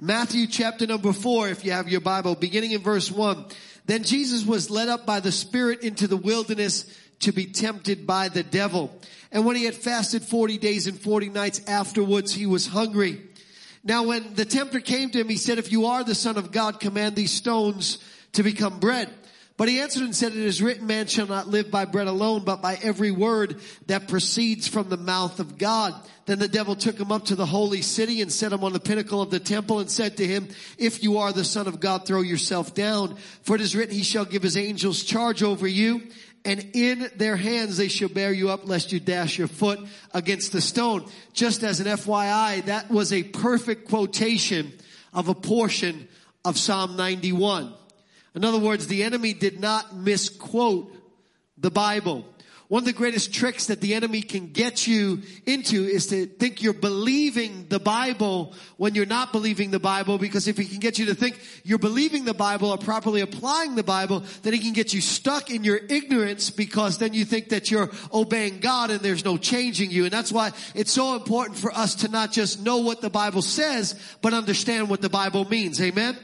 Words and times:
Matthew 0.00 0.48
chapter 0.48 0.86
number 0.86 1.12
four, 1.12 1.48
if 1.48 1.64
you 1.64 1.70
have 1.70 1.88
your 1.88 2.00
Bible, 2.00 2.34
beginning 2.34 2.72
in 2.72 2.82
verse 2.82 3.10
one. 3.10 3.44
Then 3.86 4.02
Jesus 4.02 4.44
was 4.44 4.70
led 4.70 4.88
up 4.88 5.06
by 5.06 5.20
the 5.20 5.30
Spirit 5.30 5.82
into 5.82 6.08
the 6.08 6.16
wilderness 6.16 6.84
to 7.20 7.32
be 7.32 7.46
tempted 7.46 8.06
by 8.06 8.28
the 8.28 8.42
devil. 8.42 8.98
And 9.30 9.46
when 9.46 9.56
he 9.56 9.64
had 9.64 9.74
fasted 9.74 10.22
40 10.22 10.58
days 10.58 10.86
and 10.86 10.98
40 10.98 11.28
nights 11.28 11.60
afterwards, 11.68 12.32
he 12.32 12.46
was 12.46 12.66
hungry. 12.66 13.20
Now 13.84 14.04
when 14.04 14.34
the 14.34 14.44
tempter 14.44 14.80
came 14.80 15.10
to 15.10 15.20
him, 15.20 15.28
he 15.28 15.36
said, 15.36 15.58
if 15.58 15.70
you 15.70 15.86
are 15.86 16.02
the 16.02 16.14
son 16.14 16.38
of 16.38 16.50
God, 16.50 16.80
command 16.80 17.14
these 17.14 17.32
stones 17.32 17.98
to 18.32 18.42
become 18.42 18.80
bread. 18.80 19.10
But 19.56 19.68
he 19.68 19.80
answered 19.80 20.02
and 20.02 20.16
said, 20.16 20.32
it 20.32 20.38
is 20.38 20.60
written, 20.60 20.88
man 20.88 21.06
shall 21.06 21.28
not 21.28 21.46
live 21.46 21.70
by 21.70 21.84
bread 21.84 22.08
alone, 22.08 22.44
but 22.44 22.60
by 22.60 22.76
every 22.82 23.12
word 23.12 23.60
that 23.86 24.08
proceeds 24.08 24.66
from 24.66 24.88
the 24.88 24.96
mouth 24.96 25.38
of 25.38 25.58
God. 25.58 25.94
Then 26.26 26.40
the 26.40 26.48
devil 26.48 26.74
took 26.74 26.98
him 26.98 27.12
up 27.12 27.26
to 27.26 27.36
the 27.36 27.46
holy 27.46 27.80
city 27.80 28.20
and 28.20 28.32
set 28.32 28.52
him 28.52 28.64
on 28.64 28.72
the 28.72 28.80
pinnacle 28.80 29.22
of 29.22 29.30
the 29.30 29.38
temple 29.38 29.78
and 29.78 29.88
said 29.88 30.16
to 30.16 30.26
him, 30.26 30.48
if 30.76 31.04
you 31.04 31.18
are 31.18 31.32
the 31.32 31.44
son 31.44 31.68
of 31.68 31.78
God, 31.78 32.04
throw 32.04 32.20
yourself 32.20 32.74
down. 32.74 33.16
For 33.42 33.54
it 33.54 33.60
is 33.60 33.76
written, 33.76 33.94
he 33.94 34.02
shall 34.02 34.24
give 34.24 34.42
his 34.42 34.56
angels 34.56 35.04
charge 35.04 35.44
over 35.44 35.68
you 35.68 36.02
and 36.44 36.70
in 36.74 37.10
their 37.16 37.36
hands 37.36 37.76
they 37.76 37.88
shall 37.88 38.08
bear 38.08 38.32
you 38.32 38.50
up 38.50 38.68
lest 38.68 38.92
you 38.92 39.00
dash 39.00 39.38
your 39.38 39.48
foot 39.48 39.80
against 40.12 40.52
the 40.52 40.60
stone. 40.60 41.06
Just 41.32 41.62
as 41.62 41.80
an 41.80 41.86
FYI, 41.86 42.64
that 42.66 42.90
was 42.90 43.12
a 43.12 43.22
perfect 43.22 43.88
quotation 43.88 44.72
of 45.12 45.28
a 45.28 45.34
portion 45.34 46.06
of 46.44 46.58
Psalm 46.58 46.96
91. 46.96 47.72
In 48.34 48.44
other 48.44 48.58
words, 48.58 48.86
the 48.86 49.04
enemy 49.04 49.32
did 49.32 49.60
not 49.60 49.94
misquote 49.96 50.92
the 51.56 51.70
Bible. 51.70 52.24
One 52.68 52.82
of 52.82 52.86
the 52.86 52.92
greatest 52.94 53.32
tricks 53.32 53.66
that 53.66 53.82
the 53.82 53.94
enemy 53.94 54.22
can 54.22 54.50
get 54.50 54.86
you 54.86 55.20
into 55.44 55.84
is 55.84 56.06
to 56.06 56.24
think 56.24 56.62
you're 56.62 56.72
believing 56.72 57.66
the 57.68 57.78
Bible 57.78 58.54
when 58.78 58.94
you're 58.94 59.04
not 59.04 59.32
believing 59.32 59.70
the 59.70 59.78
Bible 59.78 60.16
because 60.16 60.48
if 60.48 60.56
he 60.56 60.64
can 60.64 60.80
get 60.80 60.98
you 60.98 61.06
to 61.06 61.14
think 61.14 61.38
you're 61.62 61.78
believing 61.78 62.24
the 62.24 62.32
Bible 62.32 62.70
or 62.70 62.78
properly 62.78 63.20
applying 63.20 63.74
the 63.74 63.82
Bible, 63.82 64.24
then 64.42 64.54
he 64.54 64.60
can 64.60 64.72
get 64.72 64.94
you 64.94 65.02
stuck 65.02 65.50
in 65.50 65.62
your 65.62 65.76
ignorance 65.76 66.48
because 66.48 66.96
then 66.96 67.12
you 67.12 67.26
think 67.26 67.50
that 67.50 67.70
you're 67.70 67.90
obeying 68.12 68.60
God 68.60 68.90
and 68.90 69.00
there's 69.00 69.26
no 69.26 69.36
changing 69.36 69.90
you. 69.90 70.04
And 70.04 70.12
that's 70.12 70.32
why 70.32 70.52
it's 70.74 70.92
so 70.92 71.16
important 71.16 71.58
for 71.58 71.70
us 71.70 71.96
to 71.96 72.08
not 72.08 72.32
just 72.32 72.60
know 72.60 72.78
what 72.78 73.02
the 73.02 73.10
Bible 73.10 73.42
says, 73.42 73.94
but 74.22 74.32
understand 74.32 74.88
what 74.88 75.02
the 75.02 75.10
Bible 75.10 75.44
means. 75.44 75.80
Amen? 75.82 76.16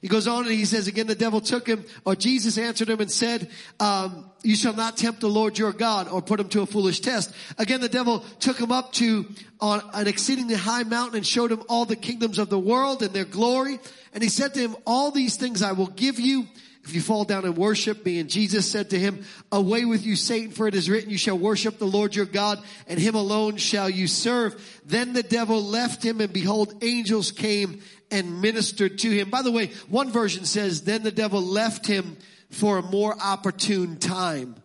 He 0.00 0.08
goes 0.08 0.26
on 0.26 0.46
and 0.46 0.54
he 0.54 0.64
says, 0.64 0.88
again, 0.88 1.06
the 1.06 1.14
devil 1.14 1.42
took 1.42 1.66
him, 1.66 1.84
or 2.06 2.16
Jesus 2.16 2.56
answered 2.56 2.88
him 2.88 3.00
and 3.00 3.10
said, 3.10 3.50
um, 3.78 4.30
you 4.42 4.56
shall 4.56 4.72
not 4.72 4.96
tempt 4.96 5.20
the 5.20 5.28
Lord 5.28 5.58
your 5.58 5.72
God 5.72 6.08
or 6.08 6.22
put 6.22 6.40
him 6.40 6.48
to 6.50 6.62
a 6.62 6.66
foolish 6.66 7.00
test. 7.00 7.34
Again, 7.58 7.82
the 7.82 7.88
devil 7.88 8.20
took 8.38 8.58
him 8.58 8.72
up 8.72 8.94
to 8.94 9.26
on 9.60 9.82
an 9.92 10.08
exceedingly 10.08 10.54
high 10.54 10.84
mountain 10.84 11.18
and 11.18 11.26
showed 11.26 11.52
him 11.52 11.62
all 11.68 11.84
the 11.84 11.96
kingdoms 11.96 12.38
of 12.38 12.48
the 12.48 12.58
world 12.58 13.02
and 13.02 13.12
their 13.12 13.26
glory. 13.26 13.78
And 14.14 14.22
he 14.22 14.30
said 14.30 14.54
to 14.54 14.60
him, 14.60 14.76
all 14.86 15.10
these 15.10 15.36
things 15.36 15.62
I 15.62 15.72
will 15.72 15.88
give 15.88 16.18
you 16.18 16.46
if 16.84 16.94
you 16.94 17.00
fall 17.00 17.24
down 17.24 17.44
and 17.44 17.56
worship 17.56 18.04
me. 18.04 18.18
And 18.18 18.30
Jesus 18.30 18.70
said 18.70 18.90
to 18.90 18.98
him, 18.98 19.24
away 19.52 19.84
with 19.84 20.04
you, 20.04 20.16
Satan, 20.16 20.50
for 20.50 20.66
it 20.66 20.74
is 20.74 20.88
written, 20.88 21.10
you 21.10 21.18
shall 21.18 21.38
worship 21.38 21.78
the 21.78 21.86
Lord 21.86 22.14
your 22.14 22.26
God 22.26 22.62
and 22.86 22.98
him 22.98 23.14
alone 23.14 23.56
shall 23.58 23.90
you 23.90 24.06
serve. 24.06 24.80
Then 24.84 25.12
the 25.12 25.22
devil 25.22 25.62
left 25.62 26.02
him 26.02 26.20
and 26.20 26.32
behold, 26.32 26.82
angels 26.82 27.32
came 27.32 27.82
and 28.10 28.40
ministered 28.40 28.98
to 28.98 29.10
him. 29.10 29.30
By 29.30 29.42
the 29.42 29.52
way, 29.52 29.68
one 29.88 30.10
version 30.10 30.44
says, 30.44 30.82
then 30.82 31.02
the 31.02 31.12
devil 31.12 31.42
left 31.42 31.86
him 31.86 32.16
for 32.50 32.78
a 32.78 32.82
more 32.82 33.14
opportune 33.20 33.98
time. 33.98 34.56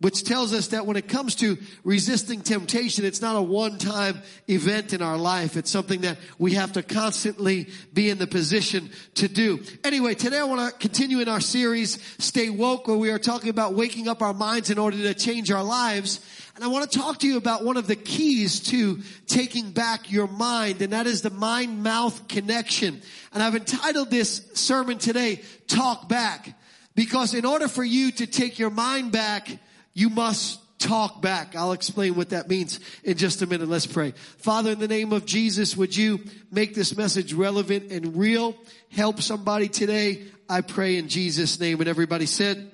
Which 0.00 0.24
tells 0.24 0.54
us 0.54 0.68
that 0.68 0.86
when 0.86 0.96
it 0.96 1.08
comes 1.08 1.34
to 1.36 1.58
resisting 1.84 2.40
temptation, 2.40 3.04
it's 3.04 3.20
not 3.20 3.36
a 3.36 3.42
one-time 3.42 4.22
event 4.48 4.94
in 4.94 5.02
our 5.02 5.18
life. 5.18 5.58
It's 5.58 5.70
something 5.70 6.00
that 6.00 6.16
we 6.38 6.54
have 6.54 6.72
to 6.72 6.82
constantly 6.82 7.68
be 7.92 8.08
in 8.08 8.16
the 8.16 8.26
position 8.26 8.88
to 9.16 9.28
do. 9.28 9.62
Anyway, 9.84 10.14
today 10.14 10.38
I 10.38 10.44
want 10.44 10.72
to 10.72 10.78
continue 10.78 11.20
in 11.20 11.28
our 11.28 11.42
series, 11.42 11.98
Stay 12.16 12.48
Woke, 12.48 12.88
where 12.88 12.96
we 12.96 13.10
are 13.10 13.18
talking 13.18 13.50
about 13.50 13.74
waking 13.74 14.08
up 14.08 14.22
our 14.22 14.32
minds 14.32 14.70
in 14.70 14.78
order 14.78 14.96
to 14.96 15.12
change 15.12 15.50
our 15.50 15.62
lives. 15.62 16.20
And 16.54 16.64
I 16.64 16.68
want 16.68 16.90
to 16.90 16.98
talk 16.98 17.18
to 17.18 17.26
you 17.26 17.36
about 17.36 17.62
one 17.62 17.76
of 17.76 17.86
the 17.86 17.94
keys 17.94 18.60
to 18.70 19.00
taking 19.26 19.70
back 19.70 20.10
your 20.10 20.28
mind, 20.28 20.80
and 20.80 20.94
that 20.94 21.06
is 21.06 21.20
the 21.20 21.28
mind-mouth 21.28 22.26
connection. 22.26 23.02
And 23.34 23.42
I've 23.42 23.54
entitled 23.54 24.10
this 24.10 24.50
sermon 24.54 24.96
today, 24.96 25.42
Talk 25.68 26.08
Back. 26.08 26.56
Because 26.94 27.34
in 27.34 27.44
order 27.44 27.68
for 27.68 27.84
you 27.84 28.12
to 28.12 28.26
take 28.26 28.58
your 28.58 28.70
mind 28.70 29.12
back, 29.12 29.58
you 29.94 30.10
must 30.10 30.60
talk 30.78 31.20
back. 31.20 31.54
I'll 31.54 31.72
explain 31.72 32.14
what 32.14 32.30
that 32.30 32.48
means 32.48 32.80
in 33.04 33.16
just 33.16 33.42
a 33.42 33.46
minute. 33.46 33.68
Let's 33.68 33.86
pray. 33.86 34.12
Father, 34.38 34.70
in 34.70 34.78
the 34.78 34.88
name 34.88 35.12
of 35.12 35.26
Jesus, 35.26 35.76
would 35.76 35.94
you 35.94 36.20
make 36.50 36.74
this 36.74 36.96
message 36.96 37.34
relevant 37.34 37.92
and 37.92 38.16
real? 38.16 38.56
Help 38.90 39.20
somebody 39.20 39.68
today. 39.68 40.24
I 40.48 40.62
pray 40.62 40.96
in 40.96 41.08
Jesus' 41.08 41.60
name. 41.60 41.80
And 41.80 41.88
everybody 41.88 42.26
said, 42.26 42.72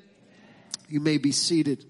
you 0.89 1.01
may 1.01 1.19
be 1.19 1.33
seated. 1.33 1.85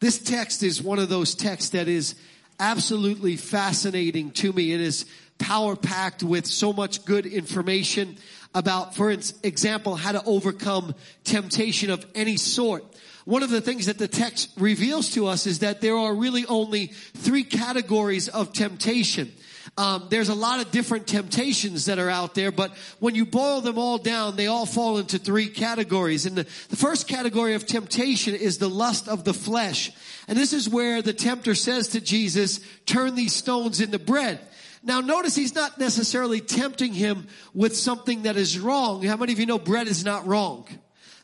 This 0.00 0.18
text 0.18 0.62
is 0.62 0.82
one 0.82 0.98
of 0.98 1.08
those 1.08 1.34
texts 1.34 1.70
that 1.70 1.88
is 1.88 2.14
absolutely 2.60 3.36
fascinating 3.36 4.30
to 4.32 4.52
me. 4.52 4.72
It 4.72 4.80
is 4.82 5.06
power 5.38 5.76
packed 5.76 6.22
with 6.22 6.46
so 6.46 6.74
much 6.74 7.06
good 7.06 7.24
information 7.24 8.18
about, 8.54 8.94
for 8.94 9.10
example, 9.10 9.96
how 9.96 10.12
to 10.12 10.22
overcome 10.24 10.94
temptation 11.24 11.90
of 11.90 12.04
any 12.14 12.36
sort. 12.36 12.84
One 13.26 13.42
of 13.42 13.50
the 13.50 13.60
things 13.60 13.86
that 13.86 13.98
the 13.98 14.06
text 14.06 14.50
reveals 14.56 15.10
to 15.14 15.26
us 15.26 15.48
is 15.48 15.58
that 15.58 15.80
there 15.80 15.96
are 15.96 16.14
really 16.14 16.46
only 16.46 16.86
three 16.86 17.42
categories 17.42 18.28
of 18.28 18.52
temptation. 18.52 19.32
Um, 19.76 20.06
there's 20.10 20.28
a 20.28 20.34
lot 20.34 20.60
of 20.60 20.70
different 20.70 21.08
temptations 21.08 21.86
that 21.86 21.98
are 21.98 22.08
out 22.08 22.36
there, 22.36 22.52
but 22.52 22.70
when 23.00 23.16
you 23.16 23.26
boil 23.26 23.60
them 23.62 23.78
all 23.78 23.98
down, 23.98 24.36
they 24.36 24.46
all 24.46 24.64
fall 24.64 24.98
into 24.98 25.18
three 25.18 25.48
categories. 25.48 26.24
And 26.24 26.36
the, 26.36 26.44
the 26.68 26.76
first 26.76 27.08
category 27.08 27.54
of 27.54 27.66
temptation 27.66 28.36
is 28.36 28.58
the 28.58 28.70
lust 28.70 29.08
of 29.08 29.24
the 29.24 29.34
flesh. 29.34 29.90
And 30.28 30.38
this 30.38 30.52
is 30.52 30.68
where 30.68 31.02
the 31.02 31.12
tempter 31.12 31.56
says 31.56 31.88
to 31.88 32.00
Jesus, 32.00 32.60
turn 32.86 33.16
these 33.16 33.34
stones 33.34 33.80
into 33.80 33.98
bread. 33.98 34.38
Now 34.84 35.00
notice 35.00 35.34
he's 35.34 35.56
not 35.56 35.80
necessarily 35.80 36.40
tempting 36.40 36.92
him 36.92 37.26
with 37.54 37.76
something 37.76 38.22
that 38.22 38.36
is 38.36 38.56
wrong. 38.56 39.02
How 39.02 39.16
many 39.16 39.32
of 39.32 39.40
you 39.40 39.46
know 39.46 39.58
bread 39.58 39.88
is 39.88 40.04
not 40.04 40.28
wrong? 40.28 40.68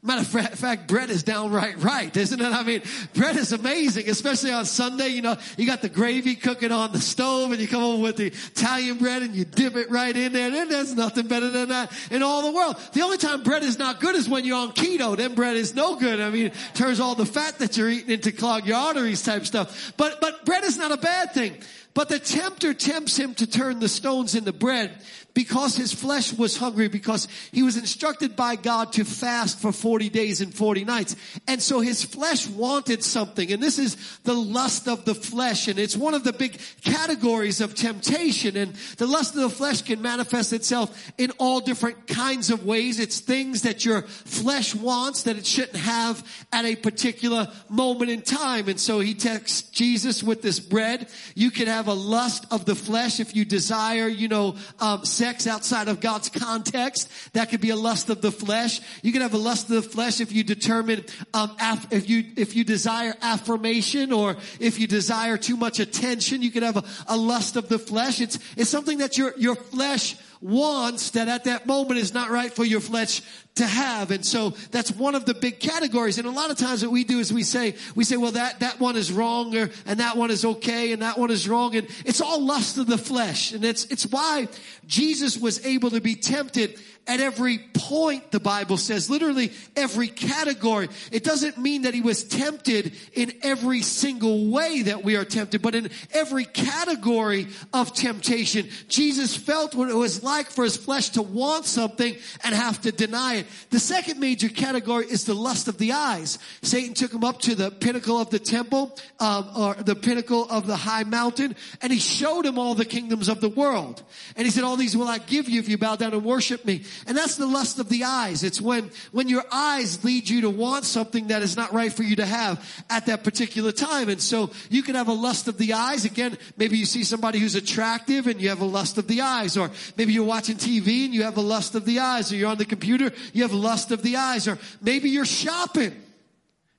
Matter 0.04 0.38
of 0.40 0.48
fact, 0.58 0.88
bread 0.88 1.10
is 1.10 1.22
downright 1.22 1.80
right, 1.80 2.16
isn't 2.16 2.40
it? 2.40 2.44
I 2.44 2.64
mean, 2.64 2.82
bread 3.14 3.36
is 3.36 3.52
amazing, 3.52 4.10
especially 4.10 4.50
on 4.50 4.64
Sunday. 4.64 5.08
You 5.08 5.22
know, 5.22 5.36
you 5.56 5.64
got 5.64 5.80
the 5.80 5.88
gravy 5.88 6.34
cooking 6.34 6.72
on 6.72 6.90
the 6.90 7.00
stove 7.00 7.52
and 7.52 7.60
you 7.60 7.68
come 7.68 7.84
over 7.84 8.02
with 8.02 8.16
the 8.16 8.26
Italian 8.26 8.98
bread 8.98 9.22
and 9.22 9.32
you 9.32 9.44
dip 9.44 9.76
it 9.76 9.92
right 9.92 10.16
in 10.16 10.32
there. 10.32 10.52
And 10.52 10.68
there's 10.68 10.96
nothing 10.96 11.28
better 11.28 11.50
than 11.50 11.68
that 11.68 11.92
in 12.10 12.24
all 12.24 12.42
the 12.42 12.50
world. 12.50 12.78
The 12.94 13.02
only 13.02 13.16
time 13.16 13.44
bread 13.44 13.62
is 13.62 13.78
not 13.78 14.00
good 14.00 14.16
is 14.16 14.28
when 14.28 14.44
you're 14.44 14.56
on 14.56 14.72
keto. 14.72 15.16
Then 15.16 15.36
bread 15.36 15.56
is 15.56 15.72
no 15.72 15.94
good. 15.94 16.18
I 16.20 16.30
mean, 16.30 16.46
it 16.46 16.54
turns 16.74 16.98
all 16.98 17.14
the 17.14 17.24
fat 17.24 17.60
that 17.60 17.76
you're 17.76 17.88
eating 17.88 18.10
into 18.10 18.32
clog 18.32 18.66
your 18.66 18.78
arteries 18.78 19.22
type 19.22 19.46
stuff. 19.46 19.92
But, 19.96 20.20
but 20.20 20.44
bread 20.44 20.64
is 20.64 20.76
not 20.76 20.90
a 20.90 20.96
bad 20.96 21.32
thing. 21.32 21.62
But 21.94 22.08
the 22.08 22.18
tempter 22.18 22.72
tempts 22.74 23.18
him 23.18 23.34
to 23.34 23.46
turn 23.46 23.80
the 23.80 23.88
stones 23.88 24.34
into 24.34 24.52
bread 24.52 24.92
because 25.34 25.76
his 25.76 25.92
flesh 25.92 26.32
was 26.32 26.56
hungry, 26.56 26.88
because 26.88 27.28
he 27.52 27.62
was 27.62 27.76
instructed 27.76 28.36
by 28.36 28.56
God 28.56 28.92
to 28.94 29.04
fast 29.04 29.60
for 29.60 29.72
40 29.72 30.10
days 30.10 30.40
and 30.40 30.54
40 30.54 30.84
nights. 30.84 31.16
And 31.48 31.62
so 31.62 31.80
his 31.80 32.04
flesh 32.04 32.46
wanted 32.46 33.02
something. 33.02 33.50
And 33.50 33.62
this 33.62 33.78
is 33.78 33.96
the 34.24 34.34
lust 34.34 34.88
of 34.88 35.04
the 35.04 35.14
flesh. 35.14 35.68
And 35.68 35.78
it's 35.78 35.96
one 35.96 36.14
of 36.14 36.24
the 36.24 36.32
big 36.32 36.58
categories 36.82 37.60
of 37.60 37.74
temptation. 37.74 38.56
And 38.56 38.74
the 38.98 39.06
lust 39.06 39.34
of 39.34 39.42
the 39.42 39.50
flesh 39.50 39.82
can 39.82 40.02
manifest 40.02 40.52
itself 40.52 41.12
in 41.16 41.30
all 41.38 41.60
different 41.60 42.06
kinds 42.06 42.50
of 42.50 42.66
ways. 42.66 42.98
It's 42.98 43.20
things 43.20 43.62
that 43.62 43.84
your 43.84 44.02
flesh 44.02 44.74
wants 44.74 45.22
that 45.22 45.36
it 45.36 45.46
shouldn't 45.46 45.76
have 45.76 46.26
at 46.52 46.64
a 46.64 46.76
particular 46.76 47.48
moment 47.68 48.10
in 48.10 48.22
time. 48.22 48.68
And 48.68 48.78
so 48.78 49.00
he 49.00 49.14
texts 49.14 49.62
Jesus 49.70 50.22
with 50.22 50.42
this 50.42 50.60
bread. 50.60 51.08
You 51.34 51.50
can 51.50 51.68
have 51.68 51.81
a 51.88 51.94
lust 51.94 52.46
of 52.50 52.64
the 52.64 52.74
flesh 52.74 53.20
if 53.20 53.34
you 53.34 53.44
desire, 53.44 54.08
you 54.08 54.28
know, 54.28 54.56
um, 54.80 55.04
sex 55.04 55.46
outside 55.46 55.88
of 55.88 56.00
God's 56.00 56.28
context. 56.28 57.08
That 57.32 57.50
could 57.50 57.60
be 57.60 57.70
a 57.70 57.76
lust 57.76 58.10
of 58.10 58.20
the 58.20 58.32
flesh. 58.32 58.80
You 59.02 59.12
can 59.12 59.22
have 59.22 59.34
a 59.34 59.38
lust 59.38 59.70
of 59.70 59.76
the 59.76 59.82
flesh 59.82 60.20
if 60.20 60.32
you 60.32 60.44
determine, 60.44 61.04
um, 61.34 61.56
af- 61.60 61.92
if 61.92 62.08
you, 62.08 62.24
if 62.36 62.56
you 62.56 62.64
desire 62.64 63.14
affirmation 63.22 64.12
or 64.12 64.36
if 64.60 64.78
you 64.78 64.86
desire 64.86 65.36
too 65.36 65.56
much 65.56 65.80
attention. 65.80 66.42
You 66.42 66.50
can 66.50 66.62
have 66.62 66.76
a, 66.76 66.84
a 67.08 67.16
lust 67.16 67.56
of 67.56 67.68
the 67.68 67.78
flesh. 67.78 68.20
It's, 68.20 68.38
it's 68.56 68.70
something 68.70 68.98
that 68.98 69.18
your, 69.18 69.34
your 69.36 69.54
flesh 69.54 70.16
wants 70.42 71.10
that 71.10 71.28
at 71.28 71.44
that 71.44 71.66
moment 71.66 72.00
is 72.00 72.12
not 72.12 72.30
right 72.30 72.52
for 72.52 72.64
your 72.64 72.80
flesh 72.80 73.22
to 73.54 73.66
have. 73.66 74.10
And 74.10 74.24
so 74.24 74.50
that's 74.70 74.90
one 74.90 75.14
of 75.14 75.24
the 75.24 75.34
big 75.34 75.60
categories. 75.60 76.18
And 76.18 76.26
a 76.26 76.30
lot 76.30 76.50
of 76.50 76.56
times 76.56 76.82
what 76.82 76.90
we 76.90 77.04
do 77.04 77.18
is 77.18 77.32
we 77.32 77.42
say, 77.42 77.74
we 77.94 78.04
say, 78.04 78.16
well, 78.16 78.32
that, 78.32 78.60
that 78.60 78.80
one 78.80 78.96
is 78.96 79.12
wrong 79.12 79.56
or, 79.56 79.70
and 79.86 80.00
that 80.00 80.16
one 80.16 80.30
is 80.30 80.44
okay 80.44 80.92
and 80.92 81.02
that 81.02 81.18
one 81.18 81.30
is 81.30 81.48
wrong. 81.48 81.76
And 81.76 81.86
it's 82.04 82.20
all 82.20 82.40
lust 82.40 82.78
of 82.78 82.86
the 82.86 82.98
flesh. 82.98 83.52
And 83.52 83.64
it's, 83.64 83.84
it's 83.86 84.06
why 84.06 84.48
Jesus 84.86 85.38
was 85.38 85.64
able 85.64 85.90
to 85.90 86.00
be 86.00 86.14
tempted 86.14 86.78
at 87.06 87.20
every 87.20 87.58
point, 87.74 88.30
the 88.30 88.38
Bible 88.38 88.76
says, 88.76 89.10
literally 89.10 89.52
every 89.74 90.06
category. 90.06 90.88
It 91.10 91.24
doesn't 91.24 91.58
mean 91.58 91.82
that 91.82 91.94
he 91.94 92.00
was 92.00 92.22
tempted 92.22 92.92
in 93.12 93.32
every 93.42 93.82
single 93.82 94.50
way 94.50 94.82
that 94.82 95.02
we 95.02 95.16
are 95.16 95.24
tempted, 95.24 95.62
but 95.62 95.74
in 95.74 95.90
every 96.12 96.44
category 96.44 97.48
of 97.72 97.92
temptation. 97.92 98.68
Jesus 98.88 99.36
felt 99.36 99.74
what 99.74 99.90
it 99.90 99.96
was 99.96 100.22
like 100.22 100.50
for 100.50 100.62
his 100.62 100.76
flesh 100.76 101.10
to 101.10 101.22
want 101.22 101.64
something 101.64 102.14
and 102.44 102.54
have 102.54 102.80
to 102.82 102.92
deny 102.92 103.36
it. 103.36 103.46
The 103.70 103.80
second 103.80 104.20
major 104.20 104.48
category 104.48 105.06
is 105.06 105.24
the 105.24 105.34
lust 105.34 105.66
of 105.66 105.78
the 105.78 105.92
eyes. 105.92 106.38
Satan 106.62 106.94
took 106.94 107.12
him 107.12 107.24
up 107.24 107.40
to 107.40 107.56
the 107.56 107.72
pinnacle 107.72 108.20
of 108.20 108.30
the 108.30 108.38
temple, 108.38 108.96
um, 109.18 109.50
or 109.56 109.74
the 109.74 109.96
pinnacle 109.96 110.48
of 110.48 110.68
the 110.68 110.76
high 110.76 111.04
mountain, 111.04 111.56
and 111.80 111.92
he 111.92 111.98
showed 111.98 112.46
him 112.46 112.58
all 112.58 112.74
the 112.74 112.84
kingdoms 112.84 113.28
of 113.28 113.40
the 113.40 113.48
world. 113.48 114.02
And 114.36 114.44
he 114.44 114.52
said, 114.52 114.62
all 114.62 114.76
these 114.76 114.96
will 114.96 115.08
I 115.08 115.18
give 115.18 115.48
you 115.48 115.58
if 115.58 115.68
you 115.68 115.78
bow 115.78 115.96
down 115.96 116.12
and 116.12 116.24
worship 116.24 116.64
me. 116.64 116.84
And 117.06 117.16
that's 117.16 117.36
the 117.36 117.46
lust 117.46 117.78
of 117.78 117.88
the 117.88 118.04
eyes. 118.04 118.42
It's 118.42 118.60
when, 118.60 118.90
when 119.10 119.28
your 119.28 119.44
eyes 119.50 120.04
lead 120.04 120.28
you 120.28 120.42
to 120.42 120.50
want 120.50 120.84
something 120.84 121.28
that 121.28 121.42
is 121.42 121.56
not 121.56 121.72
right 121.72 121.92
for 121.92 122.02
you 122.02 122.16
to 122.16 122.26
have 122.26 122.84
at 122.90 123.06
that 123.06 123.24
particular 123.24 123.72
time. 123.72 124.08
And 124.08 124.20
so 124.20 124.50
you 124.70 124.82
can 124.82 124.94
have 124.94 125.08
a 125.08 125.12
lust 125.12 125.48
of 125.48 125.58
the 125.58 125.72
eyes. 125.72 126.04
Again, 126.04 126.38
maybe 126.56 126.78
you 126.78 126.86
see 126.86 127.04
somebody 127.04 127.38
who's 127.38 127.54
attractive 127.54 128.26
and 128.26 128.40
you 128.40 128.48
have 128.48 128.60
a 128.60 128.66
lust 128.66 128.98
of 128.98 129.06
the 129.08 129.20
eyes. 129.20 129.56
Or 129.56 129.70
maybe 129.96 130.12
you're 130.12 130.24
watching 130.24 130.56
TV 130.56 131.04
and 131.04 131.14
you 131.14 131.22
have 131.24 131.36
a 131.36 131.42
lust 131.42 131.74
of 131.74 131.84
the 131.84 131.98
eyes. 131.98 132.32
Or 132.32 132.36
you're 132.36 132.50
on 132.50 132.58
the 132.58 132.64
computer, 132.64 133.12
you 133.32 133.42
have 133.42 133.52
lust 133.52 133.90
of 133.90 134.02
the 134.02 134.16
eyes. 134.16 134.48
Or 134.48 134.58
maybe 134.80 135.10
you're 135.10 135.24
shopping 135.24 135.94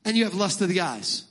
and 0.06 0.18
you 0.18 0.26
have 0.26 0.34
lust 0.34 0.62
of 0.62 0.70
the 0.70 0.82
eyes. 0.82 1.24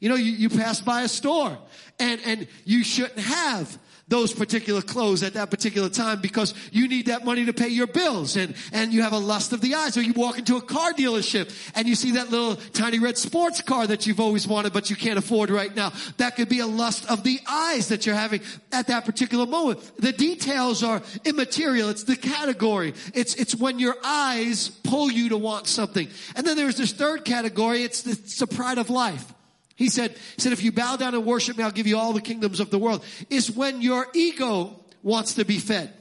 You 0.00 0.08
know, 0.08 0.16
you, 0.16 0.32
you 0.32 0.48
pass 0.50 0.80
by 0.80 1.02
a 1.02 1.08
store 1.08 1.56
and, 1.98 2.20
and 2.24 2.46
you 2.64 2.84
shouldn't 2.84 3.18
have 3.18 3.78
those 4.08 4.32
particular 4.32 4.82
clothes 4.82 5.24
at 5.24 5.34
that 5.34 5.50
particular 5.50 5.88
time 5.88 6.20
because 6.20 6.54
you 6.70 6.86
need 6.86 7.06
that 7.06 7.24
money 7.24 7.44
to 7.44 7.52
pay 7.52 7.68
your 7.68 7.88
bills 7.88 8.36
and, 8.36 8.54
and 8.72 8.92
you 8.92 9.02
have 9.02 9.12
a 9.12 9.18
lust 9.18 9.52
of 9.52 9.60
the 9.60 9.74
eyes 9.74 9.96
or 9.96 10.02
you 10.02 10.12
walk 10.12 10.38
into 10.38 10.56
a 10.56 10.60
car 10.60 10.92
dealership 10.92 11.52
and 11.74 11.88
you 11.88 11.96
see 11.96 12.12
that 12.12 12.30
little 12.30 12.54
tiny 12.72 13.00
red 13.00 13.18
sports 13.18 13.60
car 13.62 13.84
that 13.84 14.06
you've 14.06 14.20
always 14.20 14.46
wanted 14.46 14.72
but 14.72 14.90
you 14.90 14.96
can't 14.96 15.18
afford 15.18 15.50
right 15.50 15.74
now. 15.74 15.92
That 16.18 16.36
could 16.36 16.48
be 16.48 16.60
a 16.60 16.66
lust 16.66 17.10
of 17.10 17.24
the 17.24 17.40
eyes 17.48 17.88
that 17.88 18.06
you're 18.06 18.14
having 18.14 18.42
at 18.70 18.86
that 18.86 19.04
particular 19.04 19.44
moment. 19.44 19.80
The 19.98 20.12
details 20.12 20.84
are 20.84 21.02
immaterial. 21.24 21.88
It's 21.88 22.04
the 22.04 22.16
category. 22.16 22.94
It's, 23.12 23.34
it's 23.34 23.56
when 23.56 23.80
your 23.80 23.96
eyes 24.04 24.68
pull 24.68 25.10
you 25.10 25.30
to 25.30 25.36
want 25.36 25.66
something. 25.66 26.08
And 26.36 26.46
then 26.46 26.56
there's 26.56 26.76
this 26.76 26.92
third 26.92 27.24
category. 27.24 27.82
It's 27.82 28.02
the, 28.02 28.12
it's 28.12 28.38
the 28.38 28.46
pride 28.46 28.78
of 28.78 28.88
life. 28.88 29.32
He 29.76 29.90
said, 29.90 30.12
he 30.12 30.40
said, 30.40 30.52
if 30.52 30.64
you 30.64 30.72
bow 30.72 30.96
down 30.96 31.14
and 31.14 31.24
worship 31.24 31.56
me, 31.58 31.62
I'll 31.62 31.70
give 31.70 31.86
you 31.86 31.98
all 31.98 32.14
the 32.14 32.22
kingdoms 32.22 32.60
of 32.60 32.70
the 32.70 32.78
world. 32.78 33.04
It's 33.28 33.50
when 33.50 33.82
your 33.82 34.06
ego 34.14 34.80
wants 35.02 35.34
to 35.34 35.44
be 35.44 35.58
fed. 35.58 35.92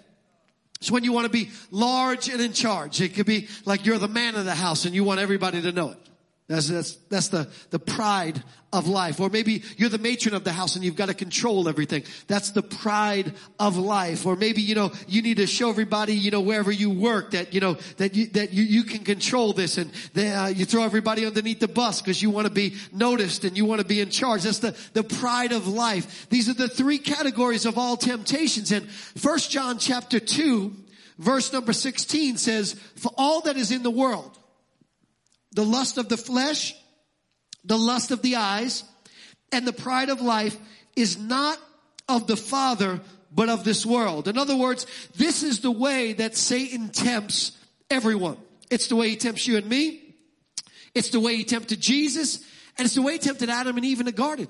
It's 0.79 0.89
when 0.89 1.03
you 1.03 1.11
want 1.11 1.25
to 1.25 1.31
be 1.31 1.49
large 1.71 2.29
and 2.29 2.41
in 2.41 2.53
charge. 2.53 3.01
It 3.01 3.15
could 3.15 3.25
be 3.25 3.47
like 3.65 3.85
you're 3.85 3.97
the 3.97 4.07
man 4.07 4.35
of 4.35 4.45
the 4.45 4.55
house 4.55 4.85
and 4.85 4.95
you 4.95 5.03
want 5.03 5.19
everybody 5.19 5.61
to 5.61 5.71
know 5.71 5.91
it. 5.91 5.97
That's, 6.47 6.67
that's, 6.67 6.95
that's 7.09 7.29
the, 7.29 7.49
the 7.71 7.79
pride 7.79 8.43
of 8.71 8.87
life. 8.87 9.19
Or 9.19 9.29
maybe 9.29 9.63
you're 9.77 9.89
the 9.89 9.97
matron 9.97 10.35
of 10.35 10.43
the 10.43 10.51
house 10.51 10.75
and 10.75 10.85
you've 10.85 10.95
got 10.95 11.07
to 11.07 11.15
control 11.15 11.67
everything. 11.67 12.03
That's 12.27 12.51
the 12.51 12.61
pride 12.61 13.33
of 13.59 13.77
life. 13.77 14.27
Or 14.27 14.35
maybe, 14.35 14.61
you 14.61 14.75
know, 14.75 14.91
you 15.07 15.23
need 15.23 15.37
to 15.37 15.47
show 15.47 15.69
everybody, 15.69 16.13
you 16.13 16.29
know, 16.29 16.41
wherever 16.41 16.71
you 16.71 16.91
work 16.91 17.31
that, 17.31 17.55
you 17.55 17.61
know, 17.61 17.77
that 17.97 18.13
you, 18.13 18.27
that 18.27 18.53
you, 18.53 18.63
you 18.63 18.83
can 18.83 19.03
control 19.03 19.53
this 19.53 19.79
and 19.79 19.91
they, 20.13 20.31
uh, 20.31 20.47
you 20.47 20.65
throw 20.65 20.83
everybody 20.83 21.25
underneath 21.25 21.59
the 21.59 21.67
bus 21.67 21.99
because 21.99 22.21
you 22.21 22.29
want 22.29 22.45
to 22.45 22.53
be 22.53 22.75
noticed 22.93 23.43
and 23.43 23.57
you 23.57 23.65
want 23.65 23.81
to 23.81 23.87
be 23.87 23.99
in 23.99 24.11
charge. 24.11 24.43
That's 24.43 24.59
the, 24.59 24.77
the 24.93 25.03
pride 25.03 25.51
of 25.51 25.67
life. 25.67 26.29
These 26.29 26.47
are 26.47 26.53
the 26.53 26.67
three 26.67 26.99
categories 26.99 27.65
of 27.65 27.79
all 27.79 27.97
temptations. 27.97 28.71
And 28.71 28.87
first 28.87 29.49
John 29.49 29.79
chapter 29.79 30.19
two, 30.19 30.75
verse 31.17 31.51
number 31.51 31.73
16 31.73 32.37
says, 32.37 32.73
for 32.97 33.11
all 33.17 33.41
that 33.41 33.57
is 33.57 33.71
in 33.71 33.81
the 33.81 33.89
world, 33.89 34.37
the 35.55 35.65
lust 35.65 35.97
of 35.97 36.09
the 36.09 36.17
flesh, 36.17 36.75
the 37.63 37.77
lust 37.77 38.11
of 38.11 38.21
the 38.21 38.35
eyes, 38.35 38.83
and 39.51 39.65
the 39.65 39.73
pride 39.73 40.09
of 40.09 40.21
life 40.21 40.57
is 40.95 41.17
not 41.17 41.57
of 42.07 42.27
the 42.27 42.35
Father, 42.35 42.99
but 43.31 43.49
of 43.49 43.63
this 43.63 43.85
world. 43.85 44.27
In 44.27 44.37
other 44.37 44.55
words, 44.55 44.85
this 45.15 45.43
is 45.43 45.61
the 45.61 45.71
way 45.71 46.13
that 46.13 46.35
Satan 46.35 46.89
tempts 46.89 47.51
everyone. 47.89 48.37
It's 48.69 48.87
the 48.87 48.95
way 48.95 49.09
he 49.09 49.15
tempts 49.15 49.47
you 49.47 49.57
and 49.57 49.67
me. 49.67 50.01
It's 50.93 51.09
the 51.09 51.19
way 51.19 51.35
he 51.35 51.43
tempted 51.43 51.79
Jesus. 51.79 52.37
And 52.77 52.85
it's 52.85 52.95
the 52.95 53.01
way 53.01 53.13
he 53.13 53.19
tempted 53.19 53.49
Adam 53.49 53.77
and 53.77 53.85
Eve 53.85 53.99
in 53.99 54.05
the 54.05 54.11
garden. 54.11 54.47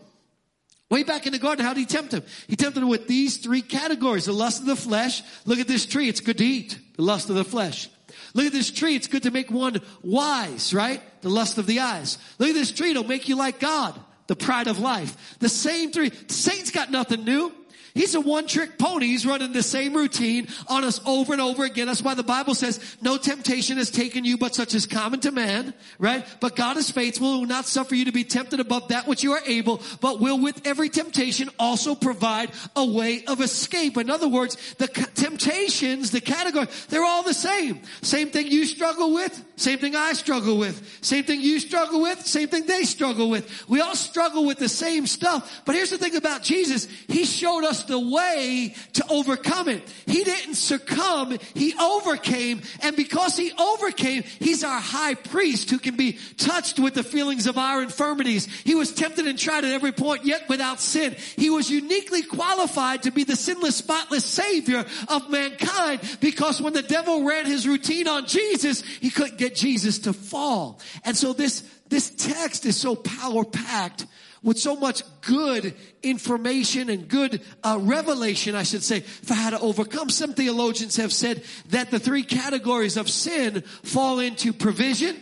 Way 0.90 1.04
back 1.04 1.26
in 1.26 1.34
the 1.34 1.40
garden, 1.40 1.66
how 1.66 1.74
did 1.74 1.80
he 1.80 1.86
tempt 1.86 2.12
them? 2.12 2.24
He 2.48 2.56
tempted 2.56 2.80
them 2.80 2.90
with 2.90 3.08
these 3.08 3.38
three 3.38 3.62
categories. 3.62 4.26
The 4.26 4.34
lust 4.34 4.62
of 4.62 4.68
the 4.68 4.76
flesh. 4.76 5.24
Look 5.46 5.60
at 5.60 5.68
this 5.68 5.86
tree. 5.86 6.10
It's 6.10 6.22
good 6.22 6.38
to 6.38 6.46
eat. 6.46 6.78
The 6.96 7.02
lust 7.02 7.30
of 7.30 7.36
the 7.36 7.44
flesh. 7.44 7.90
Look 8.36 8.48
at 8.48 8.52
this 8.52 8.70
tree. 8.70 8.96
It's 8.96 9.08
good 9.08 9.24
to 9.24 9.32
make 9.32 9.50
one 9.50 9.82
wise, 10.04 10.74
right? 10.74 11.02
The 11.22 11.30
lust 11.30 11.58
of 11.58 11.66
the 11.66 11.80
eyes. 11.80 12.18
Look 12.38 12.50
at 12.50 12.56
this 12.56 12.72
tree. 12.72 12.92
It'll 12.92 13.06
make 13.06 13.30
you 13.30 13.38
like 13.38 13.60
God. 13.60 13.98
The 14.28 14.36
pride 14.36 14.68
of 14.68 14.78
life. 14.78 15.38
The 15.40 15.48
same 15.48 15.92
tree. 15.92 16.12
Satan's 16.28 16.72
got 16.72 16.92
nothing 16.92 17.24
new. 17.24 17.54
He's 17.96 18.14
a 18.14 18.20
one 18.20 18.46
trick 18.46 18.78
pony. 18.78 19.08
He's 19.08 19.26
running 19.26 19.54
the 19.54 19.64
same 19.64 19.94
routine 19.94 20.50
on 20.68 20.84
us 20.84 21.00
over 21.06 21.32
and 21.32 21.42
over 21.42 21.64
again. 21.64 21.88
That's 21.88 22.04
why 22.04 22.14
the 22.14 22.24
Bible 22.24 22.54
says, 22.54 22.98
no 23.02 23.18
temptation 23.18 23.78
has 23.78 23.90
taken 23.90 24.26
you 24.26 24.38
but 24.38 24.54
such 24.54 24.74
as 24.76 24.86
common 24.86 25.22
to 25.22 25.32
man, 25.32 25.74
right? 25.98 26.26
But 26.42 26.58
God 26.58 26.76
is 26.76 26.92
faithful 26.92 27.40
will 27.40 27.48
not 27.48 27.66
suffer 27.66 27.96
you 27.96 28.06
to 28.06 28.12
be 28.12 28.26
tempted 28.26 28.60
above 28.60 28.90
that 28.90 29.08
which 29.08 29.24
you 29.24 29.32
are 29.32 29.42
able, 29.46 29.82
but 30.02 30.20
will 30.20 30.38
with 30.38 30.68
every 30.68 30.90
temptation 30.90 31.50
also 31.58 31.96
provide 31.96 32.52
a 32.76 32.86
way 32.86 33.24
of 33.26 33.40
escape. 33.40 33.98
In 33.98 34.10
other 34.10 34.28
words, 34.28 34.58
the 34.76 34.88
temptations, 34.88 36.12
the 36.12 36.20
category, 36.20 36.68
they're 36.90 37.06
all 37.06 37.24
the 37.24 37.34
same. 37.34 37.80
Same 38.02 38.30
thing 38.30 38.48
you 38.48 38.66
struggle 38.66 39.14
with, 39.14 39.42
same 39.58 39.80
thing 39.80 39.96
I 39.96 40.14
struggle 40.14 40.58
with. 40.58 41.00
Same 41.02 41.24
thing 41.24 41.42
you 41.42 41.60
struggle 41.60 42.02
with, 42.02 42.26
same 42.26 42.48
thing 42.48 42.66
they 42.66 42.84
struggle 42.84 43.30
with. 43.30 43.68
We 43.70 43.82
all 43.82 43.96
struggle 43.96 44.46
with 44.46 44.58
the 44.58 44.70
same 44.70 45.08
stuff. 45.08 45.62
But 45.66 45.76
here's 45.76 45.92
the 45.92 45.98
thing 45.98 46.16
about 46.16 46.44
Jesus. 46.44 46.88
He 47.08 47.26
showed 47.26 47.64
us 47.64 47.84
the 47.84 48.00
way 48.00 48.76
to 48.94 49.06
overcome 49.10 49.70
it. 49.70 49.84
He 50.06 50.24
didn't 50.24 50.56
succumb, 50.56 51.38
he 51.54 51.74
overcame. 51.80 52.62
And 52.82 52.96
because 52.96 53.38
he 53.38 53.52
overcame, 53.54 54.24
he's 54.40 54.64
our 54.64 54.80
high 54.80 55.16
priest 55.16 55.70
who 55.70 55.80
can 55.80 55.96
be 55.96 56.18
touched 56.38 56.80
with 56.80 56.94
the 56.94 57.04
feelings 57.04 57.48
of 57.48 57.58
our 57.58 57.82
infirmities. 57.82 58.46
He 58.64 58.76
was 58.76 58.94
tempted 58.94 59.28
and 59.28 59.38
tried 59.38 59.64
at 59.64 59.72
every 59.72 59.92
point, 59.92 60.26
yet 60.26 60.50
without 60.50 60.80
sin. 60.80 61.16
He 61.36 61.50
was 61.50 61.70
uniquely 61.70 62.24
qualified 62.24 63.04
to 63.04 63.12
be 63.12 63.24
the 63.24 63.36
sinless, 63.36 63.76
spotless 63.76 64.26
savior 64.26 64.86
of 65.08 65.30
mankind 65.30 66.02
because 66.20 66.62
when 66.62 66.74
the 66.74 66.82
devil 66.82 67.24
ran 67.24 67.46
his 67.46 67.68
routine 67.68 68.08
on 68.08 68.26
Jesus, 68.26 68.82
he 68.82 69.10
couldn't 69.10 69.38
get 69.38 69.45
Jesus 69.54 70.00
to 70.00 70.14
fall. 70.14 70.80
And 71.04 71.16
so 71.16 71.34
this, 71.34 71.62
this 71.90 72.10
text 72.10 72.66
is 72.66 72.78
so 72.78 72.96
power 72.96 73.44
packed 73.44 74.08
with 74.42 74.60
so 74.60 74.76
much 74.76 75.02
good 75.22 75.74
information 76.04 76.90
and 76.90 77.08
good 77.08 77.42
uh, 77.64 77.80
revelation, 77.82 78.56
I 78.56 78.64
should 78.64 78.84
say, 78.84 79.00
for 79.02 79.34
how 79.34 79.50
to 79.50 79.60
overcome. 79.60 80.10
Some 80.10 80.34
theologians 80.34 80.98
have 80.98 81.12
said 81.12 81.44
that 81.70 81.90
the 81.90 82.00
three 82.00 82.24
categories 82.24 82.96
of 82.96 83.10
sin 83.10 83.62
fall 83.84 84.20
into 84.20 84.54
provision, 84.54 85.20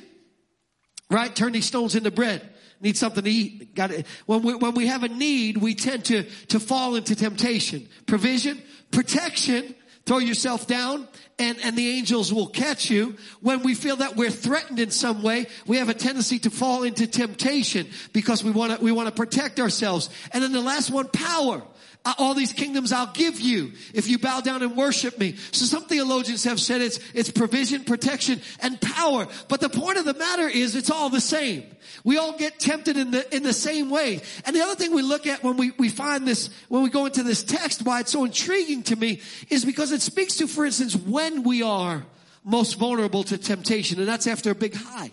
right? 1.10 1.34
Turn 1.34 1.54
these 1.54 1.66
stones 1.66 1.96
into 1.96 2.12
bread. 2.12 2.50
Need 2.82 2.98
something 2.98 3.24
to 3.24 3.32
eat. 3.32 3.74
Got 3.76 3.92
it. 3.92 4.06
When 4.26 4.42
we, 4.42 4.56
when 4.56 4.74
we 4.74 4.88
have 4.88 5.04
a 5.04 5.08
need, 5.08 5.56
we 5.56 5.74
tend 5.74 6.04
to, 6.06 6.24
to 6.48 6.60
fall 6.60 6.96
into 6.96 7.16
temptation. 7.16 7.88
Provision, 8.06 8.62
protection, 8.92 9.74
throw 10.06 10.18
yourself 10.18 10.68
down 10.68 11.08
and, 11.40 11.58
and 11.64 11.78
the 11.78 11.90
angels 11.90 12.34
will 12.34 12.48
catch 12.48 12.90
you. 12.90 13.16
When 13.42 13.64
we 13.64 13.74
feel 13.74 13.98
that 13.98 14.16
we're 14.16 14.30
threatened 14.30 14.80
in 14.80 14.92
some 14.92 15.24
way, 15.24 15.48
we 15.66 15.78
have 15.78 15.90
a 15.90 15.94
tendency 15.94 16.40
to 16.40 16.50
fall 16.50 16.84
into 16.84 17.08
temptation 17.08 17.88
because 18.12 18.44
we 18.44 18.52
want 18.52 18.78
to, 18.78 18.84
we 18.84 18.92
want 18.92 19.08
to 19.08 19.16
protect 19.16 19.60
ourselves. 19.60 20.10
And 20.32 20.44
then 20.44 20.52
the 20.52 20.62
last 20.62 20.90
one, 20.92 21.08
power. 21.08 21.64
Uh, 22.06 22.14
all 22.18 22.34
these 22.34 22.52
kingdoms 22.52 22.92
I'll 22.92 23.14
give 23.14 23.40
you 23.40 23.72
if 23.94 24.10
you 24.10 24.20
bow 24.20 24.42
down 24.42 24.62
and 24.62 24.76
worship 24.76 25.18
me. 25.18 25.36
So 25.52 25.66
some 25.66 25.86
theologians 25.86 26.44
have 26.44 26.60
said 26.60 26.82
it's, 26.82 27.00
it's 27.14 27.32
provision, 27.32 27.86
protection, 27.86 28.42
and 28.62 28.80
power. 28.82 29.28
But 29.48 29.62
the 29.62 29.70
point 29.70 29.98
of 29.98 30.04
the 30.04 30.14
matter 30.14 30.48
is 30.48 30.76
it's 30.76 30.92
all 30.92 31.10
the 31.10 31.22
same. 31.22 31.64
We 32.04 32.18
all 32.18 32.38
get 32.38 32.60
tempted 32.60 32.98
in 32.98 33.12
the, 33.12 33.36
in 33.36 33.44
the 33.44 33.54
same 33.54 33.90
way. 33.90 34.22
And 34.46 34.54
the 34.54 34.62
other 34.62 34.76
thing 34.76 34.94
we 34.94 35.02
look 35.02 35.28
at 35.28 35.44
when 35.44 35.56
we, 35.56 35.72
we 35.78 35.88
find 35.88 36.28
this, 36.28 36.50
when 36.68 36.84
we 36.84 36.90
go 36.90 37.06
into 37.06 37.24
this 37.24 37.42
text, 37.42 37.86
why 37.86 38.02
it's 38.02 38.12
so 38.12 38.26
intriguing 38.26 38.84
to 38.84 38.98
me 38.98 39.22
is 39.50 39.64
because 39.64 39.94
it 39.94 40.02
speaks 40.02 40.36
to, 40.38 40.48
for 40.48 40.66
instance, 40.66 40.96
when 40.96 41.44
we 41.44 41.64
are 41.64 42.06
most 42.44 42.74
vulnerable 42.74 43.24
to 43.24 43.38
temptation. 43.38 44.00
And 44.00 44.08
that's 44.08 44.28
after 44.28 44.52
a 44.52 44.56
big 44.56 44.76
high 44.76 45.12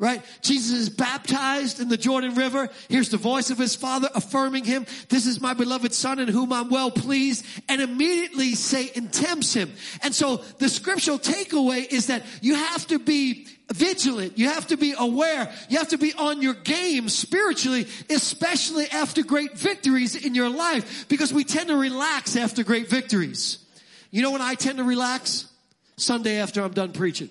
right? 0.00 0.24
Jesus 0.40 0.72
is 0.72 0.88
baptized 0.88 1.78
in 1.78 1.90
the 1.90 1.96
Jordan 1.98 2.34
River. 2.34 2.70
Here's 2.88 3.10
the 3.10 3.18
voice 3.18 3.50
of 3.50 3.58
his 3.58 3.76
father 3.76 4.08
affirming 4.14 4.64
him. 4.64 4.86
This 5.10 5.26
is 5.26 5.42
my 5.42 5.52
beloved 5.52 5.92
son 5.92 6.18
in 6.18 6.26
whom 6.26 6.54
I'm 6.54 6.70
well 6.70 6.90
pleased. 6.90 7.44
And 7.68 7.82
immediately 7.82 8.54
Satan 8.54 9.08
tempts 9.08 9.52
him. 9.52 9.70
And 10.02 10.14
so 10.14 10.38
the 10.58 10.70
scriptural 10.70 11.18
takeaway 11.18 11.86
is 11.86 12.06
that 12.06 12.24
you 12.40 12.54
have 12.54 12.86
to 12.86 12.98
be 12.98 13.46
vigilant. 13.70 14.38
You 14.38 14.48
have 14.48 14.68
to 14.68 14.78
be 14.78 14.94
aware. 14.98 15.52
You 15.68 15.76
have 15.76 15.88
to 15.88 15.98
be 15.98 16.14
on 16.14 16.40
your 16.40 16.54
game 16.54 17.10
spiritually, 17.10 17.86
especially 18.08 18.86
after 18.90 19.22
great 19.22 19.58
victories 19.58 20.16
in 20.16 20.34
your 20.34 20.48
life 20.48 21.08
because 21.10 21.30
we 21.30 21.44
tend 21.44 21.68
to 21.68 21.76
relax 21.76 22.36
after 22.36 22.64
great 22.64 22.88
victories. 22.88 23.58
You 24.10 24.22
know 24.22 24.30
when 24.30 24.42
I 24.42 24.54
tend 24.54 24.78
to 24.78 24.84
relax? 24.84 25.46
Sunday 25.98 26.40
after 26.40 26.62
I'm 26.62 26.72
done 26.72 26.92
preaching. 26.92 27.28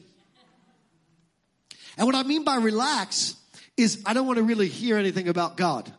And 2.00 2.06
what 2.06 2.16
I 2.16 2.24
mean 2.24 2.46
by 2.46 2.56
relax 2.56 3.36
is 3.76 4.02
I 4.06 4.14
don't 4.14 4.26
want 4.26 4.38
to 4.38 4.44
really 4.44 4.70
hear 4.70 4.98
anything 4.98 5.28
about 5.28 5.58
God. 5.58 5.92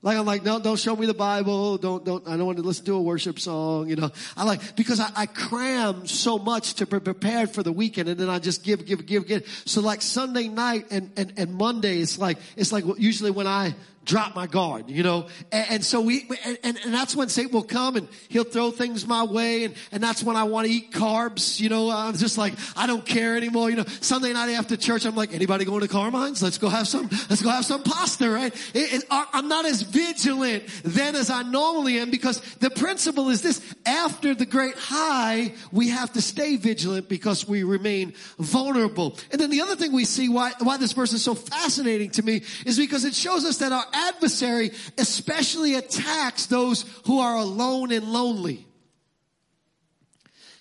Like 0.00 0.16
I'm 0.16 0.24
like, 0.24 0.44
no, 0.44 0.58
don't 0.58 0.78
show 0.78 0.96
me 0.96 1.04
the 1.04 1.14
Bible. 1.14 1.76
Don't, 1.76 2.04
don't, 2.04 2.26
I 2.26 2.38
don't 2.38 2.46
want 2.46 2.56
to 2.56 2.64
listen 2.64 2.86
to 2.86 2.94
a 2.94 3.02
worship 3.02 3.38
song, 3.38 3.90
you 3.90 3.96
know. 3.96 4.10
I 4.34 4.44
like, 4.44 4.74
because 4.74 4.98
I, 4.98 5.10
I 5.14 5.26
cram 5.26 6.06
so 6.06 6.38
much 6.38 6.74
to 6.74 6.86
be 6.86 7.00
prepared 7.00 7.50
for 7.50 7.62
the 7.62 7.72
weekend 7.72 8.08
and 8.08 8.18
then 8.18 8.30
I 8.30 8.38
just 8.38 8.64
give, 8.64 8.86
give, 8.86 9.04
give, 9.04 9.26
give. 9.26 9.62
So 9.66 9.82
like 9.82 10.00
Sunday 10.00 10.48
night 10.48 10.86
and, 10.90 11.10
and, 11.18 11.34
and 11.36 11.54
Monday, 11.54 11.98
it's 11.98 12.18
like, 12.18 12.38
it's 12.56 12.72
like 12.72 12.84
usually 12.96 13.32
when 13.32 13.46
I 13.46 13.74
drop 14.06 14.34
my 14.34 14.46
guard, 14.46 14.88
you 14.88 15.02
know. 15.02 15.26
And, 15.52 15.66
and 15.70 15.84
so 15.84 16.00
we, 16.00 16.26
and, 16.44 16.58
and, 16.62 16.78
and, 16.84 16.94
that's 16.94 17.14
when 17.14 17.28
Satan 17.28 17.52
will 17.52 17.62
come 17.62 17.96
and 17.96 18.08
he'll 18.28 18.44
throw 18.44 18.70
things 18.70 19.06
my 19.06 19.24
way. 19.24 19.64
And, 19.64 19.74
and 19.92 20.02
that's 20.02 20.22
when 20.22 20.36
I 20.36 20.44
want 20.44 20.66
to 20.66 20.72
eat 20.72 20.92
carbs, 20.92 21.60
you 21.60 21.68
know. 21.68 21.90
I'm 21.90 22.14
just 22.14 22.38
like, 22.38 22.54
I 22.76 22.86
don't 22.86 23.04
care 23.04 23.36
anymore, 23.36 23.68
you 23.68 23.76
know. 23.76 23.84
Sunday 24.00 24.32
night 24.32 24.50
after 24.52 24.76
church, 24.76 25.04
I'm 25.04 25.16
like, 25.16 25.34
anybody 25.34 25.64
going 25.64 25.80
to 25.82 25.88
Carmine's? 25.88 26.42
Let's 26.42 26.58
go 26.58 26.68
have 26.68 26.88
some, 26.88 27.08
let's 27.28 27.42
go 27.42 27.50
have 27.50 27.64
some 27.64 27.82
pasta, 27.82 28.30
right? 28.30 28.54
It, 28.74 28.94
it, 28.94 29.04
I'm 29.10 29.48
not 29.48 29.66
as 29.66 29.82
vigilant 29.82 30.64
then 30.84 31.16
as 31.16 31.30
I 31.30 31.42
normally 31.42 31.98
am 31.98 32.10
because 32.10 32.40
the 32.60 32.70
principle 32.70 33.28
is 33.30 33.42
this, 33.42 33.60
after 33.84 34.34
the 34.34 34.46
great 34.46 34.76
high, 34.76 35.52
we 35.72 35.88
have 35.88 36.12
to 36.12 36.22
stay 36.22 36.56
vigilant 36.56 37.08
because 37.08 37.46
we 37.46 37.64
remain 37.64 38.14
vulnerable. 38.38 39.18
And 39.32 39.40
then 39.40 39.50
the 39.50 39.62
other 39.62 39.74
thing 39.74 39.92
we 39.92 40.04
see 40.04 40.28
why, 40.28 40.52
why 40.60 40.76
this 40.76 40.92
verse 40.92 41.12
is 41.12 41.24
so 41.24 41.34
fascinating 41.34 42.10
to 42.10 42.22
me 42.22 42.42
is 42.64 42.78
because 42.78 43.04
it 43.04 43.14
shows 43.14 43.44
us 43.44 43.58
that 43.58 43.72
our 43.72 43.84
adversary 43.96 44.70
especially 44.98 45.74
attacks 45.74 46.46
those 46.46 46.84
who 47.06 47.18
are 47.18 47.36
alone 47.36 47.90
and 47.90 48.12
lonely. 48.12 48.66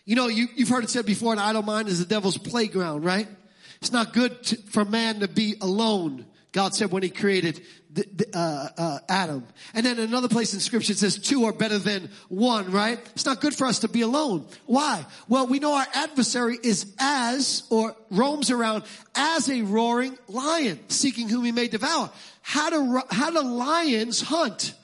You 0.06 0.16
know, 0.16 0.28
you, 0.28 0.48
have 0.60 0.70
heard 0.70 0.84
it 0.84 0.90
said 0.90 1.06
before, 1.06 1.34
an 1.34 1.40
idle 1.40 1.64
mind 1.64 1.88
is 1.88 2.00
the 2.00 2.06
devil's 2.06 2.38
playground, 2.38 3.04
right? 3.04 3.28
It's 3.82 3.92
not 3.92 4.14
good 4.14 4.44
to, 4.44 4.58
for 4.58 4.86
man 4.86 5.20
to 5.22 5.28
be 5.28 5.56
alone. 5.62 6.26
God 6.52 6.74
said 6.74 6.92
when 6.92 7.04
he 7.04 7.10
created 7.10 7.62
the, 7.92 8.06
the, 8.14 8.38
uh, 8.38 8.70
uh, 8.78 9.00
Adam. 9.10 9.46
And 9.74 9.86
then 9.86 10.00
another 10.00 10.28
place 10.28 10.54
in 10.54 10.60
scripture 10.60 10.94
says 10.94 11.18
two 11.18 11.46
are 11.46 11.54
better 11.54 11.80
than 11.80 12.10
one, 12.30 12.72
right? 12.72 13.00
It's 13.14 13.26
not 13.26 13.42
good 13.42 13.56
for 13.56 13.66
us 13.66 13.80
to 13.80 13.88
be 13.88 14.02
alone. 14.02 14.46
Why? 14.66 15.06
Well, 15.28 15.48
we 15.48 15.60
know 15.60 15.74
our 15.74 15.88
adversary 15.94 16.58
is 16.62 16.94
as, 17.00 17.64
or 17.70 17.96
roams 18.12 18.52
around 18.52 18.84
as 19.16 19.50
a 19.50 19.64
roaring 19.64 20.18
lion, 20.28 20.80
seeking 20.90 21.30
whom 21.30 21.46
he 21.46 21.52
may 21.52 21.68
devour. 21.68 22.12
How 22.48 22.70
do, 22.70 23.02
how 23.10 23.32
do 23.32 23.42
lions 23.42 24.22
hunt? 24.22 24.76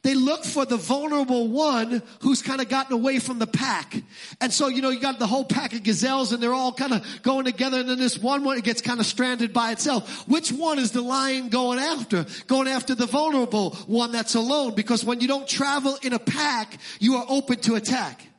They 0.00 0.14
look 0.14 0.42
for 0.42 0.64
the 0.64 0.78
vulnerable 0.78 1.48
one 1.48 2.02
who's 2.20 2.40
kind 2.40 2.62
of 2.62 2.70
gotten 2.70 2.94
away 2.94 3.18
from 3.18 3.38
the 3.38 3.46
pack. 3.46 4.02
And 4.40 4.50
so, 4.50 4.68
you 4.68 4.80
know, 4.80 4.88
you 4.88 5.00
got 5.00 5.18
the 5.18 5.26
whole 5.26 5.44
pack 5.44 5.74
of 5.74 5.82
gazelles 5.82 6.32
and 6.32 6.42
they're 6.42 6.54
all 6.54 6.72
kind 6.72 6.94
of 6.94 7.04
going 7.20 7.44
together 7.44 7.78
and 7.78 7.90
then 7.90 7.98
this 7.98 8.18
one 8.18 8.42
one 8.42 8.58
gets 8.60 8.80
kind 8.80 9.00
of 9.00 9.04
stranded 9.04 9.52
by 9.52 9.70
itself. 9.72 10.26
Which 10.26 10.50
one 10.50 10.78
is 10.78 10.92
the 10.92 11.02
lion 11.02 11.50
going 11.50 11.78
after? 11.78 12.24
Going 12.46 12.68
after 12.68 12.94
the 12.94 13.04
vulnerable 13.04 13.72
one 13.86 14.12
that's 14.12 14.34
alone 14.34 14.74
because 14.74 15.04
when 15.04 15.20
you 15.20 15.28
don't 15.28 15.46
travel 15.46 15.98
in 16.00 16.14
a 16.14 16.18
pack, 16.18 16.78
you 17.00 17.16
are 17.16 17.26
open 17.28 17.58
to 17.60 17.74
attack. 17.74 18.29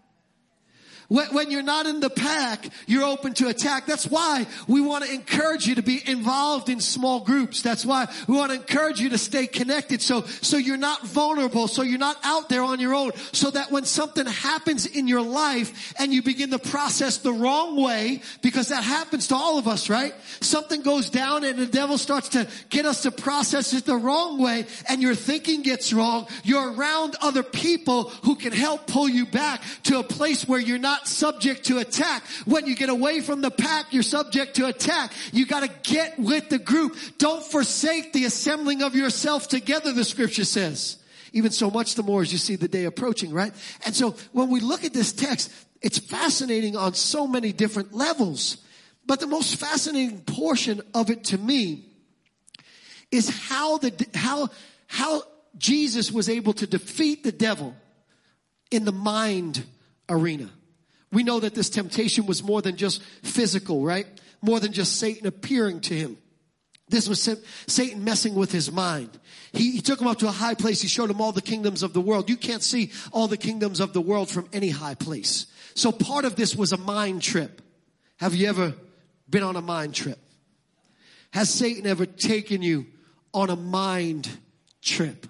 When, 1.11 1.51
you're 1.51 1.61
not 1.61 1.87
in 1.87 1.99
the 1.99 2.09
pack, 2.09 2.69
you're 2.87 3.03
open 3.03 3.33
to 3.33 3.49
attack. 3.49 3.85
That's 3.85 4.07
why 4.07 4.47
we 4.65 4.79
want 4.79 5.03
to 5.03 5.13
encourage 5.13 5.67
you 5.67 5.75
to 5.75 5.81
be 5.81 6.01
involved 6.09 6.69
in 6.69 6.79
small 6.79 7.19
groups. 7.19 7.61
That's 7.61 7.85
why 7.85 8.07
we 8.29 8.37
want 8.37 8.53
to 8.53 8.57
encourage 8.57 9.01
you 9.01 9.09
to 9.09 9.17
stay 9.17 9.45
connected 9.45 10.01
so, 10.01 10.21
so 10.21 10.55
you're 10.55 10.77
not 10.77 11.05
vulnerable, 11.05 11.67
so 11.67 11.81
you're 11.81 11.99
not 11.99 12.15
out 12.23 12.47
there 12.47 12.63
on 12.63 12.79
your 12.79 12.95
own, 12.95 13.11
so 13.33 13.51
that 13.51 13.71
when 13.71 13.83
something 13.83 14.25
happens 14.25 14.85
in 14.85 15.05
your 15.05 15.21
life 15.21 15.93
and 15.99 16.13
you 16.13 16.23
begin 16.23 16.49
to 16.51 16.59
process 16.59 17.17
the 17.17 17.33
wrong 17.33 17.75
way, 17.75 18.21
because 18.41 18.69
that 18.69 18.85
happens 18.85 19.27
to 19.27 19.35
all 19.35 19.57
of 19.57 19.67
us, 19.67 19.89
right? 19.89 20.13
Something 20.39 20.81
goes 20.81 21.09
down 21.09 21.43
and 21.43 21.59
the 21.59 21.65
devil 21.65 21.97
starts 21.97 22.29
to 22.29 22.47
get 22.69 22.85
us 22.85 23.01
to 23.01 23.11
process 23.11 23.73
it 23.73 23.83
the 23.83 23.97
wrong 23.97 24.41
way 24.41 24.65
and 24.87 25.01
your 25.01 25.15
thinking 25.15 25.61
gets 25.61 25.91
wrong. 25.91 26.27
You're 26.45 26.71
around 26.71 27.17
other 27.21 27.43
people 27.43 28.03
who 28.23 28.35
can 28.35 28.53
help 28.53 28.87
pull 28.87 29.09
you 29.09 29.25
back 29.25 29.61
to 29.83 29.99
a 29.99 30.03
place 30.03 30.47
where 30.47 30.61
you're 30.61 30.77
not 30.77 31.00
not 31.01 31.07
subject 31.07 31.65
to 31.65 31.79
attack. 31.79 32.23
When 32.45 32.67
you 32.67 32.75
get 32.75 32.89
away 32.89 33.21
from 33.21 33.41
the 33.41 33.51
pack, 33.51 33.93
you're 33.93 34.03
subject 34.03 34.55
to 34.57 34.67
attack. 34.67 35.11
You 35.31 35.45
gotta 35.45 35.69
get 35.83 36.19
with 36.19 36.49
the 36.49 36.59
group. 36.59 36.95
Don't 37.17 37.43
forsake 37.43 38.13
the 38.13 38.25
assembling 38.25 38.83
of 38.83 38.95
yourself 38.95 39.47
together, 39.47 39.93
the 39.93 40.03
scripture 40.03 40.45
says. 40.45 40.97
Even 41.33 41.51
so 41.51 41.71
much 41.71 41.95
the 41.95 42.03
more 42.03 42.21
as 42.21 42.31
you 42.31 42.37
see 42.37 42.55
the 42.55 42.67
day 42.67 42.85
approaching, 42.85 43.31
right? 43.31 43.53
And 43.85 43.95
so 43.95 44.15
when 44.31 44.49
we 44.49 44.59
look 44.59 44.83
at 44.83 44.93
this 44.93 45.13
text, 45.13 45.51
it's 45.81 45.97
fascinating 45.97 46.75
on 46.75 46.93
so 46.93 47.25
many 47.25 47.51
different 47.51 47.93
levels. 47.93 48.57
But 49.05 49.19
the 49.19 49.27
most 49.27 49.55
fascinating 49.55 50.21
portion 50.21 50.81
of 50.93 51.09
it 51.09 51.23
to 51.25 51.37
me 51.37 51.85
is 53.09 53.29
how 53.47 53.77
the, 53.79 54.07
how, 54.13 54.49
how 54.87 55.23
Jesus 55.57 56.11
was 56.11 56.29
able 56.29 56.53
to 56.53 56.67
defeat 56.67 57.23
the 57.23 57.31
devil 57.31 57.75
in 58.69 58.85
the 58.85 58.91
mind 58.91 59.63
arena. 60.07 60.49
We 61.11 61.23
know 61.23 61.39
that 61.39 61.53
this 61.53 61.69
temptation 61.69 62.25
was 62.25 62.43
more 62.43 62.61
than 62.61 62.77
just 62.77 63.03
physical, 63.23 63.83
right? 63.83 64.07
More 64.41 64.59
than 64.59 64.71
just 64.71 64.97
Satan 64.97 65.27
appearing 65.27 65.81
to 65.81 65.93
him. 65.93 66.17
This 66.87 67.07
was 67.07 67.29
Satan 67.67 68.03
messing 68.03 68.35
with 68.35 68.51
his 68.51 68.71
mind. 68.71 69.17
He, 69.53 69.71
he, 69.71 69.81
took 69.81 70.01
him 70.01 70.07
up 70.07 70.19
to 70.19 70.27
a 70.27 70.31
high 70.31 70.55
place. 70.55 70.81
He 70.81 70.89
showed 70.89 71.09
him 71.09 71.21
all 71.21 71.31
the 71.31 71.41
kingdoms 71.41 71.83
of 71.83 71.93
the 71.93 72.01
world. 72.01 72.29
You 72.29 72.35
can't 72.35 72.61
see 72.61 72.91
all 73.13 73.27
the 73.27 73.37
kingdoms 73.37 73.79
of 73.79 73.93
the 73.93 74.01
world 74.01 74.29
from 74.29 74.47
any 74.51 74.69
high 74.69 74.95
place. 74.95 75.45
So 75.73 75.93
part 75.93 76.25
of 76.25 76.35
this 76.35 76.53
was 76.53 76.73
a 76.73 76.77
mind 76.77 77.21
trip. 77.21 77.61
Have 78.17 78.35
you 78.35 78.49
ever 78.49 78.73
been 79.29 79.43
on 79.43 79.55
a 79.55 79.61
mind 79.61 79.95
trip? 79.95 80.19
Has 81.31 81.49
Satan 81.49 81.87
ever 81.87 82.05
taken 82.05 82.61
you 82.61 82.87
on 83.33 83.49
a 83.49 83.55
mind 83.55 84.29
trip? 84.81 85.27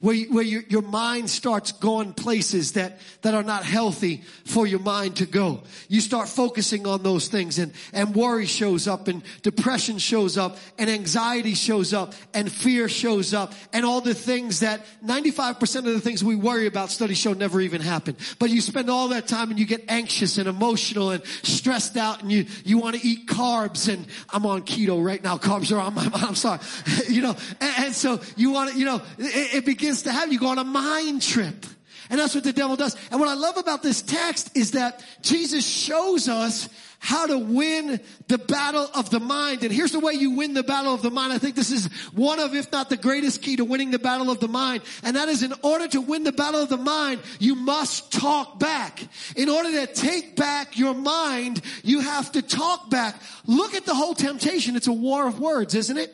Where, 0.00 0.14
you, 0.14 0.32
where 0.32 0.42
your, 0.42 0.62
your 0.68 0.82
mind 0.82 1.28
starts 1.28 1.72
going 1.72 2.14
places 2.14 2.72
that, 2.72 2.98
that 3.20 3.34
are 3.34 3.42
not 3.42 3.64
healthy 3.64 4.22
for 4.46 4.66
your 4.66 4.80
mind 4.80 5.16
to 5.16 5.26
go. 5.26 5.62
You 5.88 6.00
start 6.00 6.26
focusing 6.28 6.86
on 6.86 7.02
those 7.02 7.28
things 7.28 7.58
and, 7.58 7.72
and 7.92 8.14
worry 8.14 8.46
shows 8.46 8.88
up 8.88 9.08
and 9.08 9.22
depression 9.42 9.98
shows 9.98 10.38
up 10.38 10.56
and 10.78 10.88
anxiety 10.88 11.52
shows 11.52 11.92
up 11.92 12.14
and 12.32 12.50
fear 12.50 12.88
shows 12.88 13.34
up 13.34 13.52
and 13.74 13.84
all 13.84 14.00
the 14.00 14.14
things 14.14 14.60
that 14.60 14.80
95% 15.04 15.76
of 15.76 15.84
the 15.84 16.00
things 16.00 16.24
we 16.24 16.34
worry 16.34 16.66
about 16.66 16.90
studies 16.90 17.18
show 17.18 17.34
never 17.34 17.60
even 17.60 17.82
happen. 17.82 18.16
But 18.38 18.48
you 18.48 18.62
spend 18.62 18.88
all 18.88 19.08
that 19.08 19.28
time 19.28 19.50
and 19.50 19.58
you 19.58 19.66
get 19.66 19.84
anxious 19.88 20.38
and 20.38 20.48
emotional 20.48 21.10
and 21.10 21.22
stressed 21.42 21.98
out 21.98 22.22
and 22.22 22.32
you, 22.32 22.46
you 22.64 22.78
want 22.78 22.96
to 22.96 23.06
eat 23.06 23.26
carbs 23.26 23.92
and 23.92 24.06
I'm 24.30 24.46
on 24.46 24.62
keto 24.62 25.04
right 25.04 25.22
now. 25.22 25.36
Carbs 25.36 25.76
are 25.76 25.80
on 25.80 25.92
my, 25.92 26.08
I'm 26.14 26.34
sorry. 26.34 26.60
you 27.10 27.20
know, 27.20 27.36
and, 27.60 27.74
and 27.84 27.94
so 27.94 28.18
you 28.36 28.50
want 28.50 28.72
to, 28.72 28.78
you 28.78 28.86
know, 28.86 29.02
it, 29.18 29.56
it 29.56 29.66
begins 29.66 29.89
begins 29.90 30.02
to 30.02 30.12
have 30.12 30.32
you 30.32 30.38
go 30.38 30.46
on 30.46 30.58
a 30.58 30.64
mind 30.64 31.20
trip. 31.20 31.66
And 32.10 32.18
that's 32.18 32.34
what 32.34 32.44
the 32.44 32.52
devil 32.52 32.76
does. 32.76 32.96
And 33.10 33.18
what 33.18 33.28
I 33.28 33.34
love 33.34 33.56
about 33.56 33.82
this 33.82 34.02
text 34.02 34.56
is 34.56 34.72
that 34.72 35.04
Jesus 35.20 35.66
shows 35.66 36.28
us 36.28 36.68
how 37.00 37.26
to 37.26 37.38
win 37.38 38.00
the 38.28 38.38
battle 38.38 38.88
of 38.94 39.10
the 39.10 39.20
mind. 39.20 39.64
And 39.64 39.72
here's 39.72 39.92
the 39.92 40.00
way 40.00 40.12
you 40.12 40.32
win 40.32 40.54
the 40.54 40.62
battle 40.62 40.92
of 40.92 41.02
the 41.02 41.10
mind. 41.10 41.32
I 41.32 41.38
think 41.38 41.56
this 41.56 41.70
is 41.72 41.86
one 42.12 42.38
of, 42.38 42.54
if 42.54 42.70
not 42.70 42.88
the 42.88 42.96
greatest 42.96 43.42
key 43.42 43.56
to 43.56 43.64
winning 43.64 43.90
the 43.90 43.98
battle 43.98 44.30
of 44.30 44.38
the 44.38 44.48
mind. 44.48 44.82
And 45.02 45.16
that 45.16 45.28
is 45.28 45.42
in 45.42 45.54
order 45.62 45.88
to 45.88 46.00
win 46.00 46.24
the 46.24 46.32
battle 46.32 46.62
of 46.62 46.68
the 46.68 46.76
mind, 46.76 47.20
you 47.38 47.54
must 47.54 48.12
talk 48.12 48.58
back. 48.58 49.02
In 49.34 49.48
order 49.48 49.70
to 49.72 49.92
take 49.92 50.36
back 50.36 50.78
your 50.78 50.94
mind, 50.94 51.62
you 51.82 52.00
have 52.00 52.30
to 52.32 52.42
talk 52.42 52.90
back. 52.90 53.20
Look 53.46 53.74
at 53.74 53.86
the 53.86 53.94
whole 53.94 54.14
temptation. 54.14 54.76
It's 54.76 54.88
a 54.88 54.92
war 54.92 55.26
of 55.26 55.40
words, 55.40 55.74
isn't 55.74 55.96
it? 55.96 56.12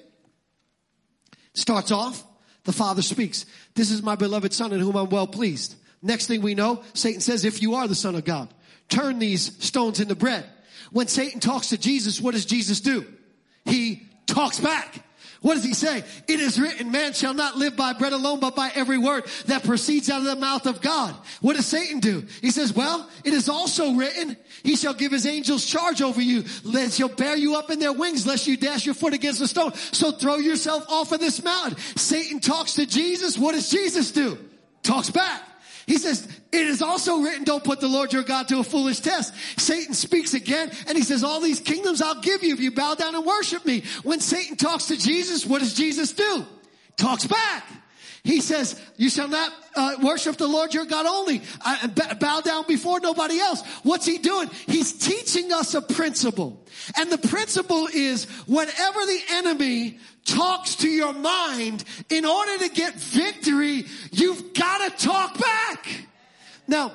Starts 1.55 1.91
off 1.91 2.23
the 2.67 2.73
Father 2.73 3.01
speaks. 3.01 3.47
This 3.75 3.91
is 3.91 4.03
my 4.03 4.17
beloved 4.17 4.53
Son 4.53 4.73
in 4.73 4.81
whom 4.81 4.97
I'm 4.97 5.09
well 5.09 5.27
pleased. 5.27 5.75
Next 6.03 6.27
thing 6.27 6.43
we 6.43 6.55
know, 6.55 6.83
Satan 6.93 7.21
says, 7.21 7.45
if 7.45 7.63
you 7.63 7.77
are 7.77 7.89
the 7.89 7.95
Son 7.95 8.15
of 8.15 8.25
God, 8.25 8.53
turn 8.89 9.19
these 9.19 9.65
stones 9.65 9.99
into 10.01 10.15
bread. 10.15 10.45
When 10.93 11.09
Satan 11.09 11.41
talks 11.41 11.71
to 11.71 11.79
Jesus, 11.79 12.21
what 12.21 12.35
does 12.35 12.45
Jesus 12.45 12.81
do? 12.81 13.07
He 13.65 14.07
talks 14.27 14.61
back. 14.61 15.06
What 15.47 15.55
does 15.55 15.65
he 15.65 15.75
say? 15.75 16.03
It 16.27 16.41
is 16.41 16.59
written, 16.59 16.91
man 16.91 17.13
shall 17.13 17.33
not 17.33 17.57
live 17.57 17.77
by 17.77 17.93
bread 17.93 18.13
alone, 18.13 18.41
but 18.41 18.57
by 18.57 18.73
every 18.75 18.99
word 18.99 19.27
that 19.47 19.63
proceeds 19.63 20.11
out 20.11 20.19
of 20.19 20.25
the 20.25 20.35
mouth 20.35 20.67
of 20.67 20.81
God. 20.81 21.15
What 21.41 21.55
does 21.55 21.67
Satan 21.67 22.01
do? 22.01 22.27
He 22.41 22.51
says, 22.51 22.75
well, 22.75 23.09
it 23.23 23.33
is 23.33 23.49
also 23.49 23.93
written, 23.93 24.37
he 24.65 24.75
shall 24.75 24.93
give 24.93 25.13
his 25.13 25.25
angels 25.25 25.65
charge 25.65 26.03
over 26.03 26.21
you, 26.21 26.43
lest 26.65 26.99
he'll 26.99 27.09
bear 27.09 27.37
you 27.37 27.55
up 27.55 27.71
in 27.71 27.79
their 27.79 27.93
wings, 27.93 28.27
lest 28.27 28.49
you 28.49 28.57
dash 28.57 28.87
your 28.87 28.97
foot 28.97 29.15
against 29.15 29.41
a 29.41 29.47
stone. 29.47 29.73
So 29.93 30.11
throw 30.11 30.35
yourself 30.39 30.85
off 30.89 31.13
of 31.13 31.21
this 31.21 31.41
mountain. 31.45 31.79
Satan 31.95 32.41
talks 32.41 32.75
to 32.75 32.85
Jesus. 32.85 33.39
What 33.39 33.55
does 33.55 33.71
Jesus 33.71 34.11
do? 34.11 34.37
Talks 34.83 35.11
back. 35.11 35.46
He 35.87 35.99
says, 35.99 36.27
it 36.51 36.67
is 36.67 36.83
also 36.83 37.21
written, 37.21 37.45
don't 37.45 37.63
put 37.63 37.79
the 37.79 37.87
Lord 37.87 38.13
your 38.13 38.25
God 38.25 38.49
to 38.49 38.59
a 38.59 38.65
foolish 38.65 39.01
test. 39.01 39.33
Satan 39.59 39.95
speaks 39.95 40.35
again 40.35 40.73
and 40.89 40.97
he 40.97 41.05
says, 41.05 41.23
all 41.23 41.41
these 41.41 41.61
kingdoms 41.61 42.03
I'll 42.03 42.21
give 42.21 42.43
you 42.43 42.53
if 42.55 42.61
you 42.61 42.73
bow 42.73 42.95
down 42.95 43.15
and 43.15 43.25
worship 43.25 43.65
me. 43.65 43.85
When 44.03 44.19
Satan 44.19 44.57
talks 44.57 44.87
to 44.87 44.97
Jesus, 44.97 45.47
what 45.47 45.61
does 45.61 45.75
Jesus 45.75 46.13
do? 46.13 46.45
Talks 46.97 47.27
back. 47.27 47.65
He 48.25 48.41
says, 48.41 48.81
you 48.97 49.09
shall 49.09 49.29
not 49.29 49.53
uh, 49.77 49.97
worship 50.03 50.37
the 50.37 50.49
Lord 50.49 50.75
your 50.75 50.87
God 50.87 51.07
only. 51.07 51.43
Uh, 51.65 51.87
bow 52.19 52.41
down 52.41 52.65
before 52.67 52.99
nobody 52.99 53.39
else. 53.39 53.63
What's 53.85 54.05
he 54.05 54.19
doing? 54.19 54.51
He's 54.67 54.93
teaching 54.93 55.53
us 55.53 55.75
a 55.75 55.81
principle. 55.81 56.67
And 56.97 57.13
the 57.13 57.19
principle 57.19 57.87
is 57.87 58.25
whenever 58.49 59.07
the 59.07 59.21
enemy 59.31 60.01
talks 60.27 60.77
to 60.77 60.89
your 60.89 61.13
mind, 61.13 61.85
in 62.11 62.25
order 62.25 62.59
to 62.59 62.69
get 62.69 62.95
victory, 62.95 63.87
you've 64.11 64.53
got 64.53 64.99
to 64.99 65.07
talk 65.07 65.39
back. 65.39 65.87
Now, 66.69 66.93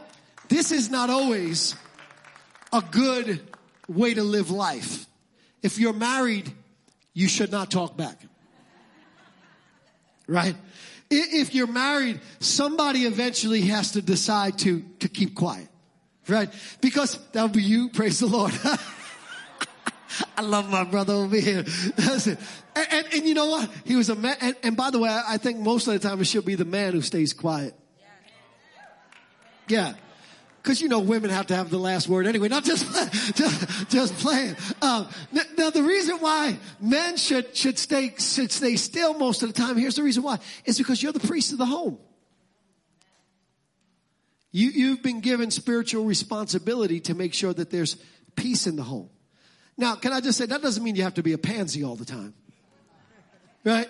this 0.49 0.71
is 0.71 0.89
not 0.91 1.09
always 1.09 1.75
a 2.73 2.83
good 2.91 3.41
way 3.87 4.13
to 4.13 4.23
live 4.23 4.51
life. 4.51 5.05
If 5.63 5.79
you're 5.79 5.93
married, 5.93 6.51
you 7.13 7.27
should 7.27 7.51
not 7.51 7.71
talk 7.71 7.97
back. 7.97 8.21
Right? 10.27 10.55
If 11.09 11.53
you're 11.53 11.67
married, 11.67 12.21
somebody 12.39 13.01
eventually 13.01 13.61
has 13.63 13.91
to 13.93 14.01
decide 14.01 14.59
to, 14.59 14.81
to 14.99 15.09
keep 15.09 15.35
quiet. 15.35 15.67
Right? 16.27 16.49
Because 16.79 17.17
that 17.33 17.43
would 17.43 17.51
be 17.51 17.63
you, 17.63 17.89
praise 17.89 18.19
the 18.19 18.27
Lord. 18.27 18.53
I 20.37 20.41
love 20.41 20.69
my 20.69 20.83
brother 20.83 21.13
over 21.13 21.37
here. 21.37 21.65
And, 22.73 22.87
and, 22.89 23.07
and, 23.13 23.27
you 23.27 23.33
know 23.33 23.47
what? 23.47 23.69
He 23.83 23.97
was 23.97 24.07
a 24.07 24.15
man. 24.15 24.37
And, 24.39 24.55
and 24.63 24.77
by 24.77 24.91
the 24.91 24.99
way, 24.99 25.09
I 25.09 25.35
think 25.37 25.59
most 25.59 25.87
of 25.87 25.93
the 25.93 25.99
time 25.99 26.21
it 26.21 26.23
should 26.23 26.45
be 26.45 26.55
the 26.55 26.63
man 26.63 26.93
who 26.93 27.01
stays 27.01 27.33
quiet. 27.33 27.75
Yeah. 29.67 29.95
Cause 30.63 30.79
you 30.79 30.87
know 30.87 30.99
women 30.99 31.31
have 31.31 31.47
to 31.47 31.55
have 31.55 31.69
the 31.69 31.77
last 31.77 32.07
word 32.07 32.27
anyway. 32.27 32.47
Not 32.47 32.63
just, 32.63 32.85
just, 33.35 33.89
just 33.89 34.13
playing. 34.19 34.55
Um, 34.81 35.09
now 35.57 35.69
the 35.69 35.83
reason 35.83 36.19
why 36.19 36.57
men 36.79 37.17
should, 37.17 37.57
should 37.57 37.77
stay, 37.77 38.13
should 38.17 38.53
stay 38.53 38.77
still 38.77 39.17
most 39.17 39.43
of 39.43 39.53
the 39.53 39.59
time, 39.59 39.75
here's 39.75 39.95
the 39.95 40.03
reason 40.03 40.23
why, 40.23 40.39
is 40.63 40.77
because 40.77 41.03
you're 41.03 41.11
the 41.11 41.19
priest 41.19 41.51
of 41.51 41.57
the 41.57 41.65
home. 41.65 41.97
You, 44.51 44.69
you've 44.69 45.03
been 45.03 45.19
given 45.19 45.51
spiritual 45.51 46.05
responsibility 46.05 46.99
to 47.01 47.15
make 47.15 47.33
sure 47.33 47.53
that 47.53 47.69
there's 47.69 47.97
peace 48.35 48.67
in 48.67 48.75
the 48.75 48.83
home. 48.83 49.09
Now, 49.77 49.95
can 49.95 50.13
I 50.13 50.19
just 50.19 50.37
say, 50.37 50.45
that 50.45 50.61
doesn't 50.61 50.83
mean 50.83 50.95
you 50.95 51.03
have 51.03 51.15
to 51.15 51.23
be 51.23 51.33
a 51.33 51.37
pansy 51.37 51.83
all 51.83 51.95
the 51.95 52.05
time. 52.05 52.33
Right? 53.63 53.89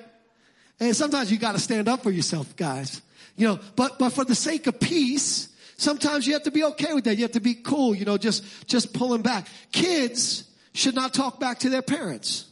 And 0.80 0.96
sometimes 0.96 1.32
you 1.32 1.38
gotta 1.38 1.60
stand 1.60 1.88
up 1.88 2.04
for 2.04 2.12
yourself, 2.12 2.56
guys. 2.56 3.02
You 3.36 3.48
know, 3.48 3.60
but, 3.76 4.00
but 4.00 4.12
for 4.12 4.26
the 4.26 4.36
sake 4.36 4.68
of 4.68 4.80
peace, 4.80 5.52
Sometimes 5.82 6.28
you 6.28 6.34
have 6.34 6.44
to 6.44 6.52
be 6.52 6.64
okay 6.64 6.94
with 6.94 7.06
that. 7.06 7.16
You 7.16 7.24
have 7.24 7.32
to 7.32 7.40
be 7.40 7.56
cool, 7.56 7.96
you 7.96 8.06
know, 8.06 8.16
just, 8.16 8.68
just 8.68 8.94
pulling 8.94 9.24
back. 9.24 9.48
Kids 9.72 10.44
should 10.74 10.94
not 10.94 11.12
talk 11.12 11.40
back 11.40 11.58
to 11.60 11.72
their 11.72 11.82
parents. 11.82 12.46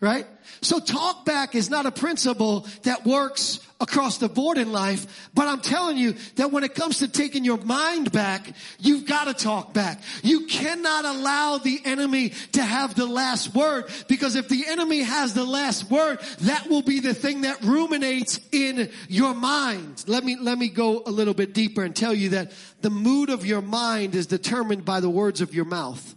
Right? 0.00 0.26
So 0.60 0.80
talk 0.80 1.24
back 1.24 1.54
is 1.54 1.70
not 1.70 1.86
a 1.86 1.92
principle 1.92 2.66
that 2.82 3.06
works 3.06 3.60
across 3.80 4.18
the 4.18 4.28
board 4.28 4.58
in 4.58 4.72
life, 4.72 5.30
but 5.34 5.46
I'm 5.46 5.60
telling 5.60 5.96
you 5.96 6.14
that 6.34 6.50
when 6.50 6.64
it 6.64 6.74
comes 6.74 6.98
to 6.98 7.08
taking 7.08 7.44
your 7.44 7.58
mind 7.58 8.10
back, 8.10 8.52
you've 8.80 9.06
got 9.06 9.24
to 9.26 9.34
talk 9.34 9.72
back. 9.72 10.02
You 10.22 10.46
cannot 10.46 11.04
allow 11.04 11.58
the 11.58 11.80
enemy 11.84 12.30
to 12.52 12.62
have 12.62 12.96
the 12.96 13.06
last 13.06 13.54
word 13.54 13.84
because 14.08 14.34
if 14.34 14.48
the 14.48 14.64
enemy 14.66 15.02
has 15.02 15.32
the 15.32 15.44
last 15.44 15.90
word, 15.90 16.18
that 16.40 16.68
will 16.68 16.82
be 16.82 16.98
the 16.98 17.14
thing 17.14 17.42
that 17.42 17.62
ruminates 17.62 18.40
in 18.50 18.90
your 19.08 19.32
mind. 19.34 20.04
Let 20.08 20.24
me, 20.24 20.36
let 20.36 20.58
me 20.58 20.68
go 20.68 21.02
a 21.06 21.10
little 21.10 21.34
bit 21.34 21.54
deeper 21.54 21.84
and 21.84 21.94
tell 21.94 22.14
you 22.14 22.30
that 22.30 22.52
the 22.80 22.90
mood 22.90 23.30
of 23.30 23.46
your 23.46 23.62
mind 23.62 24.16
is 24.16 24.26
determined 24.26 24.84
by 24.84 24.98
the 24.98 25.10
words 25.10 25.40
of 25.40 25.54
your 25.54 25.64
mouth. 25.64 26.16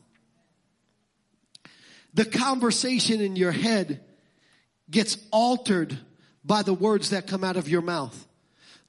The 2.15 2.25
conversation 2.25 3.21
in 3.21 3.35
your 3.35 3.51
head 3.51 4.01
gets 4.89 5.17
altered 5.31 5.97
by 6.43 6.63
the 6.63 6.73
words 6.73 7.11
that 7.11 7.27
come 7.27 7.43
out 7.43 7.57
of 7.57 7.69
your 7.69 7.81
mouth. 7.81 8.27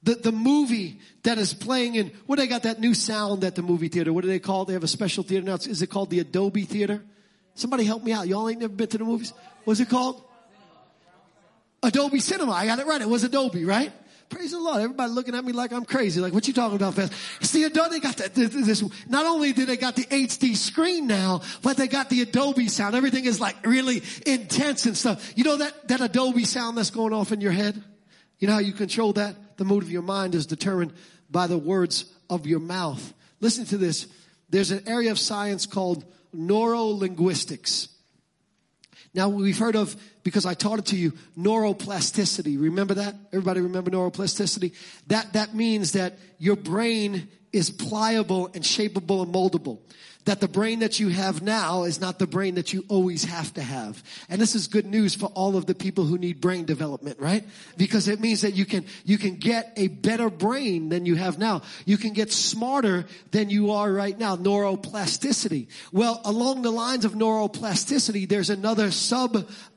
The, 0.03 0.15
the 0.15 0.31
movie 0.31 0.99
that 1.23 1.37
is 1.37 1.53
playing 1.53 1.95
in, 1.95 2.11
what 2.25 2.37
they 2.37 2.47
got 2.47 2.63
that 2.63 2.79
new 2.79 2.93
sound 2.93 3.43
at 3.43 3.55
the 3.55 3.61
movie 3.61 3.87
theater? 3.87 4.11
What 4.11 4.21
do 4.21 4.27
they 4.27 4.39
call? 4.39 4.65
They 4.65 4.73
have 4.73 4.83
a 4.83 4.87
special 4.87 5.23
theater 5.23 5.45
now. 5.45 5.55
Is 5.55 5.81
it 5.81 5.87
called 5.87 6.09
the 6.09 6.19
Adobe 6.19 6.63
Theater? 6.63 7.01
Somebody 7.55 7.85
help 7.85 8.03
me 8.03 8.11
out. 8.11 8.27
Y'all 8.27 8.49
ain't 8.49 8.59
never 8.59 8.73
been 8.73 8.87
to 8.87 8.97
the 8.97 9.05
movies? 9.05 9.31
What's 9.63 9.79
it 9.79 9.89
called? 9.89 10.21
Adobe 11.81 12.19
Cinema. 12.19 12.51
I 12.51 12.65
got 12.65 12.79
it 12.79 12.87
right. 12.87 13.01
It 13.01 13.07
was 13.07 13.23
Adobe, 13.23 13.63
right? 13.63 13.93
Praise 14.33 14.49
the 14.49 14.59
Lord. 14.59 14.81
Everybody 14.81 15.11
looking 15.11 15.35
at 15.35 15.45
me 15.45 15.53
like 15.53 15.71
I'm 15.71 15.85
crazy. 15.85 16.19
Like, 16.19 16.33
what 16.33 16.47
you 16.47 16.55
talking 16.55 16.75
about, 16.75 16.95
fast? 16.95 17.13
See, 17.41 17.63
Adobe, 17.65 17.89
they 17.91 17.99
got 17.99 18.17
that, 18.17 18.33
this, 18.33 18.49
this, 18.49 18.83
not 19.07 19.27
only 19.27 19.53
did 19.53 19.67
they 19.69 19.77
got 19.77 19.95
the 19.95 20.05
HD 20.05 20.55
screen 20.55 21.05
now, 21.05 21.41
but 21.61 21.77
they 21.77 21.87
got 21.87 22.09
the 22.09 22.21
Adobe 22.21 22.67
sound. 22.67 22.95
Everything 22.95 23.25
is 23.25 23.39
like 23.39 23.63
really 23.63 24.01
intense 24.25 24.87
and 24.87 24.97
stuff. 24.97 25.33
You 25.35 25.43
know 25.43 25.57
that, 25.57 25.87
that 25.87 26.01
Adobe 26.01 26.45
sound 26.45 26.79
that's 26.79 26.89
going 26.89 27.13
off 27.13 27.31
in 27.31 27.41
your 27.41 27.51
head? 27.51 27.81
You 28.39 28.47
know 28.47 28.53
how 28.53 28.59
you 28.59 28.73
control 28.73 29.13
that? 29.13 29.57
The 29.57 29.65
mood 29.65 29.83
of 29.83 29.91
your 29.91 30.01
mind 30.01 30.33
is 30.33 30.47
determined 30.47 30.93
by 31.29 31.45
the 31.45 31.57
words 31.57 32.05
of 32.27 32.47
your 32.47 32.59
mouth. 32.59 33.13
Listen 33.39 33.65
to 33.65 33.77
this. 33.77 34.07
There's 34.49 34.71
an 34.71 34.83
area 34.87 35.11
of 35.11 35.19
science 35.19 35.67
called 35.67 36.05
neurolinguistics. 36.35 37.89
Now 39.13 39.29
we've 39.29 39.59
heard 39.59 39.75
of, 39.75 39.95
because 40.23 40.45
I 40.45 40.53
taught 40.53 40.79
it 40.79 40.85
to 40.87 40.95
you, 40.95 41.13
neuroplasticity. 41.37 42.59
Remember 42.59 42.95
that? 42.95 43.15
Everybody 43.31 43.61
remember 43.61 43.91
neuroplasticity? 43.91 44.73
That, 45.07 45.33
that 45.33 45.53
means 45.53 45.93
that 45.93 46.17
your 46.39 46.55
brain 46.55 47.27
is 47.51 47.69
pliable 47.69 48.47
and 48.47 48.63
shapeable 48.63 49.23
and 49.23 49.33
moldable 49.33 49.79
that 50.25 50.39
the 50.39 50.47
brain 50.47 50.79
that 50.79 50.99
you 50.99 51.09
have 51.09 51.41
now 51.41 51.83
is 51.83 51.99
not 51.99 52.19
the 52.19 52.27
brain 52.27 52.55
that 52.55 52.71
you 52.71 52.85
always 52.87 53.25
have 53.25 53.53
to 53.55 53.61
have. 53.61 54.01
And 54.29 54.39
this 54.39 54.55
is 54.55 54.67
good 54.67 54.85
news 54.85 55.15
for 55.15 55.25
all 55.27 55.57
of 55.57 55.65
the 55.65 55.75
people 55.75 56.05
who 56.05 56.17
need 56.17 56.39
brain 56.39 56.65
development, 56.65 57.19
right? 57.19 57.43
Because 57.77 58.07
it 58.07 58.19
means 58.19 58.41
that 58.41 58.53
you 58.53 58.65
can, 58.65 58.85
you 59.03 59.17
can 59.17 59.35
get 59.35 59.73
a 59.75 59.87
better 59.87 60.29
brain 60.29 60.89
than 60.89 61.05
you 61.05 61.15
have 61.15 61.37
now. 61.37 61.61
You 61.85 61.97
can 61.97 62.13
get 62.13 62.31
smarter 62.31 63.05
than 63.31 63.49
you 63.49 63.71
are 63.71 63.91
right 63.91 64.17
now. 64.17 64.37
Neuroplasticity. 64.37 65.67
Well, 65.91 66.21
along 66.23 66.61
the 66.61 66.71
lines 66.71 67.05
of 67.05 67.13
neuroplasticity, 67.13 68.27
there's 68.27 68.49
another 68.49 68.91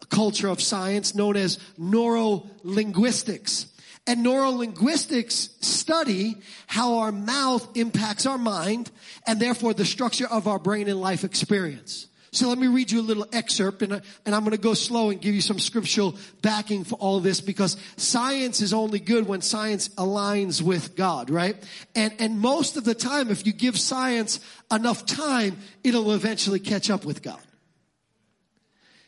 subculture 0.09 0.51
of 0.51 0.61
science 0.61 1.15
known 1.15 1.37
as 1.37 1.59
neurolinguistics. 1.79 3.67
And 4.07 4.25
neurolinguistics 4.25 5.65
study 5.65 6.37
how 6.67 6.99
our 6.99 7.13
mouth 7.13 7.77
impacts 7.77 8.25
our 8.25 8.39
mind 8.39 8.91
and 9.27 9.41
therefore 9.41 9.75
the 9.75 9.85
structure 9.85 10.29
of 10.29 10.47
our 10.47 10.61
brain 10.61 10.89
and 10.89 11.01
life 11.01 11.25
experience. 11.25 12.07
So 12.31 12.49
let 12.49 12.59
me 12.59 12.67
read 12.67 12.91
you 12.91 13.01
a 13.01 13.03
little 13.03 13.27
excerpt 13.33 13.83
and, 13.83 13.95
and 13.95 14.35
I'm 14.35 14.43
going 14.43 14.51
to 14.51 14.59
go 14.59 14.75
slow 14.75 15.11
and 15.11 15.21
give 15.21 15.35
you 15.35 15.41
some 15.41 15.59
scriptural 15.59 16.17
backing 16.43 16.85
for 16.85 16.97
all 16.97 17.19
this 17.19 17.41
because 17.41 17.79
science 17.97 18.61
is 18.61 18.75
only 18.75 19.01
good 19.01 19.27
when 19.27 19.41
science 19.41 19.89
aligns 19.91 20.61
with 20.61 20.97
God, 20.97 21.31
right? 21.31 21.57
And, 21.95 22.13
and 22.19 22.39
most 22.39 22.77
of 22.77 22.85
the 22.85 22.95
time, 22.95 23.31
if 23.31 23.47
you 23.47 23.55
give 23.55 23.79
science 23.79 24.39
enough 24.71 25.07
time, 25.07 25.57
it'll 25.83 26.13
eventually 26.13 26.61
catch 26.61 26.91
up 26.91 27.07
with 27.07 27.23
God. 27.23 27.41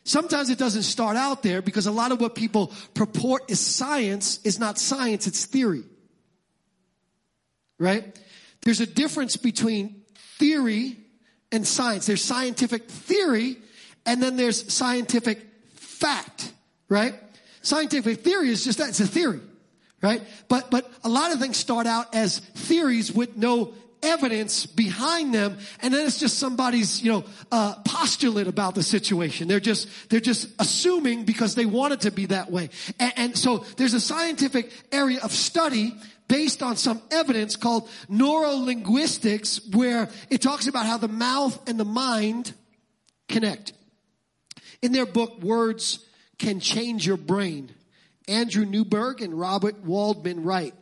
Sometimes 0.09 0.49
it 0.49 0.57
doesn't 0.57 0.85
start 0.85 1.19
out 1.19 1.43
there 1.43 1.61
because 1.61 1.87
a 1.87 1.93
lot 1.93 2.13
of 2.13 2.21
what 2.23 2.35
people 2.35 2.73
purport 2.95 3.51
is 3.51 3.61
science 3.61 4.41
is 4.43 4.59
not 4.59 4.79
science, 4.79 5.27
it's 5.27 5.45
theory. 5.45 5.83
Right? 7.79 8.19
There's 8.63 8.81
a 8.81 8.87
difference 8.87 9.37
between 9.37 10.05
theory 10.39 10.97
and 11.53 11.67
science. 11.67 12.07
There's 12.07 12.25
scientific 12.25 12.89
theory 12.89 13.59
and 14.07 14.23
then 14.23 14.37
there's 14.37 14.73
scientific 14.73 15.47
fact, 15.75 16.55
right? 16.89 17.15
Scientific 17.61 18.21
theory 18.21 18.49
is 18.49 18.65
just 18.65 18.79
that, 18.79 18.89
it's 18.89 19.01
a 19.01 19.07
theory, 19.07 19.41
right? 20.01 20.23
But, 20.49 20.71
but 20.71 20.91
a 21.05 21.11
lot 21.11 21.35
of 21.35 21.39
things 21.39 21.59
start 21.59 21.87
out 21.87 22.15
as 22.15 22.39
theories 22.39 23.13
with 23.13 23.37
no 23.37 23.75
evidence 24.03 24.67
behind 24.67 25.35
them 25.35 25.59
and 25.81 25.93
then 25.93 26.07
it's 26.07 26.19
just 26.19 26.39
somebody's 26.39 27.03
you 27.03 27.13
know 27.13 27.25
uh, 27.53 27.75
postulate 27.85 28.47
about 28.47 28.75
the 28.75 28.83
situation. 28.83 29.49
They're 29.49 29.61
just 29.61 29.89
they're 30.09 30.21
just 30.21 30.49
assuming 30.59 31.25
because 31.25 31.55
they 31.55 31.67
want 31.67 31.93
it 31.93 32.01
to 32.03 32.11
be 32.11 32.27
that 32.27 32.51
way. 32.51 32.71
And, 32.99 33.13
and 33.17 33.39
so 33.39 33.59
there's 33.77 33.95
a 33.95 34.01
scientific 34.01 34.73
area 34.93 35.21
of 35.23 35.33
study 35.33 35.95
based 36.29 36.63
on 36.63 36.77
some 36.77 37.01
evidence 37.11 37.57
called 37.57 37.89
neurolinguistics 38.11 39.75
where 39.75 40.09
it 40.31 40.43
talks 40.43 40.67
about 40.67 40.87
how 40.87 40.99
the 40.99 41.09
mouth 41.09 41.69
and 41.69 41.81
the 41.81 41.85
mind 41.85 42.53
connect. 43.29 43.73
In 44.83 44.93
their 44.93 45.07
book 45.07 45.43
words 45.43 46.05
can 46.39 46.61
change 46.61 47.07
your 47.07 47.17
brain 47.17 47.75
andrew 48.29 48.67
newberg 48.67 49.23
and 49.23 49.39
robert 49.39 49.83
waldman 49.85 50.45
write 50.45 50.75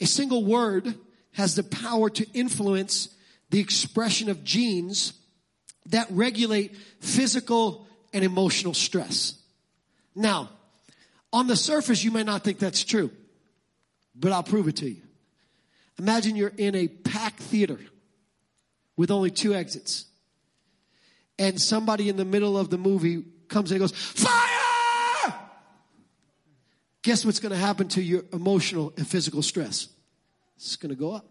a 0.00 0.06
single 0.06 0.44
word 0.44 0.94
has 1.32 1.54
the 1.54 1.62
power 1.62 2.10
to 2.10 2.26
influence 2.32 3.14
the 3.50 3.60
expression 3.60 4.28
of 4.28 4.44
genes 4.44 5.12
that 5.86 6.06
regulate 6.10 6.76
physical 7.00 7.86
and 8.12 8.24
emotional 8.24 8.74
stress. 8.74 9.34
Now, 10.14 10.50
on 11.32 11.46
the 11.46 11.56
surface, 11.56 12.02
you 12.02 12.10
may 12.10 12.24
not 12.24 12.42
think 12.42 12.58
that's 12.58 12.84
true, 12.84 13.10
but 14.14 14.32
I'll 14.32 14.42
prove 14.42 14.68
it 14.68 14.76
to 14.76 14.90
you. 14.90 15.02
Imagine 15.98 16.36
you're 16.36 16.52
in 16.56 16.74
a 16.74 16.88
packed 16.88 17.40
theater 17.40 17.78
with 18.96 19.10
only 19.10 19.30
two 19.30 19.54
exits, 19.54 20.06
and 21.38 21.60
somebody 21.60 22.08
in 22.08 22.16
the 22.16 22.24
middle 22.24 22.58
of 22.58 22.70
the 22.70 22.78
movie 22.78 23.24
comes 23.48 23.70
and 23.70 23.80
goes, 23.80 23.92
Fire! 23.92 24.50
guess 27.02 27.24
what's 27.24 27.40
going 27.40 27.52
to 27.52 27.58
happen 27.58 27.88
to 27.88 28.02
your 28.02 28.24
emotional 28.32 28.92
and 28.96 29.06
physical 29.06 29.42
stress? 29.42 29.88
It's 30.60 30.76
going 30.76 30.90
to 30.90 30.98
go 30.98 31.12
up. 31.12 31.26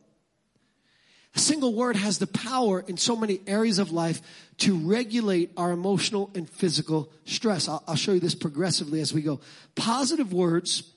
A 1.36 1.40
single 1.40 1.76
word 1.76 1.96
has 1.96 2.18
the 2.18 2.28
power 2.28 2.84
in 2.88 2.98
so 2.98 3.16
many 3.16 3.40
areas 3.46 3.78
of 3.78 3.92
life 3.92 4.22
to 4.58 4.76
regulate 4.76 5.52
our 5.56 5.72
emotional 5.72 6.32
and 6.34 6.50
physical 6.50 7.12
stress. 7.26 7.70
I'll, 7.70 7.84
I'll, 7.88 7.96
show 7.96 8.14
you 8.14 8.20
this 8.20 8.34
progressively 8.34 9.00
as 9.00 9.14
we 9.14 9.22
go. 9.22 9.40
Positive 9.76 10.34
words 10.34 10.92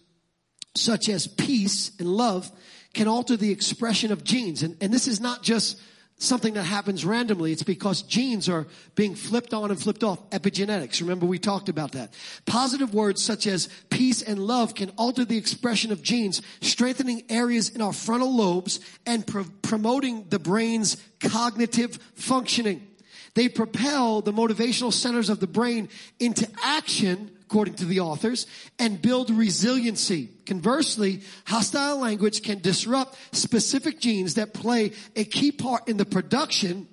such 0.74 1.10
as 1.10 1.26
peace 1.26 1.92
and 1.98 2.08
love 2.08 2.50
can 2.94 3.08
alter 3.08 3.36
the 3.36 3.50
expression 3.50 4.10
of 4.10 4.24
genes. 4.24 4.62
And, 4.62 4.76
and 4.80 4.92
this 4.92 5.06
is 5.06 5.20
not 5.20 5.42
just 5.42 5.78
something 6.22 6.54
that 6.54 6.62
happens 6.62 7.04
randomly. 7.04 7.52
It's 7.52 7.62
because 7.62 8.02
genes 8.02 8.48
are 8.48 8.66
being 8.94 9.14
flipped 9.14 9.52
on 9.52 9.70
and 9.70 9.80
flipped 9.80 10.04
off. 10.04 10.30
Epigenetics. 10.30 11.00
Remember 11.00 11.26
we 11.26 11.38
talked 11.38 11.68
about 11.68 11.92
that. 11.92 12.14
Positive 12.46 12.94
words 12.94 13.22
such 13.22 13.46
as 13.46 13.68
peace 13.90 14.22
and 14.22 14.38
love 14.38 14.74
can 14.74 14.90
alter 14.96 15.24
the 15.24 15.36
expression 15.36 15.90
of 15.90 16.02
genes, 16.02 16.40
strengthening 16.60 17.24
areas 17.28 17.70
in 17.70 17.82
our 17.82 17.92
frontal 17.92 18.34
lobes 18.34 18.80
and 19.04 19.26
pro- 19.26 19.44
promoting 19.62 20.26
the 20.28 20.38
brain's 20.38 20.96
cognitive 21.20 21.98
functioning. 22.14 22.86
They 23.34 23.48
propel 23.48 24.20
the 24.20 24.32
motivational 24.32 24.92
centers 24.92 25.30
of 25.30 25.40
the 25.40 25.46
brain 25.46 25.88
into 26.20 26.48
action 26.62 27.31
according 27.52 27.74
to 27.74 27.84
the 27.84 28.00
authors, 28.00 28.46
and 28.78 29.02
build 29.02 29.28
resiliency. 29.28 30.30
Conversely, 30.46 31.20
hostile 31.46 31.98
language 31.98 32.42
can 32.42 32.58
disrupt 32.60 33.14
specific 33.32 34.00
genes 34.00 34.36
that 34.36 34.54
play 34.54 34.92
a 35.16 35.24
key 35.24 35.52
part 35.52 35.86
in 35.86 35.98
the 35.98 36.06
production 36.06 36.88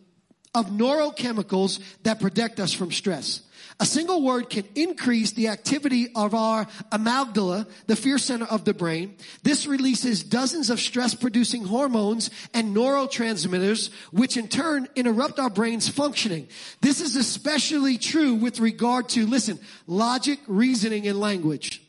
of 0.54 0.66
neurochemicals 0.66 1.80
that 2.04 2.20
protect 2.20 2.60
us 2.60 2.74
from 2.74 2.92
stress. 2.92 3.42
A 3.82 3.86
single 3.86 4.22
word 4.22 4.50
can 4.50 4.66
increase 4.76 5.32
the 5.32 5.48
activity 5.48 6.10
of 6.14 6.34
our 6.34 6.66
amygdala, 6.92 7.66
the 7.88 7.96
fear 7.96 8.18
center 8.18 8.46
of 8.46 8.66
the 8.66 8.74
brain. 8.74 9.16
This 9.44 9.66
releases 9.66 10.22
dozens 10.22 10.70
of 10.70 10.82
stress 10.82 11.16
producing 11.16 11.64
hormones 11.64 12.30
and 12.54 12.76
neurotransmitters, 12.76 13.90
which 14.12 14.36
in 14.36 14.50
turn 14.50 14.90
interrupt 14.98 15.40
our 15.40 15.50
brain's 15.50 15.88
functioning. 15.88 16.50
This 16.82 17.00
is 17.00 17.16
especially 17.16 17.98
true 17.98 18.34
with 18.34 18.60
regard 18.60 19.08
to, 19.10 19.26
listen, 19.26 19.58
logic, 19.88 20.40
reasoning, 20.48 21.08
and 21.08 21.18
language. 21.18 21.82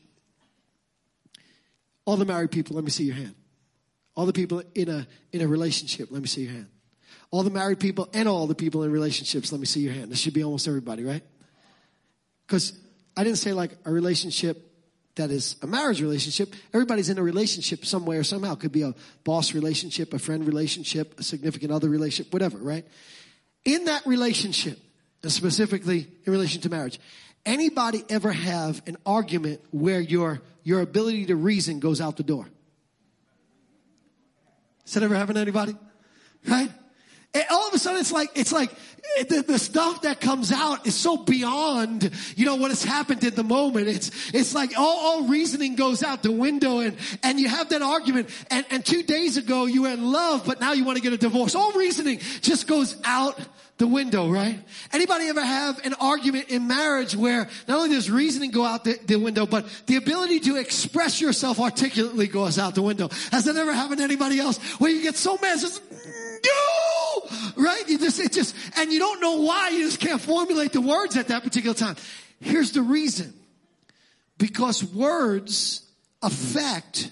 All 2.05 2.17
the 2.17 2.25
married 2.25 2.53
people, 2.53 2.77
let 2.77 2.85
me 2.85 2.91
see 2.91 3.05
your 3.05 3.17
hand. 3.17 3.35
All 4.15 4.27
the 4.27 4.33
people 4.33 4.63
in 4.77 4.89
a, 4.89 5.09
in 5.33 5.41
a 5.41 5.49
relationship, 5.49 6.09
let 6.13 6.23
me 6.23 6.29
see 6.29 6.43
your 6.43 6.53
hand. 6.53 6.69
All 7.33 7.43
the 7.43 7.51
married 7.51 7.81
people 7.81 8.09
and 8.15 8.29
all 8.29 8.47
the 8.47 8.55
people 8.55 8.85
in 8.85 8.93
relationships, 8.93 9.51
let 9.51 9.61
me 9.61 9.67
see 9.67 9.81
your 9.81 9.93
hand. 9.93 10.13
This 10.13 10.21
should 10.21 10.35
be 10.35 10.45
almost 10.45 10.69
everybody, 10.69 11.03
right? 11.03 11.23
Because 12.51 12.73
I 13.17 13.23
didn't 13.23 13.39
say 13.39 13.53
like 13.53 13.71
a 13.85 13.93
relationship 13.93 14.69
that 15.15 15.31
is 15.31 15.55
a 15.63 15.69
marriage 15.69 16.03
relationship. 16.03 16.53
Everybody's 16.75 17.09
in 17.09 17.17
a 17.17 17.23
relationship 17.23 17.87
some 17.87 18.05
way 18.05 18.17
or 18.17 18.25
somehow. 18.25 18.55
It 18.55 18.59
could 18.59 18.73
be 18.73 18.83
a 18.83 18.93
boss 19.23 19.55
relationship, 19.55 20.13
a 20.13 20.19
friend 20.19 20.45
relationship, 20.45 21.21
a 21.21 21.23
significant 21.23 21.71
other 21.71 21.89
relationship, 21.89 22.33
whatever, 22.33 22.59
right? 22.59 22.85
In 23.65 23.85
that 23.85 24.05
relationship, 24.05 24.81
and 25.23 25.31
specifically 25.31 26.09
in 26.25 26.33
relation 26.33 26.61
to 26.63 26.71
marriage, 26.71 26.99
anybody 27.47 28.03
ever 28.09 28.33
have 28.33 28.83
an 28.89 28.97
argument 29.07 29.61
where 29.71 30.01
your, 30.01 30.43
your 30.65 30.81
ability 30.81 31.27
to 31.27 31.37
reason 31.37 31.79
goes 31.79 32.01
out 32.01 32.17
the 32.17 32.25
door? 32.25 32.49
Has 34.87 34.95
that 34.95 35.05
ever 35.05 35.15
happened 35.15 35.37
to 35.37 35.43
anybody? 35.43 35.77
Right? 36.49 36.73
And 37.33 37.45
all 37.51 37.69
of 37.69 37.75
a 37.75 37.79
sudden 37.79 38.01
it's 38.01 38.11
like, 38.11 38.31
it's 38.35 38.53
like 38.53 38.73
the, 39.29 39.43
the, 39.43 39.59
stuff 39.59 40.03
that 40.03 40.21
comes 40.21 40.51
out 40.51 40.87
is 40.87 40.97
so 40.97 41.17
beyond, 41.17 42.11
you 42.37 42.45
know, 42.45 42.57
what 42.57 42.71
has 42.71 42.83
happened 42.83 43.23
in 43.23 43.35
the 43.35 43.45
moment. 43.45 43.87
It's, 43.87 44.11
it's 44.35 44.53
like 44.53 44.77
all, 44.77 44.99
all 44.99 45.29
reasoning 45.29 45.77
goes 45.77 46.03
out 46.03 46.25
the 46.25 46.33
window 46.33 46.81
and, 46.81 46.97
and 47.23 47.39
you 47.39 47.49
have 47.49 47.69
that 47.69 47.83
argument 47.83 48.31
and, 48.51 48.67
and 48.71 48.85
two 48.85 49.05
days 49.05 49.37
ago 49.37 49.67
you 49.67 49.83
were 49.83 49.91
in 49.91 50.11
love, 50.11 50.45
but 50.45 50.61
now 50.61 50.73
you 50.73 50.85
want 50.85 50.97
to 50.97 51.03
get 51.03 51.13
a 51.13 51.17
divorce. 51.17 51.55
All 51.55 51.73
reasoning 51.73 52.19
just 52.41 52.67
goes 52.67 52.97
out 53.05 53.39
the 53.79 53.87
window, 53.87 54.29
right? 54.29 54.61
Anybody 54.93 55.29
ever 55.29 55.45
have 55.45 55.85
an 55.87 55.95
argument 55.95 56.51
in 56.51 56.67
marriage 56.67 57.17
where 57.17 57.49
not 57.69 57.79
only 57.79 57.91
does 57.91 58.11
reasoning 58.11 58.51
go 58.51 58.65
out 58.65 58.85
the, 58.85 58.99
the, 59.07 59.17
window, 59.17 59.47
but 59.47 59.67
the 59.87 59.97
ability 59.97 60.41
to 60.41 60.57
express 60.57 61.21
yourself 61.21 61.59
articulately 61.61 62.27
goes 62.27 62.59
out 62.59 62.75
the 62.75 62.83
window? 62.83 63.09
Has 63.31 63.45
that 63.45 63.57
ever 63.57 63.73
happened 63.73 63.99
to 63.99 64.05
anybody 64.05 64.39
else? 64.39 64.59
Where 64.79 64.91
you 64.91 65.03
get 65.03 65.17
so 65.17 65.39
mad, 65.41 65.61
just, 65.61 65.81
no! 65.91 66.90
Right? 67.57 67.89
You 67.89 67.99
just, 67.99 68.21
it 68.21 68.33
just, 68.33 68.55
and 68.77 68.93
you 68.93 68.99
don't 68.99 69.21
know 69.21 69.41
why, 69.43 69.71
you 69.71 69.85
just 69.85 70.01
can't 70.01 70.21
formulate 70.21 70.73
the 70.73 70.81
words 70.81 71.17
at 71.17 71.29
that 71.29 71.43
particular 71.43 71.75
time. 71.75 71.97
Here's 72.41 72.73
the 72.73 72.83
reason. 72.83 73.35
Because 74.39 74.83
words 74.83 75.87
affect 76.23 77.11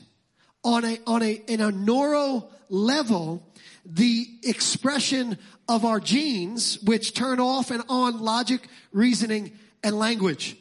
on 0.64 0.84
a, 0.84 0.98
on 1.06 1.22
a, 1.22 1.32
in 1.32 1.60
a 1.60 1.70
neuro 1.70 2.48
level, 2.68 3.46
the 3.84 4.26
expression 4.42 5.38
of 5.68 5.84
our 5.84 6.00
genes, 6.00 6.80
which 6.82 7.14
turn 7.14 7.40
off 7.40 7.70
and 7.70 7.82
on 7.88 8.20
logic, 8.20 8.66
reasoning, 8.92 9.52
and 9.84 9.98
language. 9.98 10.56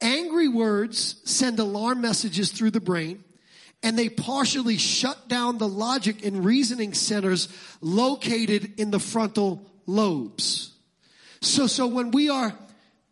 Angry 0.00 0.48
words 0.48 1.16
send 1.24 1.58
alarm 1.58 2.02
messages 2.02 2.52
through 2.52 2.70
the 2.70 2.80
brain 2.80 3.23
and 3.84 3.98
they 3.98 4.08
partially 4.08 4.78
shut 4.78 5.28
down 5.28 5.58
the 5.58 5.68
logic 5.68 6.24
and 6.24 6.42
reasoning 6.42 6.94
centers 6.94 7.48
located 7.82 8.80
in 8.80 8.90
the 8.90 8.98
frontal 8.98 9.70
lobes. 9.86 10.72
So, 11.42 11.66
so 11.66 11.86
when 11.86 12.10
we 12.10 12.30
are 12.30 12.58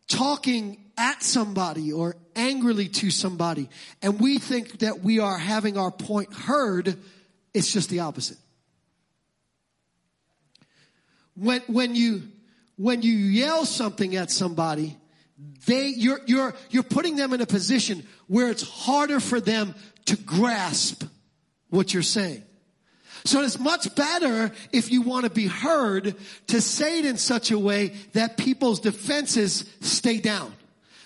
talking 0.08 0.78
at 0.96 1.22
somebody 1.22 1.92
or 1.92 2.16
angrily 2.34 2.88
to 2.88 3.10
somebody 3.10 3.68
and 4.00 4.18
we 4.18 4.38
think 4.38 4.78
that 4.78 5.00
we 5.00 5.20
are 5.20 5.36
having 5.36 5.76
our 5.76 5.90
point 5.90 6.32
heard, 6.32 6.96
it's 7.52 7.70
just 7.70 7.90
the 7.90 8.00
opposite. 8.00 8.38
When, 11.34 11.60
when 11.66 11.94
you, 11.94 12.22
when 12.76 13.02
you 13.02 13.12
yell 13.12 13.66
something 13.66 14.16
at 14.16 14.30
somebody, 14.30 14.96
they, 15.66 15.88
you're, 15.88 16.20
you're, 16.26 16.54
you're 16.70 16.82
putting 16.82 17.16
them 17.16 17.32
in 17.32 17.40
a 17.40 17.46
position 17.46 18.06
where 18.26 18.50
it's 18.50 18.62
harder 18.62 19.20
for 19.20 19.40
them 19.40 19.74
to 20.06 20.16
grasp 20.16 21.04
what 21.70 21.94
you're 21.94 22.02
saying. 22.02 22.42
So 23.24 23.40
it's 23.42 23.58
much 23.58 23.94
better 23.94 24.50
if 24.72 24.90
you 24.90 25.02
want 25.02 25.24
to 25.24 25.30
be 25.30 25.46
heard 25.46 26.16
to 26.48 26.60
say 26.60 26.98
it 26.98 27.04
in 27.04 27.16
such 27.16 27.52
a 27.52 27.58
way 27.58 27.94
that 28.14 28.36
people's 28.36 28.80
defenses 28.80 29.64
stay 29.80 30.18
down. 30.18 30.52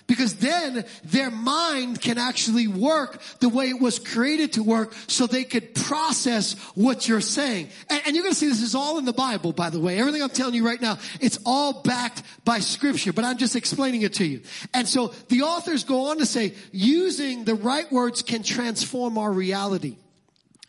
Because 0.07 0.35
then 0.35 0.85
their 1.03 1.29
mind 1.29 1.99
can 1.99 2.17
actually 2.17 2.67
work 2.67 3.21
the 3.39 3.49
way 3.49 3.69
it 3.69 3.81
was 3.81 3.99
created 3.99 4.53
to 4.53 4.63
work 4.63 4.93
so 5.07 5.27
they 5.27 5.43
could 5.43 5.75
process 5.75 6.53
what 6.75 7.09
you're 7.09 7.19
saying. 7.19 7.67
And, 7.89 8.01
and 8.05 8.15
you're 8.15 8.23
going 8.23 8.33
to 8.33 8.39
see 8.39 8.47
this 8.47 8.61
is 8.61 8.73
all 8.73 8.99
in 8.99 9.05
the 9.05 9.11
Bible, 9.11 9.51
by 9.51 9.69
the 9.69 9.81
way. 9.81 9.99
Everything 9.99 10.23
I'm 10.23 10.29
telling 10.29 10.53
you 10.53 10.65
right 10.65 10.81
now, 10.81 10.97
it's 11.19 11.39
all 11.45 11.81
backed 11.81 12.23
by 12.45 12.59
scripture, 12.59 13.11
but 13.11 13.25
I'm 13.25 13.37
just 13.37 13.57
explaining 13.57 14.03
it 14.03 14.13
to 14.13 14.25
you. 14.25 14.41
And 14.73 14.87
so 14.87 15.13
the 15.27 15.41
authors 15.41 15.83
go 15.83 16.09
on 16.09 16.19
to 16.19 16.25
say, 16.25 16.53
using 16.71 17.43
the 17.43 17.55
right 17.55 17.91
words 17.91 18.21
can 18.21 18.43
transform 18.43 19.17
our 19.17 19.31
reality. 19.31 19.97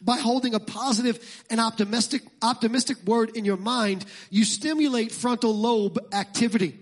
By 0.00 0.16
holding 0.16 0.54
a 0.54 0.60
positive 0.60 1.44
and 1.48 1.60
optimistic, 1.60 2.22
optimistic 2.42 2.98
word 3.04 3.36
in 3.36 3.44
your 3.44 3.56
mind, 3.56 4.04
you 4.30 4.44
stimulate 4.44 5.12
frontal 5.12 5.56
lobe 5.56 5.98
activity. 6.12 6.78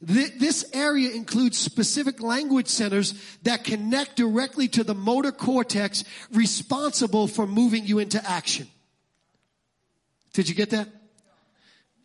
This 0.00 0.64
area 0.72 1.12
includes 1.12 1.58
specific 1.58 2.20
language 2.20 2.68
centers 2.68 3.14
that 3.42 3.64
connect 3.64 4.16
directly 4.16 4.68
to 4.68 4.84
the 4.84 4.94
motor 4.94 5.32
cortex 5.32 6.04
responsible 6.32 7.26
for 7.26 7.46
moving 7.46 7.86
you 7.86 7.98
into 7.98 8.22
action. 8.28 8.66
Did 10.32 10.48
you 10.48 10.54
get 10.54 10.70
that? 10.70 10.88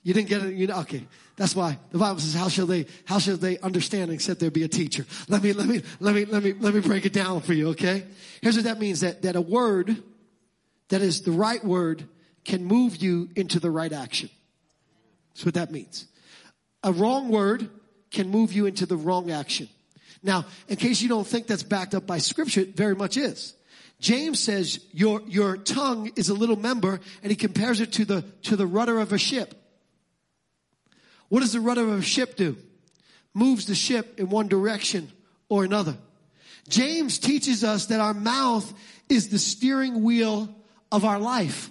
You 0.03 0.13
didn't 0.13 0.29
get 0.29 0.43
it? 0.43 0.53
You 0.53 0.67
know, 0.67 0.79
okay. 0.79 1.05
That's 1.35 1.55
why 1.55 1.79
the 1.91 1.97
Bible 1.97 2.19
says, 2.19 2.33
how 2.33 2.49
shall 2.49 2.65
they, 2.65 2.85
how 3.05 3.19
shall 3.19 3.37
they 3.37 3.57
understand 3.59 4.11
except 4.11 4.39
there 4.39 4.51
be 4.51 4.63
a 4.63 4.67
teacher? 4.67 5.05
Let 5.27 5.41
me, 5.41 5.53
let 5.53 5.67
me, 5.67 5.81
let 5.99 6.15
me, 6.15 6.25
let 6.25 6.43
me, 6.43 6.53
let 6.53 6.73
me 6.73 6.81
break 6.81 7.05
it 7.05 7.13
down 7.13 7.41
for 7.41 7.53
you, 7.53 7.69
okay? 7.69 8.05
Here's 8.41 8.55
what 8.55 8.65
that 8.65 8.79
means, 8.79 9.01
that, 9.01 9.21
that 9.21 9.35
a 9.35 9.41
word 9.41 10.03
that 10.89 11.01
is 11.01 11.21
the 11.21 11.31
right 11.31 11.63
word 11.63 12.07
can 12.43 12.65
move 12.65 12.97
you 12.97 13.29
into 13.35 13.59
the 13.59 13.71
right 13.71 13.91
action. 13.91 14.29
That's 15.33 15.45
what 15.45 15.53
that 15.53 15.71
means. 15.71 16.07
A 16.83 16.91
wrong 16.91 17.29
word 17.29 17.69
can 18.11 18.29
move 18.29 18.53
you 18.53 18.65
into 18.65 18.85
the 18.85 18.97
wrong 18.97 19.31
action. 19.31 19.69
Now, 20.21 20.45
in 20.67 20.75
case 20.75 21.01
you 21.01 21.09
don't 21.09 21.27
think 21.27 21.47
that's 21.47 21.63
backed 21.63 21.95
up 21.95 22.05
by 22.05 22.17
scripture, 22.17 22.61
it 22.61 22.75
very 22.75 22.95
much 22.95 23.17
is. 23.17 23.53
James 23.99 24.39
says 24.39 24.79
your, 24.91 25.21
your 25.27 25.57
tongue 25.57 26.11
is 26.15 26.29
a 26.29 26.33
little 26.33 26.55
member 26.55 26.99
and 27.21 27.29
he 27.29 27.35
compares 27.35 27.81
it 27.81 27.93
to 27.93 28.05
the, 28.05 28.21
to 28.43 28.55
the 28.55 28.65
rudder 28.67 28.99
of 28.99 29.13
a 29.13 29.17
ship. 29.17 29.55
What 31.27 31.41
does 31.41 31.53
the 31.53 31.59
rudder 31.59 31.83
of 31.83 31.99
a 31.99 32.01
ship 32.01 32.35
do? 32.35 32.57
Moves 33.33 33.65
the 33.65 33.75
ship 33.75 34.19
in 34.19 34.29
one 34.29 34.47
direction 34.47 35.11
or 35.47 35.63
another. 35.63 35.97
James 36.67 37.19
teaches 37.19 37.63
us 37.63 37.87
that 37.87 37.99
our 37.99 38.13
mouth 38.13 38.71
is 39.09 39.29
the 39.29 39.39
steering 39.39 40.03
wheel 40.03 40.53
of 40.91 41.05
our 41.05 41.19
life. 41.19 41.69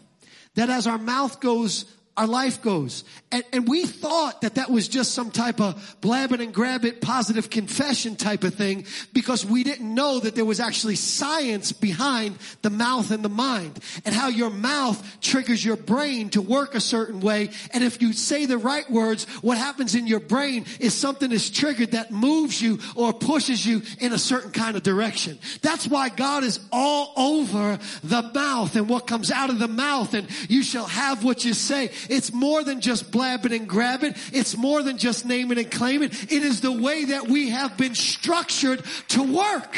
That 0.55 0.70
as 0.70 0.87
our 0.87 0.98
mouth 0.98 1.40
goes 1.40 1.87
our 2.18 2.27
life 2.27 2.61
goes. 2.61 3.05
And, 3.30 3.44
and 3.52 3.68
we 3.68 3.84
thought 3.84 4.40
that 4.40 4.54
that 4.54 4.70
was 4.70 4.88
just 4.88 5.12
some 5.12 5.30
type 5.30 5.60
of 5.60 5.96
blab 6.00 6.32
it 6.32 6.40
and 6.40 6.52
grab 6.52 6.86
it 6.86 7.02
positive 7.02 7.50
confession 7.50 8.16
type 8.16 8.42
of 8.42 8.54
thing 8.54 8.86
because 9.12 9.44
we 9.44 9.64
didn't 9.64 9.94
know 9.94 10.18
that 10.18 10.34
there 10.34 10.46
was 10.46 10.60
actually 10.60 10.94
science 10.94 11.72
behind 11.72 12.38
the 12.62 12.70
mouth 12.70 13.10
and 13.10 13.22
the 13.22 13.28
mind 13.28 13.78
and 14.06 14.14
how 14.14 14.28
your 14.28 14.48
mouth 14.48 15.20
triggers 15.20 15.62
your 15.62 15.76
brain 15.76 16.30
to 16.30 16.40
work 16.40 16.74
a 16.74 16.80
certain 16.80 17.20
way. 17.20 17.50
And 17.74 17.84
if 17.84 18.00
you 18.00 18.14
say 18.14 18.46
the 18.46 18.56
right 18.56 18.90
words, 18.90 19.24
what 19.42 19.58
happens 19.58 19.94
in 19.94 20.06
your 20.06 20.20
brain 20.20 20.64
is 20.80 20.94
something 20.94 21.30
is 21.30 21.50
triggered 21.50 21.90
that 21.90 22.10
moves 22.10 22.62
you 22.62 22.78
or 22.96 23.12
pushes 23.12 23.64
you 23.66 23.82
in 24.00 24.14
a 24.14 24.18
certain 24.18 24.52
kind 24.52 24.74
of 24.74 24.82
direction. 24.82 25.38
That's 25.60 25.86
why 25.86 26.08
God 26.08 26.44
is 26.44 26.60
all 26.72 27.12
over 27.14 27.78
the 28.02 28.22
mouth 28.22 28.74
and 28.74 28.88
what 28.88 29.06
comes 29.06 29.30
out 29.30 29.50
of 29.50 29.58
the 29.58 29.68
mouth 29.68 30.14
and 30.14 30.26
you 30.48 30.62
shall 30.62 30.86
have 30.86 31.24
what 31.24 31.44
you 31.44 31.52
say. 31.52 31.90
It's 32.08 32.32
more 32.32 32.64
than 32.64 32.80
just 32.80 33.10
blabbing 33.18 33.52
and 33.52 33.68
grab 33.68 34.04
it. 34.04 34.16
It's 34.33 34.57
more 34.57 34.81
than 34.81 34.96
just 34.96 35.26
naming 35.26 35.59
and 35.59 35.68
claiming. 35.68 36.11
It 36.11 36.31
is 36.31 36.61
the 36.61 36.70
way 36.70 37.07
that 37.07 37.26
we 37.26 37.50
have 37.50 37.76
been 37.76 37.96
structured 37.96 38.85
to 39.09 39.22
work. 39.24 39.76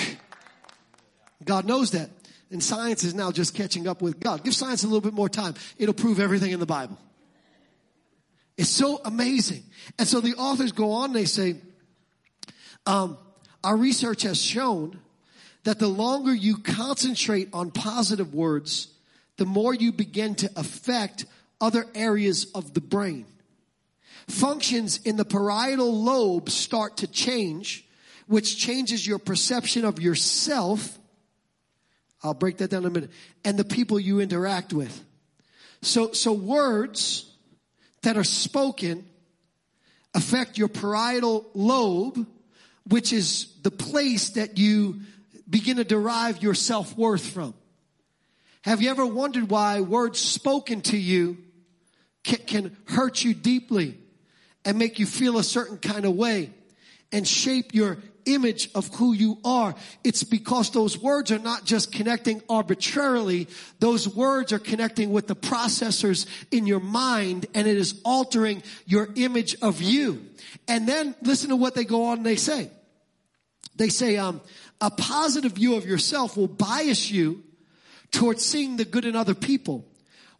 God 1.42 1.64
knows 1.64 1.92
that. 1.92 2.10
And 2.50 2.62
science 2.62 3.02
is 3.02 3.14
now 3.14 3.30
just 3.30 3.54
catching 3.54 3.88
up 3.88 4.02
with 4.02 4.20
God. 4.20 4.44
Give 4.44 4.54
science 4.54 4.82
a 4.82 4.86
little 4.86 5.00
bit 5.00 5.14
more 5.14 5.30
time. 5.30 5.54
It'll 5.78 5.94
prove 5.94 6.20
everything 6.20 6.50
in 6.50 6.60
the 6.60 6.66
Bible. 6.66 6.98
It's 8.58 8.68
so 8.68 9.00
amazing. 9.06 9.62
And 9.98 10.06
so 10.06 10.20
the 10.20 10.34
authors 10.34 10.72
go 10.72 10.92
on, 10.92 11.14
they 11.14 11.24
say, 11.24 11.56
um, 12.84 13.16
our 13.64 13.76
research 13.76 14.22
has 14.24 14.38
shown 14.42 15.00
that 15.64 15.78
the 15.78 15.88
longer 15.88 16.34
you 16.34 16.58
concentrate 16.58 17.48
on 17.54 17.70
positive 17.70 18.34
words, 18.34 18.88
the 19.38 19.46
more 19.46 19.72
you 19.72 19.92
begin 19.92 20.34
to 20.34 20.50
affect 20.56 21.24
other 21.60 21.86
areas 21.94 22.46
of 22.54 22.74
the 22.74 22.80
brain. 22.80 23.26
Functions 24.28 25.00
in 25.04 25.16
the 25.16 25.24
parietal 25.24 26.02
lobe 26.02 26.50
start 26.50 26.98
to 26.98 27.06
change, 27.06 27.84
which 28.26 28.58
changes 28.58 29.06
your 29.06 29.18
perception 29.18 29.84
of 29.84 30.00
yourself. 30.00 30.98
I'll 32.22 32.34
break 32.34 32.58
that 32.58 32.70
down 32.70 32.82
in 32.82 32.86
a 32.86 32.90
minute. 32.90 33.10
And 33.44 33.58
the 33.58 33.64
people 33.64 33.98
you 33.98 34.20
interact 34.20 34.72
with. 34.72 35.04
So, 35.82 36.12
so 36.12 36.32
words 36.32 37.34
that 38.02 38.16
are 38.16 38.24
spoken 38.24 39.06
affect 40.14 40.58
your 40.58 40.68
parietal 40.68 41.48
lobe, 41.54 42.26
which 42.86 43.12
is 43.12 43.52
the 43.62 43.70
place 43.70 44.30
that 44.30 44.58
you 44.58 45.00
begin 45.48 45.78
to 45.78 45.84
derive 45.84 46.42
your 46.42 46.54
self-worth 46.54 47.26
from. 47.26 47.54
Have 48.62 48.82
you 48.82 48.90
ever 48.90 49.06
wondered 49.06 49.50
why 49.50 49.80
words 49.80 50.18
spoken 50.18 50.82
to 50.82 50.96
you 50.96 51.38
can, 52.24 52.38
can 52.46 52.76
hurt 52.88 53.24
you 53.24 53.34
deeply 53.34 53.98
and 54.64 54.78
make 54.78 54.98
you 54.98 55.06
feel 55.06 55.38
a 55.38 55.44
certain 55.44 55.78
kind 55.78 56.04
of 56.04 56.14
way 56.14 56.50
and 57.12 57.26
shape 57.26 57.74
your 57.74 57.98
image 58.26 58.70
of 58.74 58.88
who 58.94 59.12
you 59.12 59.38
are. 59.44 59.74
It's 60.04 60.22
because 60.22 60.70
those 60.70 60.98
words 60.98 61.30
are 61.32 61.38
not 61.38 61.64
just 61.64 61.92
connecting 61.92 62.42
arbitrarily. 62.48 63.48
Those 63.78 64.08
words 64.08 64.52
are 64.52 64.58
connecting 64.58 65.10
with 65.10 65.26
the 65.26 65.36
processors 65.36 66.26
in 66.50 66.66
your 66.66 66.80
mind 66.80 67.46
and 67.54 67.66
it 67.66 67.76
is 67.76 68.00
altering 68.04 68.62
your 68.86 69.08
image 69.16 69.56
of 69.62 69.80
you. 69.80 70.24
And 70.68 70.86
then 70.88 71.14
listen 71.22 71.50
to 71.50 71.56
what 71.56 71.74
they 71.74 71.84
go 71.84 72.06
on 72.06 72.18
and 72.18 72.26
they 72.26 72.36
say. 72.36 72.70
They 73.76 73.88
say, 73.88 74.16
um, 74.16 74.40
a 74.80 74.90
positive 74.90 75.52
view 75.52 75.76
of 75.76 75.86
yourself 75.86 76.36
will 76.36 76.48
bias 76.48 77.10
you 77.10 77.42
towards 78.10 78.44
seeing 78.44 78.76
the 78.76 78.84
good 78.84 79.04
in 79.04 79.16
other 79.16 79.34
people. 79.34 79.86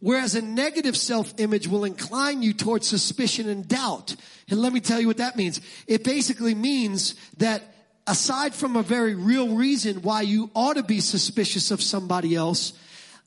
Whereas 0.01 0.33
a 0.33 0.41
negative 0.41 0.97
self-image 0.97 1.67
will 1.67 1.85
incline 1.85 2.41
you 2.41 2.53
towards 2.53 2.87
suspicion 2.87 3.47
and 3.47 3.67
doubt. 3.67 4.15
And 4.49 4.59
let 4.59 4.73
me 4.73 4.79
tell 4.79 4.99
you 4.99 5.07
what 5.07 5.17
that 5.17 5.37
means. 5.37 5.61
It 5.87 6.03
basically 6.03 6.55
means 6.55 7.13
that 7.37 7.61
aside 8.07 8.55
from 8.55 8.75
a 8.75 8.81
very 8.83 9.13
real 9.13 9.55
reason 9.55 10.01
why 10.01 10.21
you 10.21 10.49
ought 10.55 10.73
to 10.73 10.83
be 10.83 10.99
suspicious 11.01 11.69
of 11.69 11.83
somebody 11.83 12.35
else, 12.35 12.73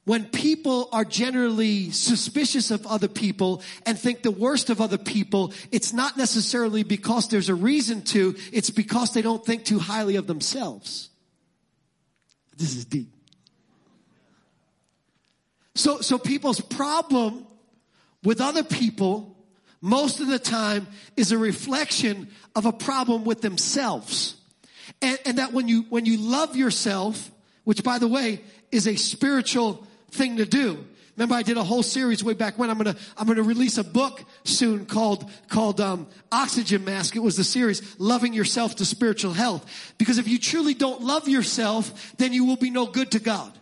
when 0.05 0.25
people 0.25 0.89
are 0.93 1.05
generally 1.05 1.93
suspicious 1.93 2.73
of 2.73 2.87
other 2.89 3.09
people 3.09 3.63
and 3.87 3.97
think 3.97 4.23
the 4.23 4.33
worst 4.33 4.69
of 4.69 4.81
other 4.81 4.99
people, 4.99 5.53
it's 5.71 5.93
not 5.93 6.17
necessarily 6.17 6.83
because 6.83 7.29
there's 7.29 7.49
a 7.49 7.55
reason 7.55 8.03
to, 8.03 8.35
it's 8.53 8.71
because 8.71 9.15
they 9.15 9.23
don't 9.23 9.47
think 9.47 9.65
too 9.65 9.79
highly 9.79 10.17
of 10.17 10.27
themselves. 10.27 11.09
This 12.57 12.77
is 12.77 12.85
deep. 12.85 13.14
So, 15.75 16.01
so 16.01 16.19
people's 16.19 16.61
problem 16.61 17.47
with 18.23 18.41
other 18.41 18.63
people 18.63 19.37
most 19.81 20.21
of 20.21 20.29
the 20.29 20.39
time 20.39 20.87
is 21.15 21.31
a 21.31 21.37
reflection 21.37 22.29
of 22.57 22.65
a 22.65 22.73
problem 22.73 23.25
with 23.25 23.43
themselves. 23.43 24.37
And, 25.03 25.19
and 25.27 25.39
that 25.39 25.53
when 25.53 25.69
you, 25.69 25.83
when 25.91 26.07
you 26.07 26.17
love 26.17 26.57
yourself, 26.57 27.31
which 27.65 27.83
by 27.83 27.99
the 27.99 28.09
way 28.09 28.41
is 28.73 28.87
a 28.87 28.97
spiritual 28.97 29.87
thing 30.11 30.39
to 30.39 30.47
do. 30.47 30.85
Remember 31.17 31.35
I 31.35 31.43
did 31.43 31.59
a 31.59 31.63
whole 31.63 31.83
series 31.83 32.25
way 32.25 32.35
back 32.35 32.59
when. 32.59 32.71
I'm 32.71 32.79
gonna, 32.79 32.97
I'm 33.17 33.27
gonna 33.27 33.43
release 33.43 33.79
a 33.79 33.85
book 33.85 34.25
soon 34.45 34.87
called, 34.87 35.31
called, 35.49 35.81
um, 35.81 36.07
Oxygen 36.33 36.85
Mask. 36.85 37.15
It 37.15 37.21
was 37.21 37.37
the 37.37 37.45
series, 37.45 38.01
Loving 38.01 38.33
Yourself 38.33 38.77
to 38.77 38.85
Spiritual 38.85 39.33
Health. 39.33 39.95
Because 39.99 40.19
if 40.19 40.27
you 40.27 40.39
truly 40.39 40.75
don't 40.75 41.03
love 41.03 41.29
yourself, 41.29 42.17
then 42.17 42.33
you 42.33 42.45
will 42.45 42.57
be 42.57 42.71
no 42.71 42.87
good 42.87 43.13
to 43.13 43.21
God. 43.21 43.53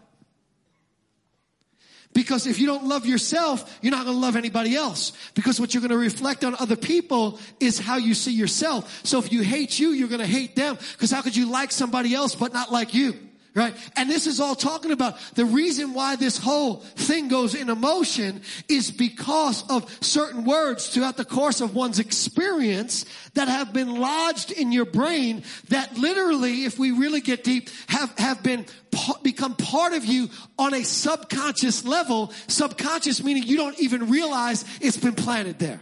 Because 2.15 2.47
if 2.47 2.59
you 2.59 2.67
don't 2.67 2.85
love 2.85 3.07
yourself, 3.07 3.79
you're 3.81 3.91
not 3.91 4.05
going 4.05 4.17
to 4.17 4.21
love 4.21 4.37
anybody 4.37 4.77
else. 4.77 5.13
Because 5.35 5.59
what 5.59 5.73
you're 5.73 5.81
going 5.81 5.93
to 5.93 5.97
reflect 5.97 6.45
on 6.45 6.55
other 6.57 6.77
people 6.77 7.39
is 7.59 7.79
how 7.79 7.97
you 7.97 8.15
see 8.15 8.33
yourself. 8.33 9.01
So 9.05 9.19
if 9.19 9.33
you 9.33 9.43
hate 9.43 9.79
you, 9.79 9.91
you're 9.91 10.09
going 10.09 10.21
to 10.21 10.27
hate 10.27 10.55
them. 10.55 10.77
Because 10.93 11.11
how 11.11 11.23
could 11.23 11.35
you 11.35 11.51
like 11.51 11.73
somebody 11.73 12.15
else 12.15 12.35
but 12.35 12.53
not 12.53 12.71
like 12.71 12.93
you? 12.93 13.15
Right? 13.55 13.75
And 13.97 14.09
this 14.09 14.27
is 14.27 14.41
all 14.41 14.55
talking 14.55 14.93
about 14.93 15.19
the 15.35 15.45
reason 15.45 15.93
why 15.93 16.17
this 16.17 16.39
whole 16.39 16.77
thing 16.77 17.29
goes 17.29 17.55
in 17.55 17.69
emotion 17.69 18.41
is 18.67 18.91
because 18.91 19.69
of 19.69 19.95
certain 20.03 20.45
words 20.45 20.89
throughout 20.89 21.19
the 21.19 21.27
course 21.27 21.61
of 21.61 21.75
one's 21.75 21.99
experience 21.99 23.05
that 23.35 23.49
have 23.49 23.75
been 23.75 23.95
lodged 24.01 24.53
in 24.53 24.73
your 24.73 24.87
brain 24.87 25.43
that 25.69 25.99
literally, 25.99 26.65
if 26.65 26.79
we 26.79 26.93
really 26.93 27.21
get 27.21 27.45
deep, 27.45 27.69
have, 27.89 28.17
have 28.19 28.43
been, 28.43 28.65
become 29.23 29.55
part 29.55 29.93
of 29.93 30.07
you 30.07 30.31
on 30.59 30.73
a 30.73 30.83
subconscious 30.83 31.85
level. 31.85 32.33
Subconscious 32.47 33.23
meaning 33.23 33.43
you 33.43 33.59
don't 33.59 33.79
even 33.79 34.09
realize 34.09 34.65
it's 34.81 34.97
been 34.97 35.15
planted 35.15 35.59
there. 35.59 35.81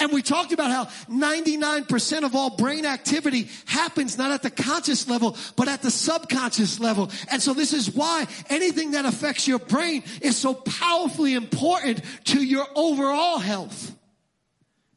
And 0.00 0.12
we 0.12 0.22
talked 0.22 0.52
about 0.52 0.70
how 0.70 0.84
99% 1.12 2.22
of 2.22 2.36
all 2.36 2.50
brain 2.50 2.86
activity 2.86 3.48
happens 3.66 4.16
not 4.16 4.30
at 4.30 4.42
the 4.42 4.50
conscious 4.50 5.08
level, 5.08 5.36
but 5.56 5.66
at 5.66 5.82
the 5.82 5.90
subconscious 5.90 6.78
level. 6.78 7.10
And 7.30 7.42
so 7.42 7.52
this 7.52 7.72
is 7.72 7.92
why 7.92 8.26
anything 8.48 8.92
that 8.92 9.06
affects 9.06 9.48
your 9.48 9.58
brain 9.58 10.04
is 10.22 10.36
so 10.36 10.54
powerfully 10.54 11.34
important 11.34 12.02
to 12.26 12.40
your 12.40 12.66
overall 12.76 13.38
health. 13.38 13.92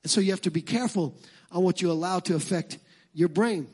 And 0.04 0.12
so 0.12 0.22
you 0.22 0.32
have 0.32 0.42
to 0.42 0.52
be 0.52 0.62
careful 0.62 1.18
on 1.52 1.64
what 1.64 1.82
you 1.82 1.92
allow 1.92 2.20
to 2.20 2.36
affect 2.36 2.78
your 3.14 3.30
brain. 3.30 3.68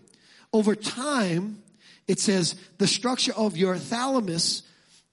Over 0.54 0.76
time, 0.76 1.62
it 2.08 2.20
says 2.22 2.56
the 2.78 2.88
structure 2.88 3.34
of 3.36 3.58
your 3.58 3.76
thalamus 3.78 4.64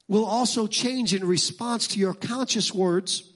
will 0.07 0.25
also 0.25 0.69
change 0.69 1.13
in 1.13 1.27
response 1.27 1.89
to 1.89 1.99
your 1.99 2.15
conscious 2.15 2.73
words, 2.73 3.29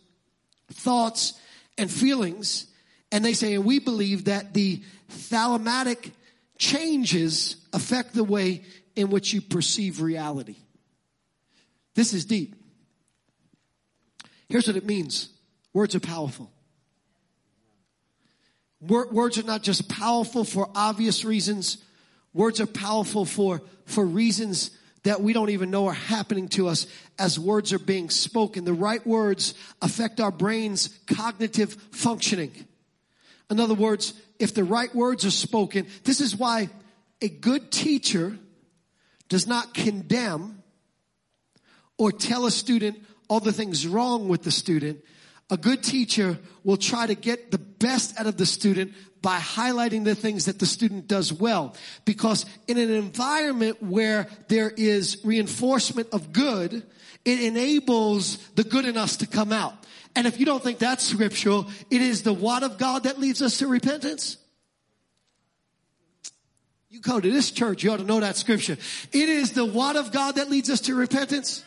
thoughts, 0.73 1.35
and 1.79 1.91
feelings 1.91 2.67
and 3.11 3.25
they 3.25 3.33
say, 3.33 3.55
and 3.55 3.65
we 3.65 3.79
believe 3.79 4.27
that 4.27 4.53
the 4.53 4.83
thalamatic 5.11 6.11
changes 6.59 7.57
affect 7.73 8.15
the 8.15 8.25
way 8.25 8.65
in 8.97 9.11
which 9.11 9.33
you 9.33 9.41
perceive 9.41 10.03
reality. 10.03 10.57
This 11.95 12.13
is 12.13 12.25
deep. 12.25 12.55
Here's 14.49 14.67
what 14.67 14.77
it 14.77 14.85
means. 14.85 15.31
Words 15.73 15.95
are 15.95 16.01
powerful. 16.01 16.51
Words 18.81 19.39
are 19.39 19.43
not 19.43 19.63
just 19.63 19.89
powerful 19.89 20.45
for 20.45 20.71
obvious 20.75 21.25
reasons. 21.25 21.79
Words 22.33 22.61
are 22.61 22.67
powerful 22.67 23.25
for, 23.25 23.63
for 23.87 24.05
reasons 24.05 24.71
that 25.09 25.23
we 25.23 25.33
don't 25.33 25.49
even 25.49 25.71
know 25.71 25.87
are 25.87 25.95
happening 25.95 26.49
to 26.49 26.69
us 26.69 26.87
as 27.19 27.41
words 27.41 27.73
are 27.73 27.79
being 27.79 28.11
spoken. 28.11 28.67
The 28.67 28.75
right 28.75 29.05
words 29.07 29.55
affect 29.81 30.21
our 30.21 30.31
brain's 30.31 30.89
cognitive 31.07 31.73
functioning. 31.93 32.53
In 33.51 33.59
other 33.59 33.73
words, 33.73 34.13
if 34.39 34.53
the 34.53 34.65
right 34.65 34.95
words 34.95 35.25
are 35.25 35.31
spoken, 35.31 35.87
this 36.05 36.21
is 36.21 36.37
why 36.37 36.69
a 37.23 37.31
good 37.31 37.73
teacher 37.73 38.39
does 39.31 39.47
not 39.47 39.73
condemn 39.73 40.63
or 41.97 42.13
tell 42.13 42.45
a 42.45 42.51
student 42.51 43.03
all 43.29 43.41
the 43.41 43.51
things 43.51 43.87
wrong 43.87 44.29
with 44.29 44.43
the 44.43 44.51
student. 44.51 45.03
A 45.51 45.57
good 45.57 45.83
teacher 45.83 46.39
will 46.63 46.77
try 46.77 47.07
to 47.07 47.15
get 47.15 47.51
the 47.51 47.59
best 47.59 48.19
out 48.19 48.27
of 48.27 48.37
the 48.37 48.47
student 48.47 48.93
by 49.23 49.39
highlighting 49.39 50.05
the 50.05 50.15
things 50.15 50.45
that 50.45 50.59
the 50.59 50.67
student 50.67 51.09
does 51.09 51.33
well. 51.33 51.75
Because 52.05 52.45
in 52.67 52.79
an 52.79 52.91
environment 52.91 53.83
where 53.83 54.29
there 54.49 54.71
is 54.71 55.19
reinforcement 55.25 56.09
of 56.13 56.33
good, 56.33 56.83
it 57.25 57.41
enables 57.41 58.37
the 58.51 58.65
good 58.65 58.85
in 58.85 58.97
us 58.97 59.17
to 59.19 59.27
come 59.27 59.53
out. 59.53 59.75
And 60.15 60.27
if 60.27 60.39
you 60.39 60.47
don't 60.47 60.63
think 60.63 60.79
that's 60.79 61.05
scriptural, 61.05 61.67
it 61.91 62.01
is 62.01 62.23
the 62.23 62.33
word 62.33 62.63
of 62.63 62.79
God 62.79 63.05
that 63.05 63.19
leads 63.19 63.43
us 63.43 63.59
to 63.59 63.67
repentance. 63.67 64.37
You 66.91 67.01
go 67.01 67.21
to 67.21 67.31
this 67.31 67.51
church, 67.51 67.85
you 67.85 67.93
ought 67.93 67.99
to 67.99 68.05
know 68.05 68.21
that 68.21 68.37
scripture. 68.37 68.77
It 69.13 69.29
is 69.29 69.53
the 69.53 69.65
word 69.65 69.97
of 69.97 70.11
God 70.11 70.37
that 70.37 70.51
leads 70.51 70.71
us 70.71 70.81
to 70.83 70.95
repentance. 70.95 71.65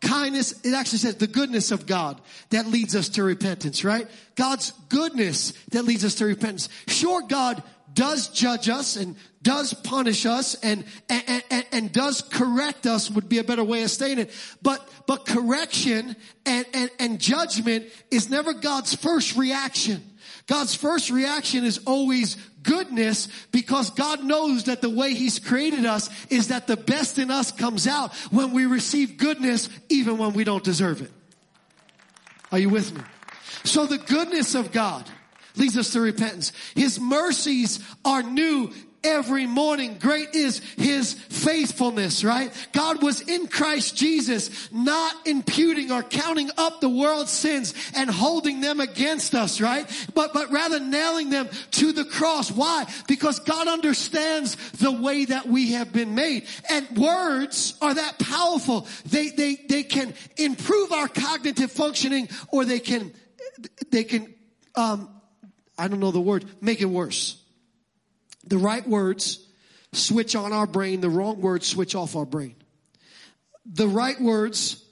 Kindness, 0.00 0.64
it 0.64 0.72
actually 0.72 0.98
says 0.98 1.16
the 1.16 1.26
goodness 1.26 1.72
of 1.72 1.86
God 1.86 2.20
that 2.50 2.66
leads 2.66 2.96
us 2.96 3.10
to 3.10 3.22
repentance, 3.22 3.84
right? 3.84 4.08
God's 4.34 4.72
goodness 4.88 5.52
that 5.72 5.84
leads 5.84 6.04
us 6.04 6.16
to 6.16 6.24
repentance. 6.24 6.68
Sure, 6.88 7.22
God 7.22 7.62
does 7.92 8.28
judge 8.28 8.68
us 8.68 8.96
and 8.96 9.16
does 9.42 9.74
punish 9.74 10.26
us 10.26 10.54
and, 10.62 10.84
and, 11.08 11.42
and, 11.50 11.66
and, 11.72 11.92
does 11.92 12.22
correct 12.22 12.86
us 12.86 13.10
would 13.10 13.28
be 13.28 13.38
a 13.38 13.44
better 13.44 13.64
way 13.64 13.82
of 13.82 13.90
saying 13.90 14.18
it. 14.18 14.30
But, 14.62 14.86
but 15.06 15.26
correction 15.26 16.14
and, 16.46 16.66
and, 16.72 16.90
and 16.98 17.20
judgment 17.20 17.86
is 18.10 18.30
never 18.30 18.52
God's 18.52 18.94
first 18.94 19.36
reaction. 19.36 20.02
God's 20.46 20.74
first 20.74 21.10
reaction 21.10 21.64
is 21.64 21.78
always 21.86 22.36
goodness 22.62 23.28
because 23.52 23.90
God 23.90 24.24
knows 24.24 24.64
that 24.64 24.80
the 24.80 24.90
way 24.90 25.14
He's 25.14 25.38
created 25.38 25.86
us 25.86 26.10
is 26.28 26.48
that 26.48 26.66
the 26.66 26.76
best 26.76 27.18
in 27.18 27.30
us 27.30 27.52
comes 27.52 27.86
out 27.86 28.14
when 28.30 28.52
we 28.52 28.66
receive 28.66 29.16
goodness 29.16 29.68
even 29.88 30.18
when 30.18 30.32
we 30.32 30.44
don't 30.44 30.64
deserve 30.64 31.02
it. 31.02 31.10
Are 32.52 32.58
you 32.58 32.68
with 32.68 32.94
me? 32.94 33.02
So 33.64 33.86
the 33.86 33.98
goodness 33.98 34.54
of 34.54 34.72
God 34.72 35.08
leads 35.56 35.76
us 35.76 35.90
to 35.90 36.00
repentance. 36.00 36.52
His 36.74 36.98
mercies 36.98 37.80
are 38.04 38.22
new 38.22 38.72
every 39.02 39.46
morning. 39.46 39.96
Great 39.98 40.34
is 40.34 40.60
his 40.76 41.14
faithfulness, 41.14 42.24
right? 42.24 42.52
God 42.72 43.02
was 43.02 43.20
in 43.22 43.46
Christ 43.46 43.96
Jesus, 43.96 44.70
not 44.72 45.14
imputing 45.26 45.90
or 45.90 46.02
counting 46.02 46.50
up 46.58 46.80
the 46.80 46.88
world's 46.88 47.30
sins 47.30 47.74
and 47.94 48.10
holding 48.10 48.60
them 48.60 48.80
against 48.80 49.34
us, 49.34 49.60
right? 49.60 49.86
But, 50.14 50.32
but 50.32 50.50
rather 50.50 50.80
nailing 50.80 51.30
them 51.30 51.48
to 51.72 51.92
the 51.92 52.04
cross. 52.04 52.50
Why? 52.50 52.86
Because 53.08 53.38
God 53.40 53.68
understands 53.68 54.56
the 54.72 54.92
way 54.92 55.24
that 55.26 55.46
we 55.46 55.72
have 55.72 55.92
been 55.92 56.14
made. 56.14 56.46
And 56.68 56.86
words 56.96 57.74
are 57.80 57.94
that 57.94 58.18
powerful. 58.18 58.86
They, 59.06 59.30
they, 59.30 59.56
they 59.68 59.82
can 59.82 60.14
improve 60.36 60.92
our 60.92 61.08
cognitive 61.08 61.72
functioning 61.72 62.28
or 62.48 62.64
they 62.64 62.80
can, 62.80 63.12
they 63.90 64.04
can, 64.04 64.34
um, 64.74 65.08
I 65.78 65.88
don't 65.88 66.00
know 66.00 66.10
the 66.10 66.20
word, 66.20 66.44
make 66.60 66.80
it 66.80 66.86
worse. 66.86 67.39
The 68.44 68.58
right 68.58 68.86
words 68.86 69.46
switch 69.92 70.36
on 70.36 70.52
our 70.52 70.66
brain, 70.66 71.00
the 71.00 71.10
wrong 71.10 71.40
words 71.40 71.66
switch 71.66 71.94
off 71.94 72.16
our 72.16 72.24
brain. 72.24 72.54
The 73.66 73.88
right 73.88 74.20
words 74.20 74.84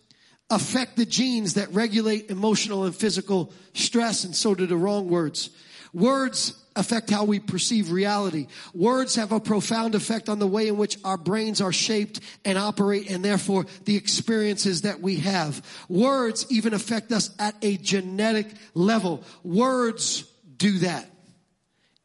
affect 0.50 0.96
the 0.96 1.06
genes 1.06 1.54
that 1.54 1.72
regulate 1.72 2.30
emotional 2.30 2.84
and 2.84 2.94
physical 2.94 3.52
stress, 3.74 4.24
and 4.24 4.34
so 4.34 4.54
do 4.54 4.66
the 4.66 4.76
wrong 4.76 5.08
words. 5.08 5.50
Words 5.92 6.54
affect 6.76 7.10
how 7.10 7.24
we 7.24 7.40
perceive 7.40 7.90
reality. 7.90 8.46
Words 8.74 9.16
have 9.16 9.32
a 9.32 9.40
profound 9.40 9.94
effect 9.94 10.28
on 10.28 10.38
the 10.38 10.46
way 10.46 10.68
in 10.68 10.76
which 10.76 10.98
our 11.04 11.16
brains 11.16 11.60
are 11.60 11.72
shaped 11.72 12.20
and 12.44 12.56
operate 12.56 13.10
and 13.10 13.24
therefore 13.24 13.66
the 13.84 13.96
experiences 13.96 14.82
that 14.82 15.00
we 15.00 15.16
have. 15.16 15.64
Words 15.88 16.46
even 16.50 16.74
affect 16.74 17.10
us 17.10 17.30
at 17.38 17.56
a 17.62 17.76
genetic 17.78 18.46
level. 18.74 19.24
Words 19.42 20.22
do 20.56 20.78
that. 20.80 21.10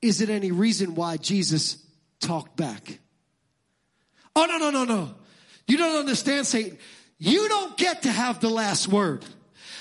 Is 0.03 0.19
it 0.19 0.29
any 0.29 0.51
reason 0.51 0.95
why 0.95 1.15
Jesus 1.15 1.77
talked 2.19 2.57
back? 2.57 2.99
Oh, 4.35 4.45
no, 4.45 4.57
no, 4.57 4.69
no, 4.69 4.83
no. 4.83 5.15
You 5.65 5.77
don't 5.77 5.97
understand, 5.97 6.45
Satan. 6.45 6.77
You 7.17 7.47
don't 7.47 7.77
get 7.77 8.01
to 8.01 8.11
have 8.11 8.41
the 8.41 8.49
last 8.49 8.89
word. 8.89 9.23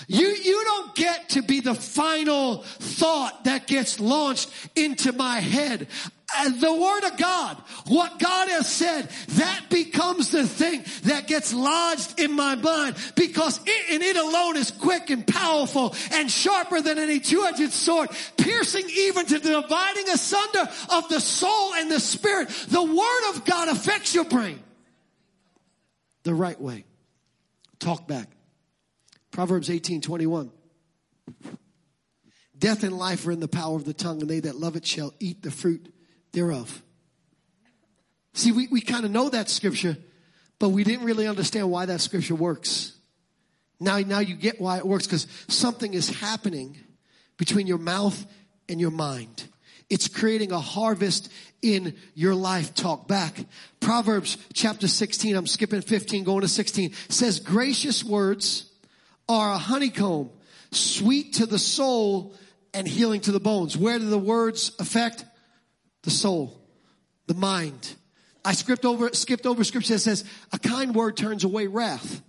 You, 0.09 0.27
you 0.27 0.65
don't 0.65 0.95
get 0.95 1.31
to 1.31 1.43
be 1.43 1.61
the 1.61 1.75
final 1.75 2.63
thought 2.63 3.45
that 3.45 3.67
gets 3.67 4.01
launched 4.01 4.51
into 4.75 5.13
my 5.13 5.41
head. 5.41 5.89
As 6.35 6.59
the 6.61 6.75
word 6.75 7.05
of 7.05 7.19
God, 7.19 7.57
what 7.89 8.19
God 8.19 8.49
has 8.49 8.67
said, 8.67 9.09
that 9.29 9.67
becomes 9.69 10.31
the 10.31 10.47
thing 10.47 10.83
that 11.03 11.27
gets 11.27 11.53
lodged 11.53 12.19
in 12.19 12.33
my 12.33 12.55
mind 12.55 12.97
because 13.17 13.61
it 13.67 13.91
and 13.91 14.03
it 14.03 14.17
alone 14.17 14.57
is 14.57 14.71
quick 14.71 15.11
and 15.11 15.27
powerful 15.27 15.95
and 16.13 16.31
sharper 16.31 16.81
than 16.81 16.99
any 16.99 17.21
two-edged 17.21 17.71
sword, 17.71 18.09
piercing 18.39 18.89
even 18.89 19.27
to 19.27 19.39
the 19.39 19.61
dividing 19.61 20.09
asunder 20.09 20.71
of 20.91 21.09
the 21.11 21.21
soul 21.21 21.75
and 21.75 21.91
the 21.91 22.01
spirit. 22.01 22.49
The 22.69 22.83
word 22.83 23.37
of 23.37 23.45
God 23.45 23.69
affects 23.69 24.15
your 24.15 24.25
brain 24.25 24.61
the 26.23 26.35
right 26.35 26.59
way. 26.61 26.85
Talk 27.79 28.09
back. 28.09 28.29
Proverbs 29.33 29.71
18, 29.71 30.03
21. 30.03 30.53
Death 32.57 32.85
and 32.85 32.97
life 32.97 33.27
are 33.27 33.33
in 33.33 33.41
the 33.41 33.49
power 33.49 33.75
of 33.75 33.85
the 33.85 33.95
tongue, 33.95 34.21
and 34.21 34.31
they 34.31 34.41
that 34.41 34.57
love 34.57 34.77
it 34.77 34.87
shall 34.87 35.13
eat 35.19 35.43
the 35.43 35.51
fruit 35.51 35.93
thereof. 36.33 36.83
See, 38.35 38.53
we, 38.53 38.69
we 38.71 38.81
kind 38.81 39.05
of 39.05 39.11
know 39.11 39.31
that 39.31 39.49
scripture, 39.49 39.97
but 40.59 40.69
we 40.69 40.85
didn't 40.85 41.05
really 41.05 41.27
understand 41.27 41.71
why 41.71 41.87
that 41.87 42.01
scripture 42.01 42.35
works. 42.35 42.93
Now, 43.81 43.99
now 43.99 44.21
you 44.21 44.37
get 44.37 44.61
why 44.61 44.77
it 44.79 44.87
works 44.87 45.07
because 45.07 45.27
something 45.49 45.93
is 45.93 46.09
happening 46.09 46.79
between 47.37 47.67
your 47.67 47.79
mouth 47.79 48.25
and 48.69 48.81
your 48.81 48.91
mind. 48.91 49.45
It's 49.91 50.09
creating 50.09 50.53
a 50.53 50.61
harvest 50.61 51.31
in 51.63 51.97
your 52.15 52.35
life. 52.35 52.75
Talk 52.75 53.09
back. 53.09 53.35
Proverbs 53.81 54.39
chapter 54.53 54.89
16, 54.89 55.35
I'm 55.35 55.47
skipping 55.47 55.81
15, 55.81 56.23
going 56.23 56.43
to 56.43 56.49
16, 56.49 56.93
says 57.09 57.41
gracious 57.41 58.05
words 58.05 58.72
are 59.29 59.53
a 59.53 59.59
honeycomb, 59.59 60.31
sweet 60.71 61.35
to 61.35 61.47
the 61.47 61.59
soul 61.59 62.35
and 62.75 62.87
healing 62.87 63.21
to 63.23 63.33
the 63.33 63.41
bones. 63.41 63.77
Where 63.77 63.99
do 63.99 64.09
the 64.09 64.19
words 64.19 64.73
affect? 64.79 65.25
The 66.03 66.11
soul, 66.11 66.61
the 67.27 67.35
mind. 67.35 67.95
I 68.45 68.55
skipped 68.55 68.85
over, 68.85 69.11
skipped 69.13 69.47
over 69.47 69.63
scripture 69.63 69.95
that 69.95 70.01
says 70.01 70.25
a 70.53 70.59
kind 70.59 70.95
word 70.95 71.17
turns 71.17 71.45
away 71.45 71.69
wrath. 71.69 72.23